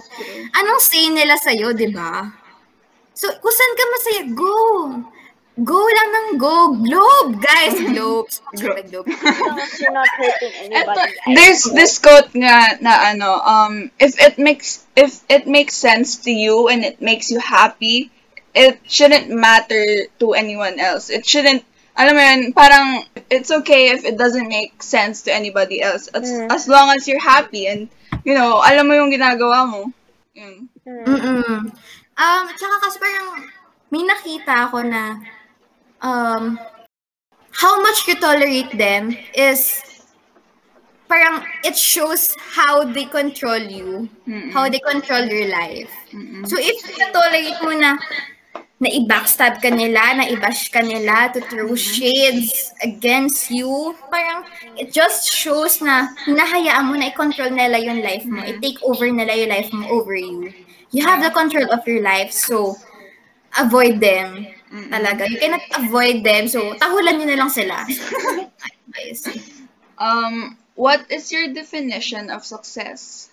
anong 0.56 0.82
say 0.82 1.10
nila 1.12 1.36
sa'yo, 1.40 1.72
di 1.76 1.92
ba? 1.92 2.32
So, 3.14 3.30
kung 3.38 3.56
saan 3.56 3.74
ka 3.78 3.86
masaya, 3.94 4.22
go! 4.34 4.58
Go 5.54 5.78
lang 5.78 6.10
ng 6.10 6.30
go. 6.42 6.74
Globe, 6.82 7.38
guys. 7.38 7.78
Globe. 7.94 8.26
Globe. 8.58 9.06
As 9.06 9.38
long 9.38 9.62
as 9.62 9.78
you're 9.78 9.94
not 9.94 10.10
hurting 10.10 10.54
anybody. 10.58 11.14
There's 11.30 11.62
this 11.70 12.02
quote 12.02 12.34
nga 12.34 12.82
na 12.82 13.14
ano, 13.14 13.38
um, 13.38 13.74
if 14.02 14.18
it 14.18 14.42
makes 14.42 14.82
if 14.98 15.22
it 15.30 15.46
makes 15.46 15.78
sense 15.78 16.26
to 16.26 16.34
you 16.34 16.74
and 16.74 16.82
it 16.82 17.06
makes 17.06 17.30
you 17.30 17.38
happy, 17.38 18.10
it 18.58 18.82
shouldn't 18.90 19.30
matter 19.30 20.10
to 20.20 20.34
anyone 20.34 20.82
else. 20.82 21.14
It 21.14 21.26
shouldn't, 21.26 21.62
alam 21.94 22.14
mo 22.18 22.22
yun, 22.22 22.42
parang 22.54 23.06
it's 23.30 23.52
okay 23.52 23.94
if 23.94 24.06
it 24.06 24.18
doesn't 24.18 24.50
make 24.50 24.82
sense 24.82 25.22
to 25.24 25.34
anybody 25.34 25.82
else. 25.82 26.10
As, 26.10 26.26
Mm. 26.26 26.50
as 26.50 26.66
long 26.68 26.90
as 26.90 27.06
you're 27.08 27.22
happy 27.22 27.70
and, 27.70 27.90
you 28.26 28.34
know, 28.34 28.62
alam 28.62 28.90
mo 28.90 28.94
yung 28.98 29.14
ginagawa 29.14 29.70
mo. 29.70 29.94
Yun. 30.34 30.70
Mm-mm. 30.86 31.70
Um, 32.18 32.44
tsaka 32.58 32.76
kasi 32.82 32.98
parang 32.98 33.46
may 33.94 34.02
nakita 34.06 34.70
ako 34.70 34.82
na 34.82 35.22
um, 36.02 36.58
how 37.54 37.78
much 37.82 38.06
you 38.10 38.18
tolerate 38.18 38.74
them 38.74 39.14
is 39.38 39.82
parang 41.06 41.46
it 41.62 41.78
shows 41.78 42.34
how 42.58 42.82
they 42.82 43.06
control 43.06 43.62
you, 43.62 44.10
how 44.50 44.66
they 44.66 44.82
control 44.82 45.22
your 45.30 45.46
life. 45.46 45.94
So 46.50 46.58
if 46.58 46.82
tolerate 47.14 47.62
mo 47.62 47.74
na 47.78 48.02
na 48.82 48.90
i-backstab 48.90 49.62
ka 49.62 49.70
nila, 49.70 50.18
na 50.18 50.26
i-bash 50.28 50.68
ka 50.74 50.82
nila, 50.82 51.32
to 51.32 51.40
throw 51.48 51.72
shades 51.78 52.74
against 52.84 53.48
you, 53.54 53.96
parang 54.10 54.44
it 54.76 54.92
just 54.92 55.30
shows 55.30 55.80
na 55.80 56.12
hinahayaan 56.28 56.90
mo 56.90 56.96
na 56.98 57.14
i-control 57.14 57.54
nila 57.54 57.80
yung 57.80 58.04
life 58.04 58.26
mo, 58.26 58.44
i-take 58.44 58.82
over 58.84 59.08
nila 59.08 59.34
yung 59.38 59.52
life 59.54 59.72
mo 59.72 59.88
over 59.94 60.18
you. 60.18 60.52
You 60.94 61.06
have 61.08 61.24
the 61.24 61.32
control 61.34 61.70
of 61.74 61.82
your 61.90 62.04
life, 62.04 62.30
so 62.34 62.78
avoid 63.58 63.98
them. 64.04 64.52
Talaga. 64.74 65.30
You 65.30 65.38
cannot 65.38 65.66
avoid 65.78 66.26
them, 66.26 66.50
so 66.50 66.74
tahulan 66.82 67.22
nyo 67.22 67.28
na 67.30 67.38
lang 67.38 67.52
sila. 67.54 67.86
Um, 69.98 70.58
what 70.76 71.06
is 71.10 71.32
your 71.32 71.54
definition 71.54 72.30
of 72.30 72.44
success? 72.44 73.30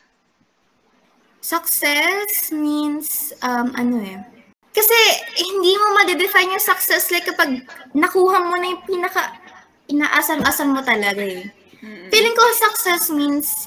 Success 1.40 2.52
means, 2.52 3.32
um, 3.42 3.72
ano 3.74 3.96
eh, 4.04 4.20
kasi 4.70 4.96
hindi 5.36 5.72
mo 5.74 5.86
ma-define 5.94 6.54
yung 6.54 6.62
success 6.62 7.10
like 7.10 7.26
kapag 7.26 7.66
nakuha 7.92 8.38
mo 8.38 8.54
na 8.54 8.70
yung 8.70 8.82
pinaka 8.86 9.34
inaasam-asam 9.90 10.70
mo 10.70 10.80
talaga 10.80 11.20
eh. 11.20 11.50
Feeling 12.12 12.36
ko 12.36 12.42
success 12.54 13.10
means 13.10 13.66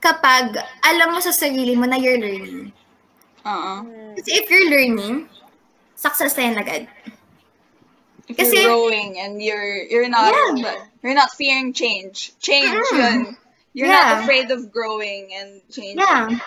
kapag 0.00 0.56
alam 0.82 1.12
mo 1.12 1.20
sa 1.20 1.30
sarili 1.30 1.76
mo 1.76 1.84
na 1.86 1.94
you're 1.94 2.18
learning. 2.18 2.72
Uh-uh. 3.44 3.84
Kasi 4.16 4.30
if 4.36 4.50
you're 4.50 4.68
learning, 4.68 5.28
success 5.94 6.34
na 6.34 6.42
yan 6.50 6.56
agad. 6.58 6.82
If 8.26 8.36
Kasi- 8.36 8.62
you're 8.62 8.70
growing 8.70 9.18
and 9.20 9.42
you're 9.42 9.86
you're 9.90 10.08
not 10.08 10.30
Yeah. 10.56 10.82
you're 11.02 11.18
not 11.18 11.34
fearing 11.34 11.70
change. 11.74 12.32
Change 12.38 12.74
Mm. 12.90 12.98
yun. 12.98 13.18
You're 13.74 13.90
Yeah. 13.90 14.18
not 14.18 14.26
afraid 14.26 14.50
of 14.50 14.70
growing 14.74 15.30
and 15.34 15.62
changing. 15.70 15.98
Yeah. 16.02 16.38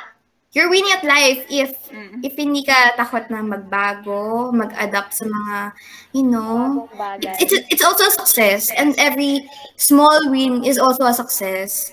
You're 0.54 0.70
winning 0.70 0.94
at 0.94 1.02
life 1.02 1.50
if 1.50 1.74
Mm. 1.90 2.22
if 2.22 2.38
hindi 2.38 2.62
ka 2.62 2.94
takot 2.94 3.26
na 3.34 3.42
magbago, 3.42 4.54
mag-adapt 4.54 5.18
sa 5.18 5.26
mga, 5.26 5.74
you 6.14 6.22
know, 6.22 6.86
Bagay. 6.94 7.42
it's 7.42 7.54
it's 7.74 7.82
also 7.82 8.06
a 8.06 8.14
success 8.14 8.70
and 8.78 8.94
every 9.02 9.50
small 9.82 10.30
win 10.30 10.62
is 10.62 10.78
also 10.78 11.10
a 11.10 11.14
success. 11.14 11.90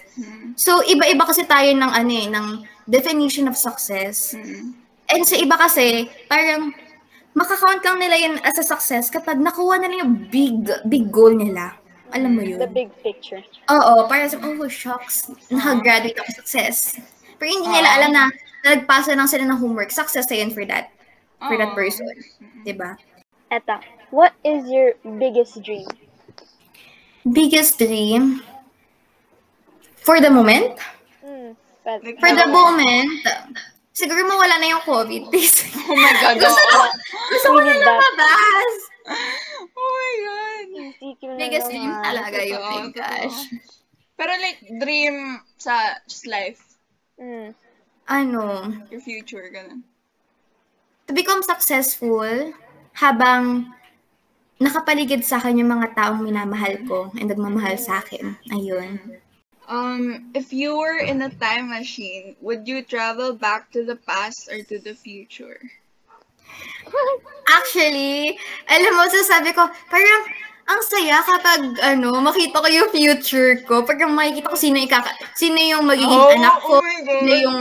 So 0.60 0.84
iba-iba 0.84 1.24
kasi 1.24 1.48
tayo 1.48 1.72
ng 1.72 1.88
ano 1.88 2.12
eh, 2.12 2.28
ng 2.28 2.46
definition 2.84 3.48
of 3.48 3.56
success. 3.56 4.36
Mm. 4.36 4.76
And 5.08 5.22
sa 5.24 5.40
iba 5.40 5.56
kasi 5.56 6.12
parang 6.28 6.76
makakount 7.32 7.80
lang 7.80 7.96
nila 7.96 8.16
yun 8.20 8.34
as 8.44 8.60
a 8.60 8.66
success 8.66 9.08
kapag 9.08 9.40
nakuha 9.40 9.80
nila 9.80 10.04
yung 10.04 10.28
big 10.28 10.68
big 10.84 11.08
goal 11.08 11.32
nila. 11.32 11.80
Alam 12.12 12.36
mo 12.36 12.42
yun? 12.44 12.60
The 12.60 12.68
big 12.68 12.92
picture. 13.00 13.40
Oo, 13.72 14.04
parang 14.04 14.28
sa, 14.28 14.36
oh, 14.36 14.68
shucks, 14.68 15.30
nakagraduate 15.48 16.18
ako 16.20 16.44
success. 16.44 17.00
Pero 17.40 17.48
hindi 17.56 17.70
nila 17.70 17.88
alam 17.96 18.10
na 18.12 18.24
nagpasa 18.64 19.16
lang 19.16 19.28
sila 19.28 19.44
ng 19.46 19.58
homework. 19.58 19.90
Success 19.90 20.28
na 20.28 20.36
yun 20.40 20.50
for 20.50 20.64
that, 20.66 20.92
for 21.40 21.56
that 21.56 21.72
Oo. 21.72 21.78
person. 21.78 22.08
'Di 22.62 22.74
ba? 22.76 22.96
Eta, 23.50 23.80
what 24.14 24.30
is 24.46 24.68
your 24.70 24.94
biggest 25.18 25.58
dream? 25.62 25.88
Biggest 27.26 27.76
dream? 27.76 28.40
For 30.00 30.16
the 30.20 30.32
moment? 30.32 30.80
Mm, 31.20 31.52
but, 31.84 32.00
Like, 32.00 32.16
For 32.16 32.32
the 32.32 32.48
moment, 32.48 33.20
siguro 33.92 34.24
mawala 34.24 34.56
na 34.56 34.72
yung 34.72 34.84
COVID. 34.86 35.28
Please. 35.34 35.60
Oh 35.76 35.92
my 35.92 36.12
god. 36.24 36.40
gusto, 36.40 36.56
oo. 36.56 36.88
gusto 37.28 37.46
ko 37.52 37.58
na 37.60 37.72
lumabas. 37.76 38.74
Oh 39.76 39.90
my 39.92 40.12
god. 40.24 40.66
Biggest 41.36 41.68
dream 41.68 41.92
talaga 42.00 42.40
yun. 42.40 42.60
Oh 42.64 42.88
my 42.88 42.92
gosh. 42.94 43.38
Pero 44.16 44.32
like 44.40 44.60
dream 44.80 45.40
sa 45.60 46.00
just 46.08 46.24
life, 46.24 46.60
Mm. 47.20 47.52
Ano? 48.10 48.74
your 48.90 48.98
future 48.98 49.46
ganun. 49.54 49.86
To 51.06 51.14
become 51.14 51.46
successful 51.46 52.50
habang 52.98 53.70
nakapaligid 54.60 55.22
sa 55.22 55.38
akin 55.38 55.62
yung 55.62 55.72
mga 55.72 55.94
taong 55.94 56.20
minamahal 56.20 56.74
ko 56.84 57.14
and 57.16 57.30
nagmamahal 57.30 57.78
sa 57.78 58.02
akin. 58.02 58.36
Ayun. 58.50 58.98
Um, 59.70 60.28
if 60.34 60.50
you 60.50 60.74
were 60.74 60.98
in 60.98 61.22
a 61.22 61.30
time 61.30 61.70
machine, 61.70 62.34
would 62.42 62.66
you 62.66 62.82
travel 62.82 63.32
back 63.32 63.70
to 63.70 63.86
the 63.86 63.94
past 63.94 64.50
or 64.50 64.58
to 64.66 64.82
the 64.82 64.92
future? 64.98 65.62
Actually, 67.46 68.34
alam 68.66 68.92
mo, 68.98 69.06
sasabi 69.06 69.54
ko, 69.54 69.70
parang, 69.86 70.22
ang 70.66 70.80
saya 70.86 71.22
kapag, 71.22 71.60
ano, 71.82 72.18
makita 72.18 72.58
ko 72.62 72.66
yung 72.66 72.90
future 72.90 73.62
ko. 73.66 73.86
Pag 73.86 74.02
makikita 74.10 74.50
ko 74.50 74.58
sino, 74.58 74.78
ikaka, 74.82 75.14
sino 75.38 75.58
yung 75.58 75.86
magiging 75.86 76.18
Oh, 76.18 76.34
anak 76.34 76.56
ko, 76.62 76.78
oh 76.78 76.82
my 76.82 77.00
God. 77.06 77.22
sino 77.22 77.34
yung, 77.38 77.58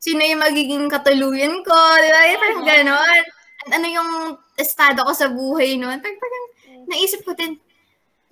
sino 0.00 0.24
yung 0.24 0.40
magiging 0.40 0.88
katuluyan 0.88 1.60
ko, 1.60 1.76
di 2.00 2.08
ba? 2.08 2.20
Parang 2.40 2.64
ganon. 2.64 3.22
At 3.60 3.68
ano 3.76 3.86
yung 3.86 4.10
estado 4.56 5.04
ko 5.04 5.12
sa 5.12 5.28
buhay 5.28 5.76
noon. 5.76 6.00
Parang, 6.00 6.16
parang, 6.18 6.44
naisip 6.88 7.20
ko 7.22 7.36
din, 7.36 7.60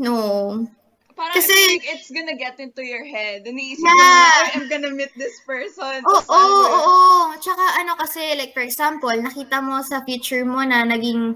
no. 0.00 0.64
Parang 1.12 1.34
Kasi- 1.34 1.82
think 1.82 1.84
it's 1.84 2.08
gonna 2.14 2.38
get 2.38 2.56
into 2.62 2.80
your 2.80 3.02
head. 3.02 3.42
Iniisip 3.42 3.82
mo 3.82 3.90
Yeah. 3.90 4.38
"Ay, 4.38 4.54
I'm 4.54 4.66
gonna 4.70 4.94
meet 4.94 5.10
this 5.18 5.42
person. 5.42 5.98
Oo, 6.06 6.22
oo, 6.30 6.62
oo. 6.78 7.34
Tsaka 7.42 7.82
ano 7.82 7.98
kasi, 7.98 8.38
like 8.38 8.54
for 8.54 8.62
example, 8.62 9.10
nakita 9.10 9.58
mo 9.58 9.82
sa 9.82 9.98
future 10.06 10.46
mo 10.46 10.62
na 10.62 10.86
naging 10.86 11.34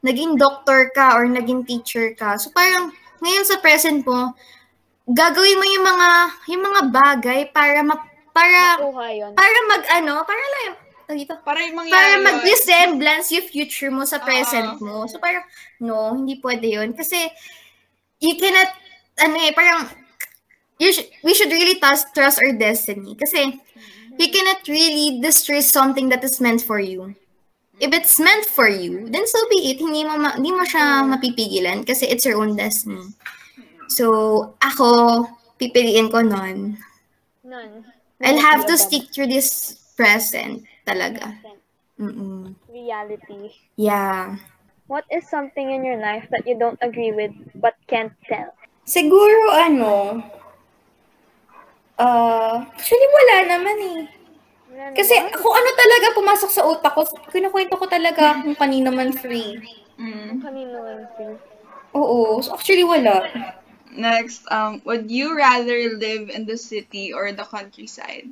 naging 0.00 0.40
doctor 0.40 0.88
ka 0.96 1.12
or 1.12 1.28
naging 1.28 1.68
teacher 1.68 2.16
ka. 2.16 2.40
So 2.40 2.48
parang 2.56 2.96
ngayon 3.20 3.44
sa 3.44 3.60
present 3.60 4.00
mo, 4.08 4.32
gagawin 5.04 5.60
mo 5.60 5.66
yung 5.68 5.84
mga 5.84 6.08
yung 6.56 6.62
mga 6.64 6.80
bagay 6.88 7.40
para 7.52 7.84
ma, 7.84 8.00
para 8.32 8.78
Nakuha 8.78 9.06
yun. 9.12 9.32
para 9.34 9.58
mag 9.68 9.82
ano, 9.90 10.14
para 10.24 10.40
lang 10.40 10.90
dito, 11.10 11.34
Para 11.42 11.58
yung 11.66 11.74
mangyari 11.74 11.90
para 11.90 12.14
mag-resemblance 12.22 13.34
yung 13.34 13.46
future 13.50 13.90
mo 13.90 14.06
sa 14.06 14.22
present 14.22 14.78
Oo. 14.78 14.84
mo. 14.84 14.96
So 15.10 15.18
parang, 15.18 15.42
no, 15.82 16.14
hindi 16.14 16.38
pwede 16.38 16.70
yun. 16.70 16.94
Kasi, 16.94 17.26
you 18.22 18.38
cannot, 18.38 18.70
ano 19.18 19.36
eh, 19.42 19.50
parang, 19.50 19.90
you 20.78 20.94
sh- 20.94 21.10
we 21.26 21.34
should 21.34 21.50
really 21.50 21.82
trust, 21.82 22.14
trust 22.14 22.38
our 22.38 22.54
destiny. 22.54 23.18
Kasi, 23.18 23.58
we 24.18 24.30
cannot 24.30 24.62
really 24.70 25.18
destroy 25.18 25.58
something 25.58 26.08
that 26.14 26.22
is 26.22 26.38
meant 26.38 26.62
for 26.62 26.78
you. 26.78 27.14
If 27.80 27.90
it's 27.96 28.20
meant 28.20 28.44
for 28.44 28.68
you, 28.68 29.08
then 29.08 29.24
so 29.26 29.40
be 29.48 29.72
it. 29.72 29.80
Hindi 29.80 30.04
mo, 30.04 30.14
ma- 30.14 30.36
hindi 30.36 30.52
mo 30.52 30.62
siya 30.62 31.00
mapipigilan 31.08 31.88
kasi 31.88 32.06
it's 32.06 32.28
your 32.28 32.36
own 32.38 32.54
destiny. 32.54 33.16
So, 33.88 34.54
ako, 34.60 35.26
pipiliin 35.58 36.12
ko 36.12 36.20
nun. 36.22 36.76
None. 37.42 37.82
I'll 38.20 38.38
have 38.38 38.68
to 38.68 38.76
stick 38.76 39.08
through 39.12 39.32
this 39.32 39.80
present 39.96 40.68
talaga. 40.84 41.40
Mm-mm. 42.00 42.56
Reality. 42.68 43.56
Yeah. 43.76 44.36
What 44.88 45.04
is 45.08 45.28
something 45.28 45.70
in 45.70 45.84
your 45.84 46.00
life 46.00 46.26
that 46.32 46.44
you 46.44 46.58
don't 46.58 46.80
agree 46.82 47.12
with 47.12 47.32
but 47.56 47.76
can't 47.86 48.12
tell? 48.26 48.52
Siguro 48.84 49.52
ano, 49.54 50.18
uh, 52.00 52.54
actually 52.74 53.08
wala 53.08 53.36
naman 53.46 53.76
eh. 53.76 54.00
Wala 54.72 54.96
Kasi 54.96 55.14
kung 55.36 55.54
ano 55.54 55.70
talaga 55.76 56.06
pumasok 56.16 56.50
sa 56.50 56.66
utak 56.66 56.92
ko, 56.96 57.06
kinukwento 57.30 57.76
ko 57.76 57.86
talaga 57.86 58.40
kung 58.42 58.56
kanino 58.56 58.90
man 58.90 59.12
free. 59.14 59.60
Mm. 60.00 60.40
Kanino 60.40 60.78
ang 60.82 61.04
free? 61.14 61.36
Oo, 61.94 62.40
so 62.40 62.56
actually 62.56 62.82
wala. 62.82 63.28
Next, 63.96 64.46
um, 64.50 64.82
would 64.84 65.10
you 65.10 65.36
rather 65.36 65.98
live 65.98 66.30
in 66.30 66.46
the 66.46 66.56
city 66.56 67.12
or 67.12 67.32
the 67.32 67.44
countryside? 67.44 68.30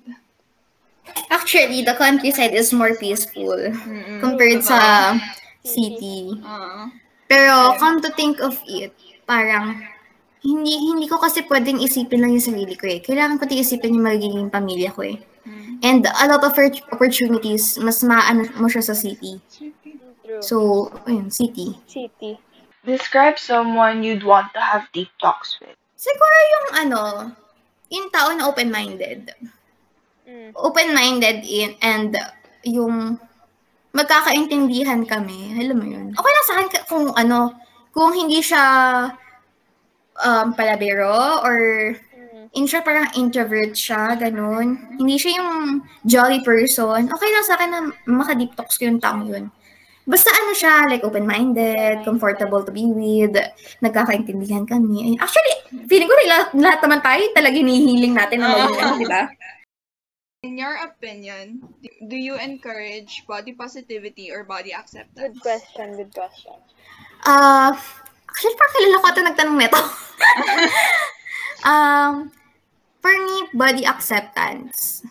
Actually, 1.30 1.82
the 1.82 1.94
countryside 1.94 2.54
is 2.54 2.72
more 2.72 2.94
peaceful 2.94 3.56
Mm-mm. 3.56 4.20
compared 4.20 4.62
sa 4.62 5.16
city. 5.64 6.36
Ah. 6.44 6.92
Pero 7.28 7.76
come 7.80 8.00
to 8.00 8.12
think 8.12 8.40
of 8.40 8.56
it, 8.68 8.92
parang 9.24 9.82
hindi 10.44 10.78
hindi 10.78 11.08
ko 11.08 11.18
kasi 11.18 11.44
pwedeng 11.48 11.80
isipin 11.80 12.22
lang 12.22 12.32
yung 12.36 12.44
sarili 12.44 12.76
ko 12.76 12.86
eh. 12.86 13.00
Kailangan 13.00 13.40
ko 13.40 13.44
din 13.48 13.64
isipin 13.64 13.96
yung 13.96 14.06
magiging 14.06 14.48
pamilya 14.52 14.92
ko 14.92 15.02
eh. 15.04 15.18
And 15.82 16.02
a 16.06 16.26
lot 16.26 16.42
of 16.42 16.52
oppor- 16.52 16.82
opportunities, 16.90 17.78
mas 17.78 18.02
maano 18.02 18.50
mo 18.58 18.66
siya 18.66 18.82
sa 18.82 18.98
city. 18.98 19.38
True. 19.54 20.42
So, 20.42 20.56
ayun, 21.06 21.30
city. 21.30 21.78
City. 21.86 22.34
Describe 22.86 23.38
someone 23.38 24.02
you'd 24.02 24.22
want 24.22 24.54
to 24.54 24.60
have 24.60 24.86
deep 24.94 25.10
talks 25.18 25.58
with. 25.60 25.74
Siguro 25.98 26.36
yung 26.54 26.68
ano, 26.86 27.02
yung 27.90 28.08
tao 28.14 28.30
na 28.30 28.46
open-minded. 28.46 29.34
Mm. 30.28 30.52
Open-minded 30.54 31.42
in, 31.42 31.74
and 31.82 32.14
yung 32.62 33.18
magkakaintindihan 33.96 35.02
kami. 35.08 35.56
Alam 35.58 35.76
mo 35.80 35.86
yun? 35.88 36.06
Okay 36.14 36.32
lang 36.32 36.46
sa 36.46 36.54
akin 36.60 36.68
kung 36.86 37.06
ano, 37.18 37.56
kung 37.90 38.14
hindi 38.14 38.38
siya 38.38 38.64
um, 40.22 40.54
palabiro 40.54 41.42
or 41.42 41.58
in 42.54 42.64
siya 42.64 42.80
parang 42.80 43.10
introvert 43.18 43.74
siya, 43.74 44.16
ganun. 44.16 44.96
Hindi 44.96 45.16
siya 45.20 45.42
yung 45.42 45.82
jolly 46.06 46.40
person. 46.44 47.10
Okay 47.10 47.28
lang 47.32 47.44
sa 47.44 47.54
akin 47.58 47.70
na 47.72 47.80
maka-deep 48.08 48.54
talks 48.56 48.78
ko 48.80 48.88
yung 48.88 49.02
taong 49.02 49.28
yun. 49.28 49.50
Basta 50.08 50.32
ano 50.32 50.56
siya, 50.56 50.88
like 50.88 51.04
open-minded, 51.04 52.00
comfortable 52.00 52.64
to 52.64 52.72
be 52.72 52.88
with, 52.88 53.36
nagkakaintindihan 53.84 54.64
kami. 54.64 55.20
Actually, 55.20 55.84
feeling 55.84 56.08
ko 56.08 56.16
rin 56.16 56.28
lahat, 56.32 56.48
lahat 56.56 56.80
naman 56.80 57.00
tayo 57.04 57.22
talaga 57.36 57.52
hinihiling 57.60 58.16
natin 58.16 58.40
na 58.40 58.56
maging 58.72 59.04
di 59.04 59.06
ba? 59.06 59.28
In 60.48 60.56
your 60.56 60.80
opinion, 60.80 61.60
do 62.08 62.16
you 62.16 62.40
encourage 62.40 63.26
body 63.28 63.52
positivity 63.52 64.32
or 64.32 64.48
body 64.48 64.72
Good 64.72 64.80
acceptance? 64.80 65.36
question, 65.44 65.86
good 66.00 66.12
question. 66.16 66.56
Ah, 67.28 67.76
actually, 68.24 68.56
parang 68.56 68.74
kilala 68.80 68.96
ko 68.96 69.06
ito 69.12 69.20
nagtanong 69.28 69.58
nito. 69.60 69.82
um, 71.68 72.32
for 73.04 73.12
me, 73.12 73.36
body 73.52 73.84
acceptance. 73.84 75.04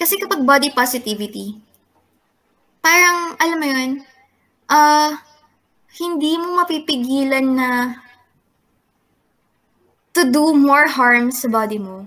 Kasi 0.00 0.16
kapag 0.16 0.46
body 0.46 0.70
positivity, 0.72 1.58
parang, 2.80 3.36
alam 3.38 3.58
mo 3.58 3.66
yun, 3.66 3.90
ah, 4.68 5.22
hindi 5.98 6.38
mo 6.38 6.62
mapipigilan 6.62 7.46
na 7.56 7.70
to 10.14 10.26
do 10.30 10.54
more 10.54 10.86
harm 10.86 11.30
sa 11.30 11.46
body 11.50 11.78
mo. 11.78 12.06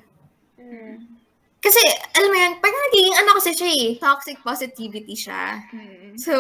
Kasi, 1.62 1.78
alam 2.18 2.30
mo 2.34 2.38
yun, 2.42 2.54
parang 2.58 2.82
nagiging 2.90 3.16
ano 3.22 3.30
kasi 3.38 3.54
siya 3.54 3.70
eh, 3.70 3.90
toxic 4.02 4.42
positivity 4.42 5.14
siya. 5.14 5.62
Mm. 5.70 6.18
So, 6.18 6.34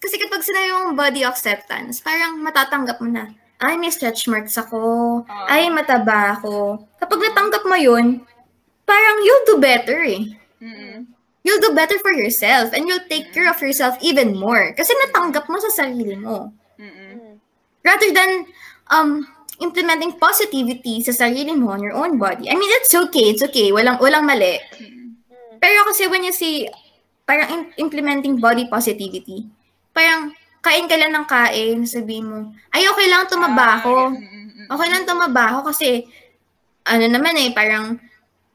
kasi 0.00 0.16
kapag 0.16 0.40
sila 0.40 0.60
yung 0.64 0.96
body 0.96 1.28
acceptance, 1.28 2.00
parang 2.00 2.40
matatanggap 2.40 3.04
mo 3.04 3.12
na, 3.12 3.28
ay, 3.60 3.76
may 3.76 3.92
stretch 3.92 4.24
marks 4.32 4.56
ako, 4.56 4.80
Ah. 5.28 5.52
ay, 5.52 5.68
mataba 5.68 6.40
ako. 6.40 6.80
Kapag 6.96 7.20
natanggap 7.20 7.68
mo 7.68 7.76
yun, 7.76 8.24
parang 8.88 9.16
you'll 9.20 9.44
do 9.52 9.56
better 9.60 10.00
eh. 10.08 10.24
Mm. 10.64 11.12
You'll 11.40 11.62
do 11.62 11.72
better 11.72 11.96
for 11.98 12.12
yourself 12.12 12.76
and 12.76 12.84
you'll 12.84 13.08
take 13.08 13.32
care 13.32 13.48
of 13.48 13.60
yourself 13.64 13.96
even 14.04 14.36
more. 14.36 14.76
Kasi 14.76 14.92
natanggap 14.92 15.48
mo 15.48 15.56
sa 15.56 15.84
sarili 15.84 16.16
mo. 16.16 16.52
Mm. 16.76 17.40
Rather 17.80 18.10
than 18.12 18.30
um 18.92 19.24
implementing 19.60 20.16
positivity 20.16 21.04
sa 21.04 21.12
sarili 21.12 21.52
mo 21.52 21.76
on 21.76 21.84
your 21.84 21.94
own 21.94 22.16
body. 22.16 22.48
I 22.48 22.56
mean, 22.56 22.72
it's 22.80 22.92
okay. 22.92 23.36
It's 23.36 23.44
okay. 23.44 23.70
Walang, 23.70 24.00
walang 24.00 24.24
mali. 24.24 24.56
Pero 25.60 25.84
kasi 25.84 26.08
when 26.08 26.24
you 26.24 26.32
see, 26.32 26.64
parang 27.28 27.48
im- 27.52 27.72
implementing 27.76 28.40
body 28.40 28.66
positivity, 28.72 29.44
parang 29.92 30.32
kain 30.64 30.88
ka 30.88 30.96
lang 30.96 31.12
ng 31.12 31.28
kain, 31.28 31.84
sabihin 31.84 32.26
mo, 32.28 32.38
ay, 32.72 32.88
okay 32.88 33.06
lang 33.12 33.28
tumaba 33.28 33.80
ako. 33.80 34.16
Okay 34.72 34.88
lang 34.88 35.04
tumaba 35.04 35.56
ako 35.56 35.72
kasi, 35.72 36.08
ano 36.88 37.04
naman 37.04 37.36
eh, 37.36 37.52
parang, 37.52 38.00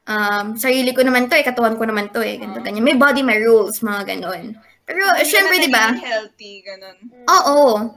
um, 0.06 0.54
sarili 0.54 0.94
ko 0.94 1.02
naman 1.02 1.26
to 1.26 1.36
eh, 1.36 1.44
katawan 1.44 1.76
ko 1.76 1.84
naman 1.84 2.08
to 2.14 2.22
eh, 2.22 2.38
ganito, 2.38 2.62
ganyan. 2.62 2.86
May 2.86 2.96
body, 2.96 3.22
may 3.26 3.42
rules, 3.42 3.82
mga 3.82 4.16
ganon. 4.16 4.56
Pero, 4.86 5.02
syempre, 5.26 5.58
di 5.58 5.70
ba? 5.70 5.90
Healthy, 5.92 6.62
ganun. 6.62 6.96
Oo. 7.26 7.90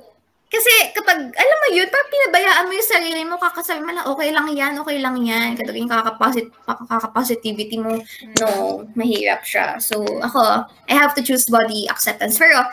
Kasi 0.50 0.90
kapag, 0.98 1.30
alam 1.30 1.58
mo 1.62 1.68
yun, 1.78 1.86
parang 1.94 2.10
pinabayaan 2.10 2.66
mo 2.66 2.74
yung 2.74 2.90
sarili 2.90 3.22
mo, 3.22 3.38
kakasabi 3.38 3.86
mo 3.86 3.94
lang, 3.94 4.06
okay 4.10 4.30
lang 4.34 4.50
yan, 4.50 4.74
okay 4.82 4.98
lang 4.98 5.22
yan. 5.22 5.54
Kapag 5.54 5.78
yung 5.78 5.94
kakaposit, 5.94 6.50
kakapositivity 6.66 7.78
mo, 7.78 8.02
no, 8.42 8.50
mahirap 8.98 9.46
siya. 9.46 9.78
So, 9.78 10.02
ako, 10.02 10.66
I 10.90 10.94
have 10.98 11.14
to 11.14 11.22
choose 11.22 11.46
body 11.46 11.86
acceptance. 11.86 12.42
Pero, 12.42 12.66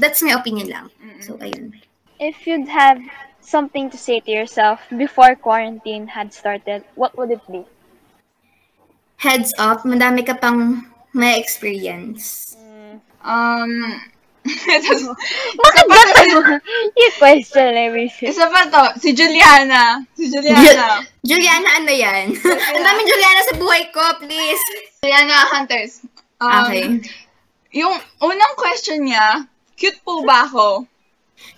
that's 0.00 0.24
my 0.24 0.32
opinion 0.40 0.72
lang. 0.72 0.86
So, 1.20 1.36
ayun. 1.44 1.76
If 2.16 2.48
you'd 2.48 2.72
have 2.72 2.96
something 3.44 3.92
to 3.92 4.00
say 4.00 4.24
to 4.24 4.32
yourself 4.32 4.80
before 4.96 5.36
quarantine 5.36 6.08
had 6.08 6.32
started, 6.32 6.80
what 6.96 7.12
would 7.20 7.28
it 7.28 7.44
be? 7.52 7.68
Heads 9.18 9.50
up, 9.58 9.82
madami 9.82 10.22
ka 10.22 10.38
pang 10.38 10.86
may 11.10 11.42
experience. 11.42 12.54
Um, 13.18 13.98
Bakit 15.58 15.84
ba 15.90 15.98
yung 16.22 17.14
question 17.18 17.68
every 17.74 18.08
isa 18.08 18.46
pa 18.48 18.64
to, 18.70 18.84
si 19.02 19.12
Juliana. 19.12 20.00
Si 20.14 20.30
Juliana. 20.30 21.02
Juliana, 21.26 21.68
ano 21.82 21.92
yan? 21.92 22.32
Ang 22.38 22.82
daming 22.86 23.08
Juliana 23.10 23.42
sa 23.44 23.54
buhay 23.58 23.90
ko, 23.92 24.02
please. 24.22 24.62
Juliana 25.02 25.50
Hunters. 25.50 26.06
Um, 26.38 26.64
Okay. 26.64 26.86
Yung 27.74 27.92
unang 28.22 28.54
question 28.56 29.04
niya, 29.04 29.44
cute 29.76 30.00
po 30.00 30.24
ba 30.24 30.48
ako? 30.48 30.86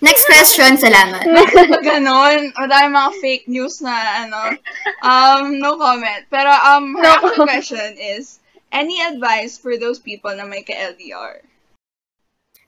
Next 0.01 0.25
question, 0.25 0.81
salamat. 0.81 1.21
Ganon, 1.85 2.49
madami 2.57 2.87
mga 2.89 3.11
fake 3.21 3.45
news 3.45 3.85
na 3.85 4.25
ano, 4.25 4.57
um, 5.05 5.61
no 5.61 5.77
comment. 5.77 6.25
Pero 6.33 6.49
um, 6.49 6.97
her 6.97 7.21
actual 7.21 7.45
question 7.45 7.93
is, 8.01 8.41
any 8.73 8.97
advice 8.97 9.61
for 9.61 9.77
those 9.77 10.01
people 10.01 10.33
na 10.33 10.49
may 10.49 10.65
ka-LDR? 10.65 11.45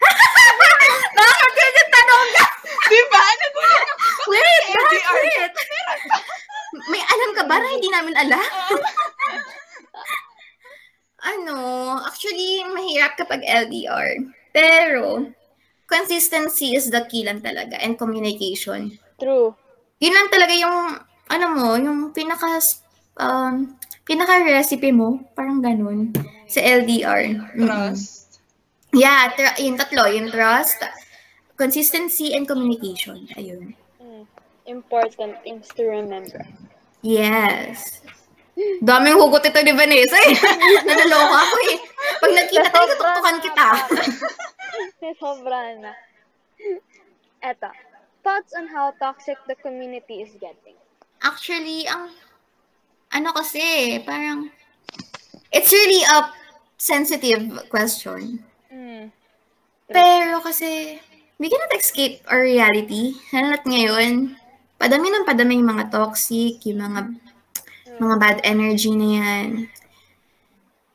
Nakakagod 1.17 1.73
yung 1.73 1.91
tanong 1.91 2.27
na. 2.37 2.45
Diba? 2.93 3.23
Nagulat 3.25 3.87
ako. 3.89 4.03
Wait, 4.29 4.63
LDR. 4.69 5.09
bakit? 5.09 5.51
May 6.89 7.01
alam 7.01 7.29
ka 7.33 7.43
ba 7.49 7.55
na 7.57 7.67
hindi 7.73 7.89
namin 7.89 8.15
alam? 8.17 8.49
ano, 11.23 11.57
actually, 12.03 12.61
mahirap 12.67 13.17
kapag 13.17 13.41
LDR. 13.41 14.21
Pero, 14.53 15.33
consistency 15.93 16.73
is 16.73 16.89
the 16.89 17.05
key 17.05 17.21
lang 17.21 17.45
talaga 17.45 17.77
and 17.77 18.01
communication. 18.01 18.97
True. 19.21 19.53
Yun 20.01 20.13
lang 20.17 20.27
talaga 20.33 20.53
yung, 20.57 20.77
ano 21.29 21.45
mo, 21.53 21.77
yung 21.77 22.09
pinaka, 22.09 22.57
um, 23.21 23.77
pinaka-recipe 24.01 24.89
mo, 24.89 25.21
parang 25.37 25.61
ganun, 25.61 26.09
sa 26.49 26.59
LDR. 26.59 27.37
Trust. 27.53 28.41
Yeah, 28.93 29.29
tr- 29.37 29.57
yung 29.61 29.77
tatlo, 29.77 30.09
yung 30.09 30.33
trust, 30.33 30.81
consistency, 31.57 32.33
and 32.33 32.49
communication. 32.49 33.29
Ayun. 33.37 33.77
Mm. 34.01 34.25
Important 34.65 35.37
things 35.45 35.69
to 35.77 35.85
remember. 35.85 36.45
Yes. 37.01 38.01
Daming 38.53 39.17
hugot 39.17 39.41
ito 39.41 39.59
ni 39.65 39.73
Vanessa 39.73 40.17
eh. 40.29 40.33
Nalaloka 40.87 41.37
ako 41.41 41.57
eh. 41.73 41.77
Pag 42.21 42.31
nagkita 42.37 42.69
tayo, 42.69 42.85
tutuktukan 42.93 43.37
kita. 43.41 43.67
Sobra 45.17 45.59
na. 45.81 45.93
Eto. 47.41 47.69
Thoughts 48.23 48.55
on 48.55 48.71
how 48.71 48.93
toxic 49.01 49.35
the 49.49 49.57
community 49.59 50.23
is 50.23 50.31
getting. 50.39 50.77
Actually, 51.25 51.83
ang 51.89 52.13
ano 53.11 53.29
kasi, 53.35 53.99
parang 54.05 54.47
it's 55.51 55.73
really 55.73 56.05
a 56.07 56.31
sensitive 56.79 57.67
question. 57.67 58.39
Mm. 58.71 59.11
Pero 59.91 60.39
kasi, 60.39 61.01
we 61.41 61.51
cannot 61.51 61.73
escape 61.75 62.23
our 62.31 62.45
reality. 62.45 63.17
Lalo 63.35 63.59
ngayon, 63.65 64.39
padami 64.79 65.11
ng 65.11 65.27
padami 65.27 65.59
yung 65.59 65.71
mga 65.73 65.91
toxic, 65.91 66.63
yung 66.63 66.79
mga 66.79 67.01
mga 67.99 68.15
bad 68.19 68.37
energy 68.43 68.93
na 68.95 69.07
yan. 69.19 69.49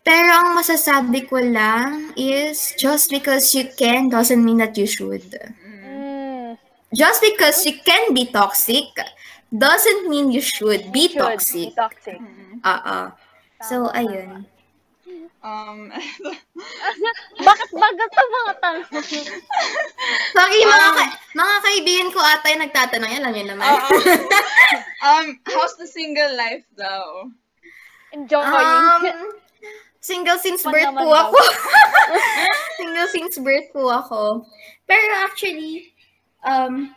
Pero 0.02 0.30
ang 0.32 0.56
masasabi 0.56 1.28
ko 1.28 1.36
lang 1.36 2.16
is, 2.16 2.72
just 2.80 3.12
because 3.12 3.52
you 3.52 3.68
can 3.76 4.08
doesn't 4.08 4.40
mean 4.40 4.56
that 4.56 4.72
you 4.74 4.88
should. 4.88 5.28
Mm. 5.60 6.56
Just 6.96 7.20
because 7.20 7.60
you 7.68 7.76
can 7.84 8.16
be 8.16 8.24
toxic 8.32 8.88
doesn't 9.52 10.08
mean 10.08 10.32
you 10.32 10.40
should 10.40 10.88
be 10.92 11.12
Should 11.12 11.20
toxic. 11.20 11.68
Be 11.72 11.76
toxic. 11.76 12.18
Oo. 12.64 12.98
So, 13.60 13.92
ayun. 13.92 14.48
Um, 15.38 15.86
Bakit 17.46 17.70
ba 17.70 17.88
ganito 17.94 18.22
mga 18.26 18.52
tanong? 18.58 18.86
Sorry, 20.34 20.60
mga, 20.66 20.88
ka- 20.98 21.18
mga 21.32 21.54
kaibigan 21.62 22.08
ko 22.10 22.18
ata 22.18 22.46
yung 22.50 22.62
nagtatanong. 22.66 23.12
Alam 23.14 23.32
niyo 23.32 23.46
naman. 23.54 23.70
um, 25.06 25.26
how's 25.46 25.78
the 25.78 25.86
single 25.86 26.34
life 26.34 26.66
daw? 26.74 27.30
Enjoying. 28.10 28.50
Um, 28.50 29.38
single 30.00 30.38
since 30.42 30.66
Fun 30.66 30.74
birth 30.74 30.90
po 30.90 31.06
daw. 31.06 31.30
ako. 31.30 31.38
single 32.82 33.08
since 33.08 33.34
birth 33.38 33.68
po 33.70 33.82
ako. 33.94 34.22
Pero 34.90 35.12
actually, 35.22 35.94
um, 36.42 36.90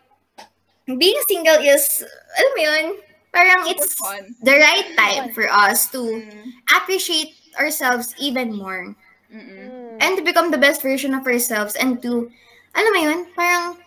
being 0.88 1.20
single 1.30 1.62
is, 1.62 2.02
alam 2.34 2.52
mo 2.58 2.62
yun, 2.64 2.86
parang 3.30 3.70
it's 3.70 3.96
the 4.42 4.56
right 4.56 4.90
time 4.98 5.30
for 5.32 5.46
us 5.46 5.88
to 5.88 6.00
Mm. 6.02 6.52
appreciate 6.74 7.38
ourselves 7.60 8.16
even 8.20 8.56
more. 8.56 8.96
Mm-mm. 9.32 9.72
Mm. 9.72 9.96
and 10.04 10.20
to 10.20 10.24
become 10.28 10.52
the 10.52 10.60
best 10.60 10.84
version 10.84 11.16
of 11.16 11.24
ourselves 11.24 11.80
and 11.80 12.04
to, 12.04 12.28
alam 12.76 12.92
mo 12.92 13.00
yun, 13.00 13.20
parang, 13.32 13.80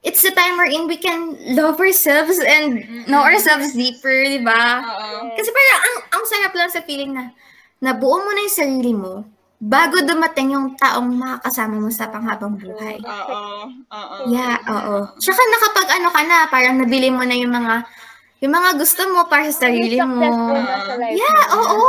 it's 0.00 0.24
the 0.24 0.32
time 0.32 0.56
wherein 0.56 0.88
we 0.88 0.96
can 0.96 1.36
love 1.52 1.76
ourselves 1.76 2.40
and 2.40 2.80
know 3.04 3.20
ourselves 3.20 3.76
deeper, 3.76 4.24
di 4.24 4.40
ba? 4.40 4.80
Kasi 5.36 5.48
parang, 5.52 5.80
ang, 5.84 5.96
ang 6.16 6.24
sarap 6.24 6.52
lang 6.56 6.70
sa 6.72 6.80
feeling 6.80 7.12
na, 7.12 7.28
nabuo 7.84 8.24
mo 8.24 8.30
na 8.32 8.48
yung 8.48 8.56
sarili 8.56 8.92
mo 8.96 9.28
bago 9.60 10.00
dumating 10.00 10.56
yung 10.56 10.76
taong 10.80 11.12
makakasama 11.12 11.76
mo 11.80 11.88
sa 11.92 12.08
panghabang 12.08 12.56
buhay. 12.56 13.00
Oo. 13.04 13.68
Oo. 13.68 14.16
Yeah, 14.32 14.60
oo. 14.64 15.12
Tsaka 15.20 15.40
nakapag 15.40 15.88
ano 15.92 16.08
ka 16.08 16.22
na, 16.24 16.36
parang 16.48 16.80
nabili 16.80 17.12
mo 17.12 17.20
na 17.20 17.36
yung 17.36 17.52
mga, 17.52 17.84
yung 18.44 18.52
mga 18.52 18.76
gusto 18.76 19.08
mo 19.08 19.24
para 19.24 19.48
sa 19.48 19.66
sarili 19.68 19.96
mo. 20.04 20.20
Sa. 20.20 21.00
Yeah, 21.00 21.44
mo. 21.48 21.64
oo. 21.64 21.88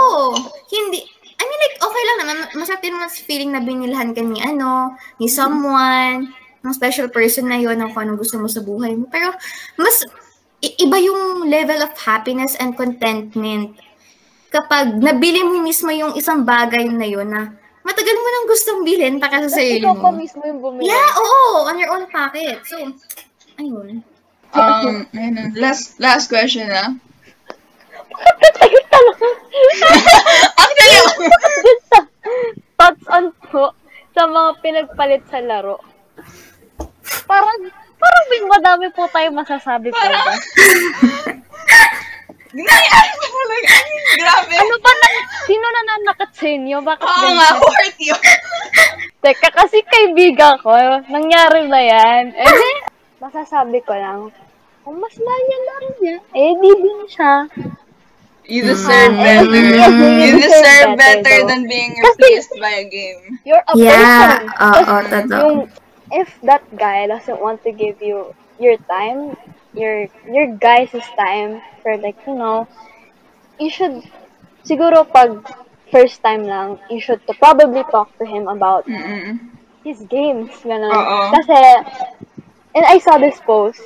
Hindi, 0.72 1.04
I 1.36 1.44
mean 1.44 1.60
like, 1.68 1.78
okay 1.84 2.04
lang 2.08 2.18
naman. 2.24 2.36
Masarap 2.56 2.80
din 2.80 2.96
naman 2.96 3.12
sa 3.12 3.22
feeling 3.28 3.52
na 3.52 3.60
binilhan 3.60 4.16
ka 4.16 4.24
ni 4.24 4.40
ano, 4.40 4.96
ni 5.20 5.28
someone, 5.28 6.32
ng 6.64 6.74
special 6.74 7.12
person 7.12 7.52
na 7.52 7.60
yun, 7.60 7.76
ng 7.76 7.92
kung 7.92 8.08
anong 8.08 8.24
gusto 8.24 8.40
mo 8.40 8.48
sa 8.48 8.64
buhay 8.64 8.96
mo. 8.96 9.12
Pero, 9.12 9.36
mas, 9.76 10.08
iba 10.64 10.98
yung 10.98 11.46
level 11.52 11.84
of 11.84 11.92
happiness 12.00 12.56
and 12.58 12.74
contentment 12.74 13.76
kapag 14.50 14.96
nabili 14.98 15.44
mo 15.44 15.60
mismo 15.60 15.92
yung 15.92 16.16
isang 16.16 16.48
bagay 16.48 16.88
na 16.88 17.04
yun 17.04 17.28
na 17.28 17.52
matagal 17.86 18.16
mo 18.18 18.28
nang 18.32 18.48
gustong 18.50 18.82
bilhin 18.82 19.20
para 19.20 19.46
sa 19.46 19.60
sarili 19.60 19.84
ikaw 19.84 19.94
pa 19.94 20.10
mo. 20.10 20.18
mismo 20.18 20.42
yung 20.42 20.58
bumili. 20.64 20.90
Yeah, 20.90 21.12
oo, 21.22 21.70
on 21.70 21.78
your 21.78 21.92
own 21.94 22.10
pocket. 22.10 22.64
So, 22.66 22.82
ayun. 23.62 24.02
Um, 24.56 25.04
ayun 25.18 25.34
na. 25.36 25.44
Last, 25.54 26.00
last 26.00 26.32
question 26.32 26.72
ah. 26.72 26.96
Actually, 28.16 28.80
Thoughts 32.80 33.08
on 33.08 33.32
po 33.52 33.72
sa 34.16 34.28
mga 34.28 34.50
pinagpalit 34.64 35.24
sa 35.28 35.40
laro. 35.44 35.80
Parang, 37.28 37.60
parang 38.00 38.26
may 38.32 38.42
madami 38.48 38.88
po 38.92 39.08
tayo 39.12 39.32
masasabi 39.32 39.92
po. 39.92 40.00
Parang- 40.00 40.24
talaga. 40.24 40.40
I 42.56 42.64
mean, 42.64 44.06
grabe. 44.16 44.54
Ano 44.56 44.76
ba 44.80 44.92
na, 44.96 45.08
sino 45.44 45.66
na 45.68 45.82
nanakit 45.84 46.32
sa 46.32 46.48
inyo? 46.48 46.78
Bakit 46.80 47.04
Oo 47.04 47.20
ganyan? 47.20 47.36
nga, 47.36 47.48
who 47.60 47.68
hurt 47.68 47.98
you? 48.00 48.16
Teka, 49.20 49.50
kasi 49.52 49.84
kaibigan 49.84 50.56
ko, 50.64 50.72
nangyari 51.12 51.68
na 51.68 51.82
yan. 51.84 52.24
Eh, 52.32 52.48
masasabi 53.20 53.84
ko 53.84 53.92
lang, 53.92 54.32
kung 54.86 54.98
mas 55.02 55.18
mahal 55.26 55.44
niya 55.50 55.60
laro 55.70 55.90
niya, 56.02 56.18
eh, 56.42 56.52
di 56.62 56.72
din 56.84 57.02
siya. 57.10 57.34
You 58.46 58.64
deserve 58.64 59.14
Mm. 59.14 59.24
better. 59.24 59.76
Yes, 59.76 59.94
you 60.00 60.16
You 60.18 60.38
deserve 60.38 60.76
deserve 60.76 60.96
better, 60.98 61.24
better 61.24 61.36
though. 61.36 61.50
than 61.50 61.68
being 61.68 61.98
replaced 62.00 62.52
by 62.60 62.70
a 62.70 62.90
game. 62.90 63.40
You're 63.46 63.64
a 63.68 63.78
Yeah, 63.78 64.40
person. 64.56 64.56
oo, 64.62 64.96
totoo. 65.10 65.44
Yung, 65.44 65.70
if 66.12 66.30
that 66.44 66.64
guy 66.76 67.08
doesn't 67.08 67.42
want 67.42 67.64
to 67.64 67.72
give 67.72 68.02
you 68.02 68.34
your 68.60 68.78
time, 68.90 69.36
your 69.76 70.08
your 70.26 70.58
guys' 70.58 70.92
time 71.18 71.62
for 71.82 71.98
like, 71.98 72.18
you 72.28 72.36
know, 72.36 72.68
you 73.60 73.70
should, 73.70 74.04
siguro 74.68 75.06
pag 75.12 75.32
first 75.92 76.22
time 76.24 76.46
lang, 76.48 76.80
you 76.90 77.00
should 77.02 77.22
to 77.28 77.34
probably 77.36 77.84
talk 77.92 78.10
to 78.20 78.26
him 78.26 78.48
about 78.48 78.86
Mm-mm. 78.90 79.40
his 79.84 80.02
games, 80.10 80.52
ganun. 80.64 81.00
Oo. 81.00 81.32
Kasi, 81.32 81.58
and 82.76 82.86
I 82.86 83.00
saw 83.00 83.18
this 83.18 83.40
post, 83.42 83.82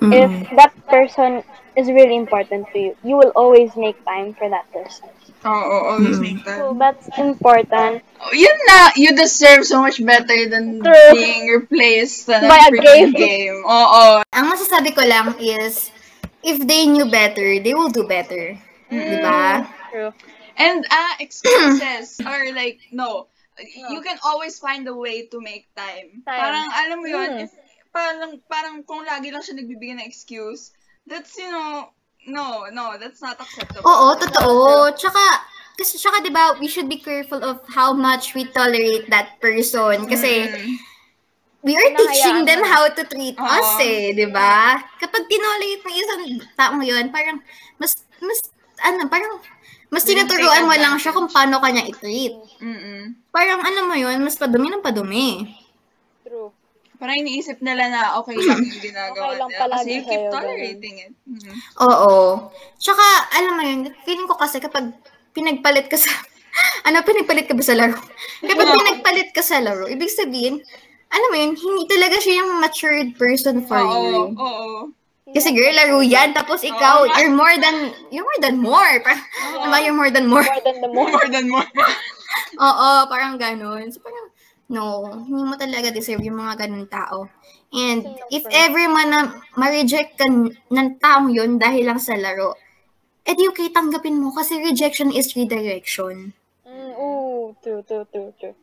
if 0.00 0.30
that 0.56 0.72
person 0.88 1.42
is 1.76 1.86
really 1.88 2.16
important 2.16 2.66
to 2.72 2.78
you, 2.78 2.92
you 3.04 3.16
will 3.16 3.32
always 3.34 3.74
make 3.76 3.98
time 4.04 4.34
for 4.34 4.48
that 4.50 4.66
person. 4.72 5.08
Oo, 5.46 5.94
always 5.94 6.18
make 6.18 6.42
time. 6.42 6.58
So 6.58 6.64
that's 6.74 7.06
important. 7.14 8.02
Oh, 8.18 8.32
Yun 8.34 8.58
na, 8.66 8.90
you 8.98 9.14
deserve 9.14 9.62
so 9.62 9.78
much 9.78 10.02
better 10.02 10.50
than 10.50 10.82
True. 10.82 11.12
being 11.14 11.46
replaced 11.54 12.26
on 12.26 12.42
By 12.50 12.58
a 12.66 12.74
a 12.74 12.82
game. 12.82 13.12
game. 13.14 13.62
Oo. 13.62 14.26
Ang 14.34 14.46
masasabi 14.50 14.90
ko 14.98 15.06
lang 15.06 15.38
is, 15.38 15.94
if 16.42 16.58
they 16.66 16.90
knew 16.90 17.06
better, 17.06 17.62
they 17.62 17.70
will 17.70 17.90
do 17.94 18.02
better. 18.02 18.58
Di 18.90 19.16
ba? 19.22 19.62
True. 19.94 20.10
And 20.58 20.82
ah, 20.90 21.14
excuses 21.22 22.18
are 22.26 22.50
like, 22.50 22.82
no. 22.90 23.30
You 23.62 24.02
can 24.02 24.18
always 24.22 24.58
find 24.58 24.86
a 24.86 24.94
way 24.94 25.26
to 25.34 25.38
make 25.42 25.66
time. 25.74 26.22
Time. 26.22 26.38
Parang, 26.38 26.66
alam 26.74 26.96
mo 27.02 27.06
yun, 27.10 27.30
Mm. 27.38 27.42
if, 27.46 27.50
parang, 27.98 28.32
parang 28.46 28.76
kung 28.86 29.02
lagi 29.02 29.34
lang 29.34 29.42
siya 29.42 29.58
nagbibigay 29.58 29.98
ng 29.98 30.06
excuse, 30.06 30.70
that's, 31.10 31.34
you 31.34 31.50
know, 31.50 31.90
no, 32.30 32.70
no, 32.70 32.94
that's 32.94 33.18
not 33.18 33.34
acceptable. 33.42 33.82
Oo, 33.82 34.14
totoo. 34.14 34.94
Tsaka, 34.94 35.22
kasi 35.78 35.94
tsaka 35.94 36.18
'di 36.22 36.34
ba, 36.34 36.58
we 36.58 36.66
should 36.66 36.90
be 36.90 36.98
careful 36.98 37.38
of 37.38 37.62
how 37.70 37.94
much 37.94 38.34
we 38.34 38.42
tolerate 38.50 39.06
that 39.14 39.38
person 39.38 40.10
kasi 40.10 40.50
Mm. 40.50 40.74
we 41.62 41.78
are 41.78 41.94
teaching 41.94 42.42
them 42.42 42.66
how 42.66 42.90
to 42.90 43.02
treat 43.06 43.38
Oo. 43.38 43.46
us 43.46 43.78
eh, 43.78 44.10
'di 44.10 44.26
ba? 44.34 44.82
Kapag 44.98 45.30
tinolerate 45.30 45.82
mo 45.86 45.90
isang 45.94 46.22
taong 46.58 46.82
'yun, 46.82 47.14
parang 47.14 47.38
mas 47.78 47.94
mas 48.18 48.42
ano, 48.82 49.06
parang 49.06 49.38
mas 49.88 50.02
tinuturuan 50.02 50.66
mo 50.66 50.74
lang 50.74 50.98
siya 50.98 51.14
kung 51.14 51.30
paano 51.30 51.62
kanya 51.62 51.86
i-treat. 51.86 52.34
Mm-mm. 52.58 53.14
Parang 53.30 53.62
ano 53.62 53.86
mo 53.86 53.94
'yun, 53.94 54.18
mas 54.18 54.34
padumi 54.34 54.74
ng 54.74 54.82
padumi. 54.82 55.46
True. 56.26 56.50
Parang 56.98 57.14
iniisip 57.14 57.62
nila 57.62 57.94
na 57.94 58.00
okay 58.18 58.34
lang 58.34 58.58
yung 58.58 58.82
ginagawa 58.82 59.30
Okay 59.30 59.38
lang 59.38 59.50
nila. 59.54 59.66
Kasi 59.70 59.88
you 59.94 60.02
keep 60.02 60.24
tolerating 60.34 60.96
it. 60.98 61.12
Mhm. 61.30 61.54
Oo. 61.86 62.14
Tsaka, 62.74 63.04
alam 63.38 63.52
mo 63.54 63.62
yun, 63.62 63.80
feeling 64.02 64.26
ko 64.26 64.34
kasi 64.34 64.58
kapag 64.58 64.90
pinagpalit 65.30 65.86
ka 65.86 65.94
sa, 65.94 66.10
ano, 66.90 67.06
pinagpalit 67.06 67.46
ka 67.46 67.54
ba 67.54 67.62
sa 67.62 67.78
laro? 67.78 67.94
Kapag 68.42 68.66
pinagpalit 68.82 69.30
ka 69.30 69.46
sa 69.46 69.62
laro, 69.62 69.86
ibig 69.86 70.10
sabihin, 70.10 70.58
alam 71.08 71.28
mo 71.30 71.36
yun, 71.38 71.52
hindi 71.54 71.84
talaga 71.86 72.18
siya 72.18 72.42
yung 72.42 72.58
matured 72.58 73.14
person 73.14 73.62
for 73.62 73.78
Oo, 73.78 74.02
you. 74.02 74.22
oo. 74.34 74.68
Kasi 75.28 75.52
girl, 75.52 75.76
laro 75.76 76.00
yan, 76.02 76.34
tapos 76.34 76.66
ikaw, 76.66 77.04
Oo. 77.06 77.14
you're 77.14 77.30
more 77.30 77.54
than, 77.62 77.94
you're 78.10 78.26
more 78.26 78.40
than 78.42 78.58
more. 78.58 78.92
Parang, 79.06 79.22
Oo. 79.54 79.62
diba, 79.70 79.78
you're 79.86 79.94
more 79.94 80.10
than 80.10 80.26
more. 80.26 80.42
More 80.42 80.64
than 80.66 80.76
the 80.82 80.90
more. 80.90 81.08
More 81.14 81.28
than 81.30 81.46
more. 81.46 81.68
Oo, 82.58 82.90
parang 83.06 83.38
ganun. 83.38 83.86
So, 83.92 84.02
parang, 84.02 84.34
no, 84.68 85.08
hindi 85.24 85.42
mo 85.44 85.56
talaga 85.56 85.88
deserve 85.92 86.24
yung 86.24 86.40
mga 86.40 86.64
ganun 86.64 86.86
tao. 86.88 87.28
And 87.72 88.04
if 88.32 88.44
ever 88.48 88.84
man 88.88 89.08
na 89.12 89.20
ma-reject 89.56 90.16
ka 90.16 90.28
ng 90.28 90.88
taong 91.00 91.32
yun 91.32 91.56
dahil 91.60 91.88
lang 91.88 92.00
sa 92.00 92.16
laro, 92.16 92.56
edi 93.24 93.44
okay, 93.48 93.68
tanggapin 93.68 94.20
mo 94.20 94.32
kasi 94.32 94.60
rejection 94.60 95.12
is 95.12 95.36
redirection. 95.36 96.32
Mm, 96.64 96.92
ooh, 96.96 97.52
true, 97.60 97.84
true, 97.84 98.08
true, 98.08 98.32
true. 98.40 98.56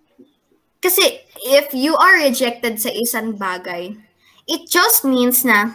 Kasi 0.82 1.26
if 1.50 1.74
you 1.74 1.98
are 1.98 2.22
rejected 2.22 2.78
sa 2.78 2.94
isang 2.94 3.38
bagay, 3.38 3.98
it 4.46 4.70
just 4.70 5.02
means 5.02 5.42
na 5.42 5.74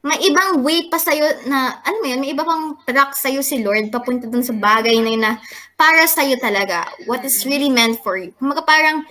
may 0.00 0.16
ibang 0.24 0.64
way 0.64 0.88
pa 0.88 0.96
sa'yo 0.96 1.44
na, 1.44 1.76
ano 1.84 1.96
mo 2.00 2.06
yun, 2.08 2.20
may 2.24 2.32
iba 2.32 2.40
pang 2.40 2.72
track 2.88 3.12
sa'yo 3.12 3.44
si 3.44 3.60
Lord 3.60 3.92
papunta 3.92 4.24
dun 4.24 4.40
sa 4.40 4.56
bagay 4.56 4.96
na 4.96 5.10
yun 5.12 5.20
na 5.20 5.36
para 5.76 6.08
sa'yo 6.08 6.40
talaga. 6.40 6.88
What 7.04 7.20
is 7.20 7.44
really 7.44 7.68
meant 7.68 8.00
for 8.00 8.16
you. 8.16 8.32
Kumaga 8.40 8.64
parang, 8.64 9.04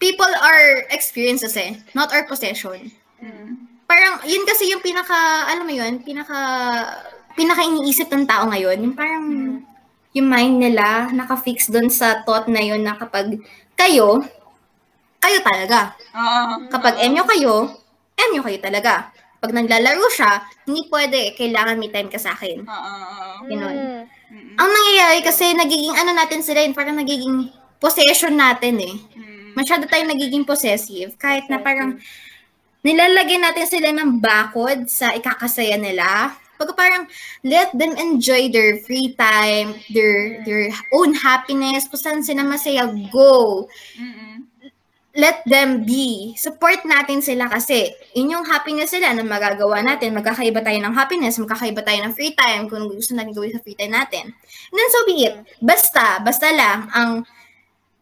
people 0.00 0.32
are 0.42 0.88
experiences 0.90 1.54
eh, 1.60 1.76
not 1.94 2.10
our 2.10 2.24
possession. 2.24 2.90
Parang, 3.84 4.24
yun 4.24 4.42
kasi 4.48 4.72
yung 4.72 4.80
pinaka, 4.80 5.46
alam 5.50 5.68
mo 5.68 5.74
yun, 5.74 6.00
pinaka, 6.00 6.38
pinaka 7.36 7.60
iniisip 7.62 8.08
ng 8.08 8.24
tao 8.24 8.48
ngayon. 8.48 8.78
Yung 8.80 8.94
parang, 8.96 9.26
yung 10.16 10.26
mind 10.26 10.56
nila, 10.58 11.12
naka-fix 11.12 11.68
dun 11.70 11.92
sa 11.92 12.24
thought 12.24 12.48
na 12.48 12.64
yun 12.64 12.80
na 12.82 12.96
kapag 12.96 13.38
kayo, 13.76 14.18
kayo 15.20 15.38
talaga. 15.44 15.94
Oo. 16.16 16.70
Kapag 16.72 16.96
MU 17.12 17.22
kayo, 17.28 17.54
MU 18.32 18.40
kayo 18.40 18.58
talaga. 18.58 19.12
Pag 19.40 19.52
naglalaro 19.56 20.06
siya, 20.12 20.44
hindi 20.64 20.88
pwede, 20.88 21.36
kailangan 21.36 21.76
may 21.80 21.92
time 21.92 22.08
ka 22.08 22.16
sa 22.16 22.32
akin. 22.32 22.64
Oo. 22.64 22.94
Ganon. 23.48 23.76
Mm. 24.30 24.54
Ang 24.54 24.70
nangyayari 24.70 25.20
kasi, 25.26 25.50
nagiging 25.56 25.96
ano 25.98 26.14
natin 26.14 26.40
sila 26.46 26.62
yun, 26.62 26.72
parang 26.76 26.94
nagiging 26.94 27.50
possession 27.82 28.38
natin 28.38 28.78
eh. 28.78 28.96
Mm. 29.18 29.29
Masyado 29.54 29.86
tayong 29.86 30.12
nagiging 30.12 30.44
possessive. 30.46 31.14
Kahit 31.20 31.46
na 31.50 31.62
parang 31.62 31.98
nilalagyan 32.80 33.44
natin 33.44 33.66
sila 33.68 33.90
ng 33.92 34.20
bakod 34.20 34.88
sa 34.88 35.12
ikakasaya 35.12 35.76
nila. 35.76 36.34
Pag 36.60 36.76
parang 36.76 37.08
let 37.40 37.72
them 37.72 37.96
enjoy 37.96 38.52
their 38.52 38.76
free 38.84 39.16
time, 39.16 39.80
their 39.88 40.44
their 40.44 40.68
own 40.92 41.16
happiness, 41.16 41.88
kung 41.88 42.00
saan 42.00 42.20
sila 42.20 42.44
masaya, 42.44 42.84
go. 43.08 43.64
Let 45.10 45.42
them 45.42 45.82
be. 45.82 46.38
Support 46.38 46.86
natin 46.86 47.18
sila 47.18 47.50
kasi 47.50 47.90
yun 48.14 48.30
yung 48.30 48.46
happiness 48.46 48.94
sila 48.94 49.10
na 49.10 49.26
magagawa 49.26 49.82
natin. 49.82 50.14
Magkakaiba 50.14 50.62
tayo 50.62 50.78
ng 50.78 50.94
happiness, 50.94 51.40
magkakaiba 51.40 51.82
tayo 51.82 51.98
ng 52.06 52.14
free 52.14 52.36
time 52.36 52.70
kung 52.70 52.86
gusto 52.86 53.18
natin 53.18 53.34
gawin 53.34 53.50
sa 53.50 53.64
free 53.64 53.74
time 53.74 53.96
natin. 53.96 54.30
And 54.70 54.76
then 54.76 54.88
so 54.92 55.02
be 55.08 55.26
it. 55.26 55.34
Basta, 55.58 56.22
basta 56.22 56.46
lang, 56.54 56.86
ang, 56.94 57.26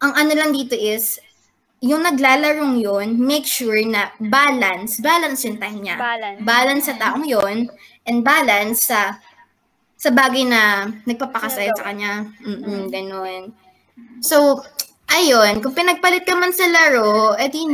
ang 0.04 0.12
ano 0.20 0.32
lang 0.36 0.50
dito 0.52 0.76
is, 0.76 1.16
yung 1.78 2.02
naglalarong 2.02 2.82
yon 2.82 3.14
make 3.14 3.46
sure 3.46 3.78
na 3.86 4.10
balance, 4.18 4.98
balance 4.98 5.46
yung 5.46 5.58
time 5.62 5.78
niya. 5.78 5.96
Balance. 5.98 6.38
Balance 6.42 6.84
sa 6.90 6.94
taong 6.98 7.24
yon 7.26 7.70
and 8.02 8.26
balance 8.26 8.90
sa 8.90 9.22
sa 9.98 10.10
bagay 10.14 10.46
na 10.46 10.90
nagpapakasaya 11.06 11.74
sa 11.74 11.90
kanya. 11.90 12.30
Mm-mm, 12.42 12.86
ganun. 12.90 13.50
So, 14.22 14.62
ayun, 15.10 15.58
kung 15.58 15.74
pinagpalit 15.74 16.22
ka 16.22 16.38
man 16.38 16.54
sa 16.54 16.70
laro, 16.70 17.34
edi 17.34 17.66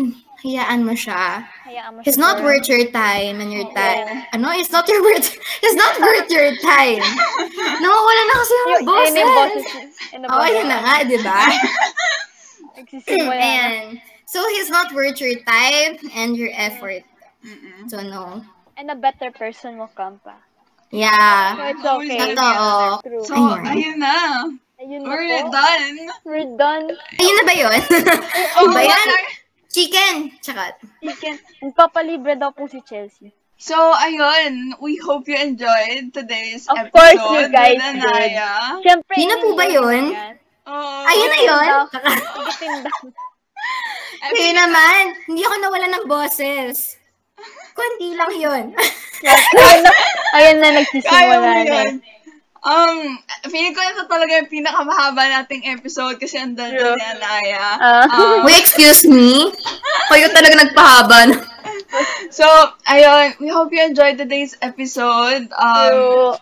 hayaan 0.45 0.85
mo 0.85 0.93
siya. 0.93 1.45
Hayaan 1.69 1.91
mo 1.97 1.99
siya 2.05 2.17
not 2.21 2.41
for- 2.41 2.49
worth 2.53 2.69
your 2.69 2.85
time 2.93 3.41
and 3.41 3.53
your 3.53 3.69
time. 3.73 4.25
Ano? 4.33 4.53
He's 4.53 4.73
not 4.73 4.85
your 4.89 5.01
worth. 5.01 5.33
He's 5.65 5.77
not 5.77 5.97
worth 6.01 6.29
your 6.29 6.53
time. 6.61 7.01
Nawawala 7.85 8.23
na 8.25 8.35
kasi 8.37 8.53
yung 8.53 8.69
yun 8.85 9.13
yung 9.17 9.33
ang 10.25 10.33
Oh, 10.33 10.45
ayun 10.45 10.69
na 10.69 10.79
nga, 10.81 10.95
di 11.05 11.19
ba? 11.21 11.41
Nagsisimula 12.75 13.35
na. 13.35 13.43
Ayan. 13.43 13.85
So, 14.27 14.41
he's 14.57 14.71
not 14.71 14.91
worth 14.93 15.21
your 15.21 15.37
time 15.45 15.99
and 16.17 16.35
your 16.37 16.51
effort. 16.55 17.05
Mm-mm. 17.45 17.87
So, 17.87 18.01
no. 18.01 18.43
And 18.77 18.91
a 18.91 18.97
better 18.97 19.31
person 19.31 19.79
will 19.79 19.93
come 19.93 20.19
pa. 20.25 20.35
So, 20.91 20.97
Yeah. 20.97 21.71
it's 21.71 21.85
okay. 21.85 22.35
Totoo. 22.35 23.03
True. 23.03 23.25
So, 23.27 23.35
Ayun. 23.63 23.99
na. 23.99 24.47
Ayun 24.81 25.01
na 25.03 25.09
We're 25.11 25.43
po. 25.47 25.51
done. 25.51 25.95
We're 26.27 26.51
done. 26.59 26.85
Ayun 27.19 27.35
na 27.39 27.45
ba 27.47 27.55
yun? 27.55 27.81
Oh, 28.59 28.67
ba 28.73 28.83
yan? 28.83 29.09
Chicken. 29.71 30.15
Tsaka. 30.43 30.75
Chicken. 31.03 31.35
Magpapalibre 31.63 32.39
daw 32.39 32.51
po 32.55 32.67
si 32.67 32.79
Chelsea. 32.83 33.31
So, 33.59 33.75
ayun. 33.75 34.75
We 34.83 34.99
hope 34.99 35.27
you 35.27 35.39
enjoyed 35.39 36.11
today's 36.15 36.67
Of 36.67 36.79
episode 36.79 36.95
course 36.95 37.23
you 37.23 37.43
guys 37.51 37.79
did. 37.79 38.03
Anaya. 38.03 38.51
Siyempre, 38.83 39.15
Yun 39.19 39.29
na 39.31 39.37
po 39.39 39.49
ba 39.55 39.67
yun? 39.67 40.05
yan. 40.11 40.35
Oo. 40.65 41.01
Ayun 41.05 41.31
na 41.31 41.41
yun. 41.45 41.61
Sige, 41.93 42.53
tindahan. 42.61 43.09
Kaya 44.35 44.53
naman, 44.57 45.03
hindi 45.29 45.43
ako 45.45 45.55
nawala 45.61 45.87
ng 45.93 46.05
boses. 46.09 46.97
Kunti 47.75 48.17
lang 48.17 48.33
yun. 48.33 48.65
Ayun 48.73 49.83
na, 49.85 49.93
ayun 50.39 50.57
na 50.63 50.69
nagsisimula 50.81 51.51
na. 51.69 51.81
Um, 52.65 53.21
feeling 53.53 53.77
ko 53.77 53.85
ito 53.85 54.09
talaga 54.09 54.41
yung 54.41 54.49
pinakamahaba 54.49 55.29
nating 55.29 55.69
episode 55.69 56.17
kasi 56.17 56.41
ang 56.41 56.57
dal 56.57 56.73
True. 56.73 56.97
ni 56.97 57.05
Anaya. 57.05 57.67
Ah. 57.77 58.09
Um, 58.09 58.41
Wait, 58.49 58.65
excuse 58.65 59.05
me? 59.05 59.53
Kayo 60.09 60.33
talaga 60.33 60.65
nagpahaba. 60.65 61.45
so, 62.33 62.49
ayun, 62.89 63.37
we 63.37 63.53
hope 63.53 63.69
you 63.69 63.85
enjoyed 63.85 64.17
today's 64.17 64.57
episode. 64.65 65.53
Um, 65.53 65.93
True. 65.93 66.33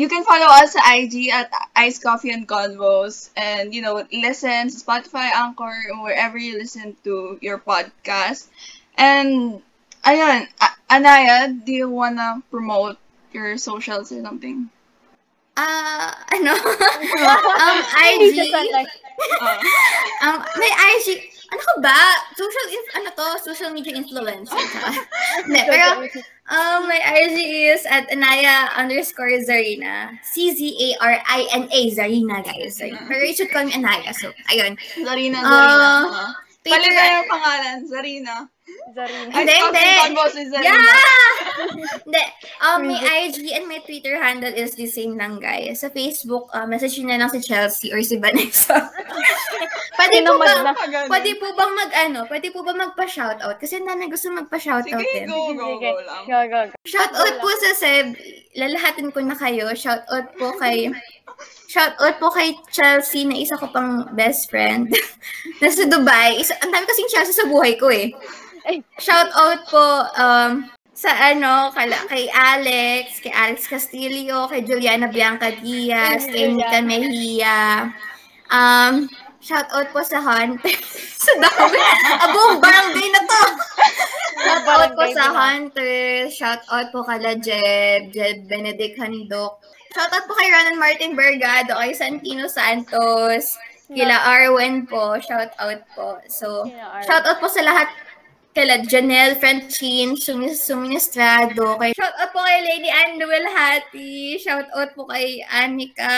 You 0.00 0.08
can 0.08 0.24
follow 0.24 0.48
us 0.48 0.72
sa 0.72 0.82
IG 0.96 1.28
at 1.30 1.52
Ice 1.76 1.98
Coffee 2.00 2.32
and 2.32 2.48
Convos 2.48 3.28
and, 3.36 3.74
you 3.74 3.82
know, 3.82 4.02
listen 4.12 4.68
to 4.72 4.76
Spotify, 4.76 5.28
Anchor, 5.34 5.74
wherever 6.02 6.38
you 6.38 6.58
listen 6.58 6.96
to 7.04 7.38
your 7.40 7.58
podcast. 7.58 8.48
And, 8.96 9.60
ayun, 10.04 10.48
A- 10.60 10.78
Anaya, 10.90 11.52
do 11.52 11.72
you 11.72 11.88
wanna 11.90 12.42
promote 12.50 12.96
your 13.32 13.58
socials 13.58 14.10
or 14.12 14.22
something? 14.22 14.70
Ah, 15.56 16.16
ano? 16.32 16.54
um, 17.62 17.78
IG. 17.84 18.16
Hindi 18.16 18.26
siya 18.40 18.46
sanay. 18.48 18.86
Uh, 19.20 19.60
Um, 20.24 20.38
may 20.56 20.72
IG. 20.96 21.08
Ano 21.50 21.62
ka 21.66 21.74
ba? 21.82 22.00
Social, 22.38 22.66
inf- 22.70 22.94
ano 22.94 23.08
to? 23.10 23.26
Social 23.42 23.70
media 23.74 23.98
influencer. 23.98 24.54
Hindi, 25.46 25.62
pero, 25.66 26.06
um, 26.46 26.86
my 26.86 27.00
IG 27.02 27.36
is 27.74 27.82
at 27.90 28.06
Anaya 28.06 28.70
underscore 28.78 29.34
Zarina. 29.42 30.14
C-Z-A-R-I-N-A, 30.22 31.80
Zarina, 31.90 32.38
guys. 32.46 32.78
Zarina. 32.78 33.02
Pero 33.10 33.22
you 33.26 33.34
should 33.34 33.50
call 33.50 33.66
me 33.66 33.74
Anaya. 33.74 34.14
So, 34.14 34.30
ayun. 34.46 34.78
Zarina, 34.94 35.42
Zarina. 35.42 35.42
Ah, 35.42 36.06
uh, 36.06 36.30
Twitter. 36.62 36.76
Palagay 36.76 37.08
yung 37.18 37.28
pangalan, 37.32 37.76
Zarina. 37.88 38.36
Zarina. 38.94 39.30
Hindi, 39.34 39.54
hindi. 39.58 39.84
is. 40.38 40.52
Yeah! 40.54 41.39
Hindi. 42.06 42.24
Um, 42.60 42.88
my 42.88 42.98
IG 42.98 43.52
and 43.52 43.66
my 43.68 43.80
Twitter 43.84 44.16
handle 44.16 44.52
is 44.52 44.74
the 44.74 44.86
same 44.86 45.16
lang, 45.16 45.40
guys. 45.40 45.80
Sa 45.80 45.88
Facebook, 45.88 46.48
uh, 46.52 46.64
message 46.66 46.98
nyo 47.00 47.12
na 47.12 47.26
lang 47.26 47.30
si 47.32 47.40
Chelsea 47.44 47.92
or 47.92 48.00
si 48.00 48.16
Vanessa. 48.16 48.90
pwede 50.00 50.16
po 50.24 50.32
ba, 50.40 50.48
na. 50.64 50.72
Pwede 51.06 51.30
po 51.36 51.46
bang 51.56 51.72
mag, 51.76 51.90
ano, 51.92 52.20
pwede 52.28 52.48
po 52.52 52.60
ba 52.64 52.72
magpa-shoutout? 52.72 53.56
Kasi 53.60 53.80
dami 53.84 54.08
gusto 54.08 54.32
magpa-shoutout 54.32 55.00
Sige, 55.00 55.24
din. 55.24 55.28
go, 55.28 55.52
go, 55.52 55.76
go 55.76 55.92
lang. 56.04 56.22
Go, 56.24 56.40
go, 56.48 56.60
go. 56.68 56.76
Shoutout 56.88 57.36
po 57.40 57.48
sa 57.60 57.70
Seb. 57.76 58.06
Lalahatin 58.56 59.12
ko 59.12 59.20
na 59.22 59.36
kayo. 59.36 59.70
Shoutout 59.76 60.34
po 60.36 60.56
kay 60.58 60.90
Shoutout 61.70 62.18
po 62.18 62.34
kay 62.34 62.58
Chelsea 62.74 63.22
na 63.22 63.38
isa 63.38 63.54
ko 63.54 63.70
pang 63.70 64.10
best 64.18 64.50
friend. 64.50 64.90
Nasa 65.62 65.86
Dubai. 65.86 66.42
Isa, 66.42 66.58
ang 66.58 66.74
dami 66.74 66.84
kasing 66.84 67.10
Chelsea 67.14 67.36
sa 67.36 67.46
buhay 67.46 67.78
ko 67.78 67.86
eh. 67.88 68.10
Shoutout 68.98 69.70
po 69.70 69.84
um, 70.18 70.66
sa 71.00 71.32
ano, 71.32 71.72
kala, 71.72 71.96
kay 72.12 72.28
Alex, 72.28 73.24
kay 73.24 73.32
Alex 73.32 73.64
Castillo, 73.64 74.44
kay 74.52 74.60
Juliana 74.60 75.08
Bianca 75.08 75.48
Diaz, 75.48 76.28
kay 76.28 76.52
Nika 76.52 76.84
Mejia. 76.84 77.88
Um, 78.52 79.08
shoutout 79.40 79.88
po 79.96 80.04
sa 80.04 80.20
Hunter. 80.20 80.76
sa 81.24 81.32
dami. 81.40 81.80
Ah, 82.20 82.28
buong 82.28 82.60
barangay 82.60 83.08
na 83.16 83.22
to. 83.24 83.42
Shoutout 84.40 84.92
po 84.96 85.04
Barangay 85.04 85.16
sa 85.16 85.24
din. 85.24 85.36
Hunter. 85.36 86.00
Shoutout 86.28 86.86
po 86.92 87.00
kala 87.04 87.32
Jeb, 87.40 88.12
Jeb 88.12 88.44
Benedict 88.44 89.00
Handok. 89.00 89.56
Shoutout 89.96 90.28
po 90.28 90.36
kay 90.36 90.52
Ronan 90.52 90.76
Martin 90.76 91.16
Bergado, 91.16 91.80
kay 91.80 91.96
Santino 91.96 92.44
Santos, 92.44 93.56
kila 93.88 94.16
Arwen 94.20 94.84
po. 94.84 95.16
Shoutout 95.16 95.80
po. 95.96 96.20
So, 96.28 96.68
Arwen. 96.68 97.04
shoutout 97.08 97.40
po 97.40 97.48
sa 97.48 97.64
lahat 97.64 97.88
kila 98.50 98.82
Janelle 98.82 99.38
Francine, 99.38 100.18
Sumis 100.18 100.58
Suministrado, 100.58 101.78
kay 101.78 101.94
Shoutout 101.94 102.30
po 102.34 102.38
kay 102.42 102.58
Lady 102.66 102.90
Anne 102.90 103.16
Duelhati, 103.22 104.42
shoutout 104.42 104.90
po 104.98 105.06
kay 105.06 105.38
Anika 105.46 106.14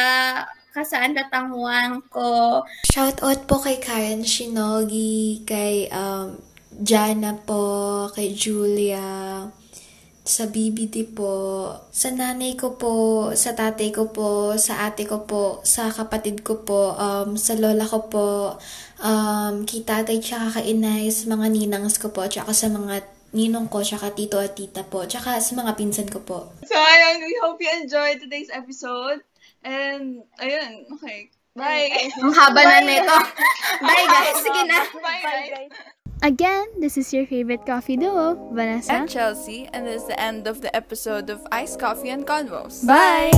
Kasaan 0.73 1.13
Tatangwang 1.13 2.01
ko, 2.09 2.65
Shoutout 2.89 3.45
po 3.45 3.61
kay 3.61 3.77
Karen 3.77 4.25
Shinogi, 4.25 5.45
kay 5.45 5.93
um, 5.93 6.41
Jana 6.73 7.37
po, 7.37 8.09
kay 8.17 8.33
Julia, 8.33 9.45
sa 10.23 10.47
BBD 10.49 11.13
po, 11.13 11.69
sa 11.93 12.15
nanay 12.15 12.57
ko 12.57 12.79
po, 12.79 13.29
sa 13.35 13.53
tatay 13.53 13.91
ko 13.91 14.09
po, 14.09 14.55
sa 14.57 14.89
ate 14.89 15.05
ko 15.05 15.29
po, 15.29 15.61
sa 15.67 15.91
kapatid 15.91 16.41
ko 16.41 16.63
po, 16.65 16.97
um, 16.97 17.37
sa 17.37 17.59
lola 17.59 17.85
ko 17.85 18.09
po, 18.09 18.27
um, 19.03 19.67
kay 19.67 19.83
tatay 19.83 20.23
tsaka 20.23 20.63
kay 20.63 20.73
inay, 20.73 21.11
sa 21.11 21.29
mga 21.29 21.47
ninangs 21.51 21.99
ko 21.99 22.09
po, 22.15 22.25
tsaka 22.31 22.55
sa 22.55 22.71
mga 22.71 23.03
ninong 23.35 23.67
ko, 23.69 23.83
tsaka 23.83 24.15
tito 24.15 24.39
at 24.39 24.55
tita 24.55 24.87
po, 24.87 25.05
tsaka 25.05 25.43
sa 25.43 25.53
mga 25.59 25.75
pinsan 25.77 26.09
ko 26.09 26.23
po. 26.23 26.55
So, 26.65 26.77
ayun, 26.79 27.27
we 27.27 27.35
hope 27.43 27.59
you 27.61 27.71
enjoyed 27.75 28.23
today's 28.23 28.49
episode. 28.53 29.21
And, 29.67 30.23
ayun, 30.39 30.87
okay. 30.97 31.29
Bye! 31.53 32.09
ang 32.17 32.33
haba 32.33 32.65
na 32.65 32.81
nito. 32.81 33.13
Bye 33.85 34.09
guys, 34.09 34.41
sige 34.41 34.63
na. 34.65 34.89
Bye, 34.89 35.21
Bye, 35.21 35.49
guys! 35.53 35.73
Again, 36.23 36.65
this 36.81 36.97
is 36.97 37.13
your 37.13 37.27
favorite 37.27 37.67
coffee 37.67 37.99
duo, 37.99 38.39
Vanessa. 38.55 38.95
and 38.95 39.11
Chelsea, 39.11 39.69
and 39.75 39.85
this 39.85 40.07
is 40.07 40.09
the 40.09 40.17
end 40.17 40.47
of 40.47 40.63
the 40.63 40.71
episode 40.71 41.29
of 41.29 41.45
Iced 41.51 41.77
Coffee 41.83 42.09
and 42.09 42.25
Convos. 42.25 42.87
Bye! 42.87 43.35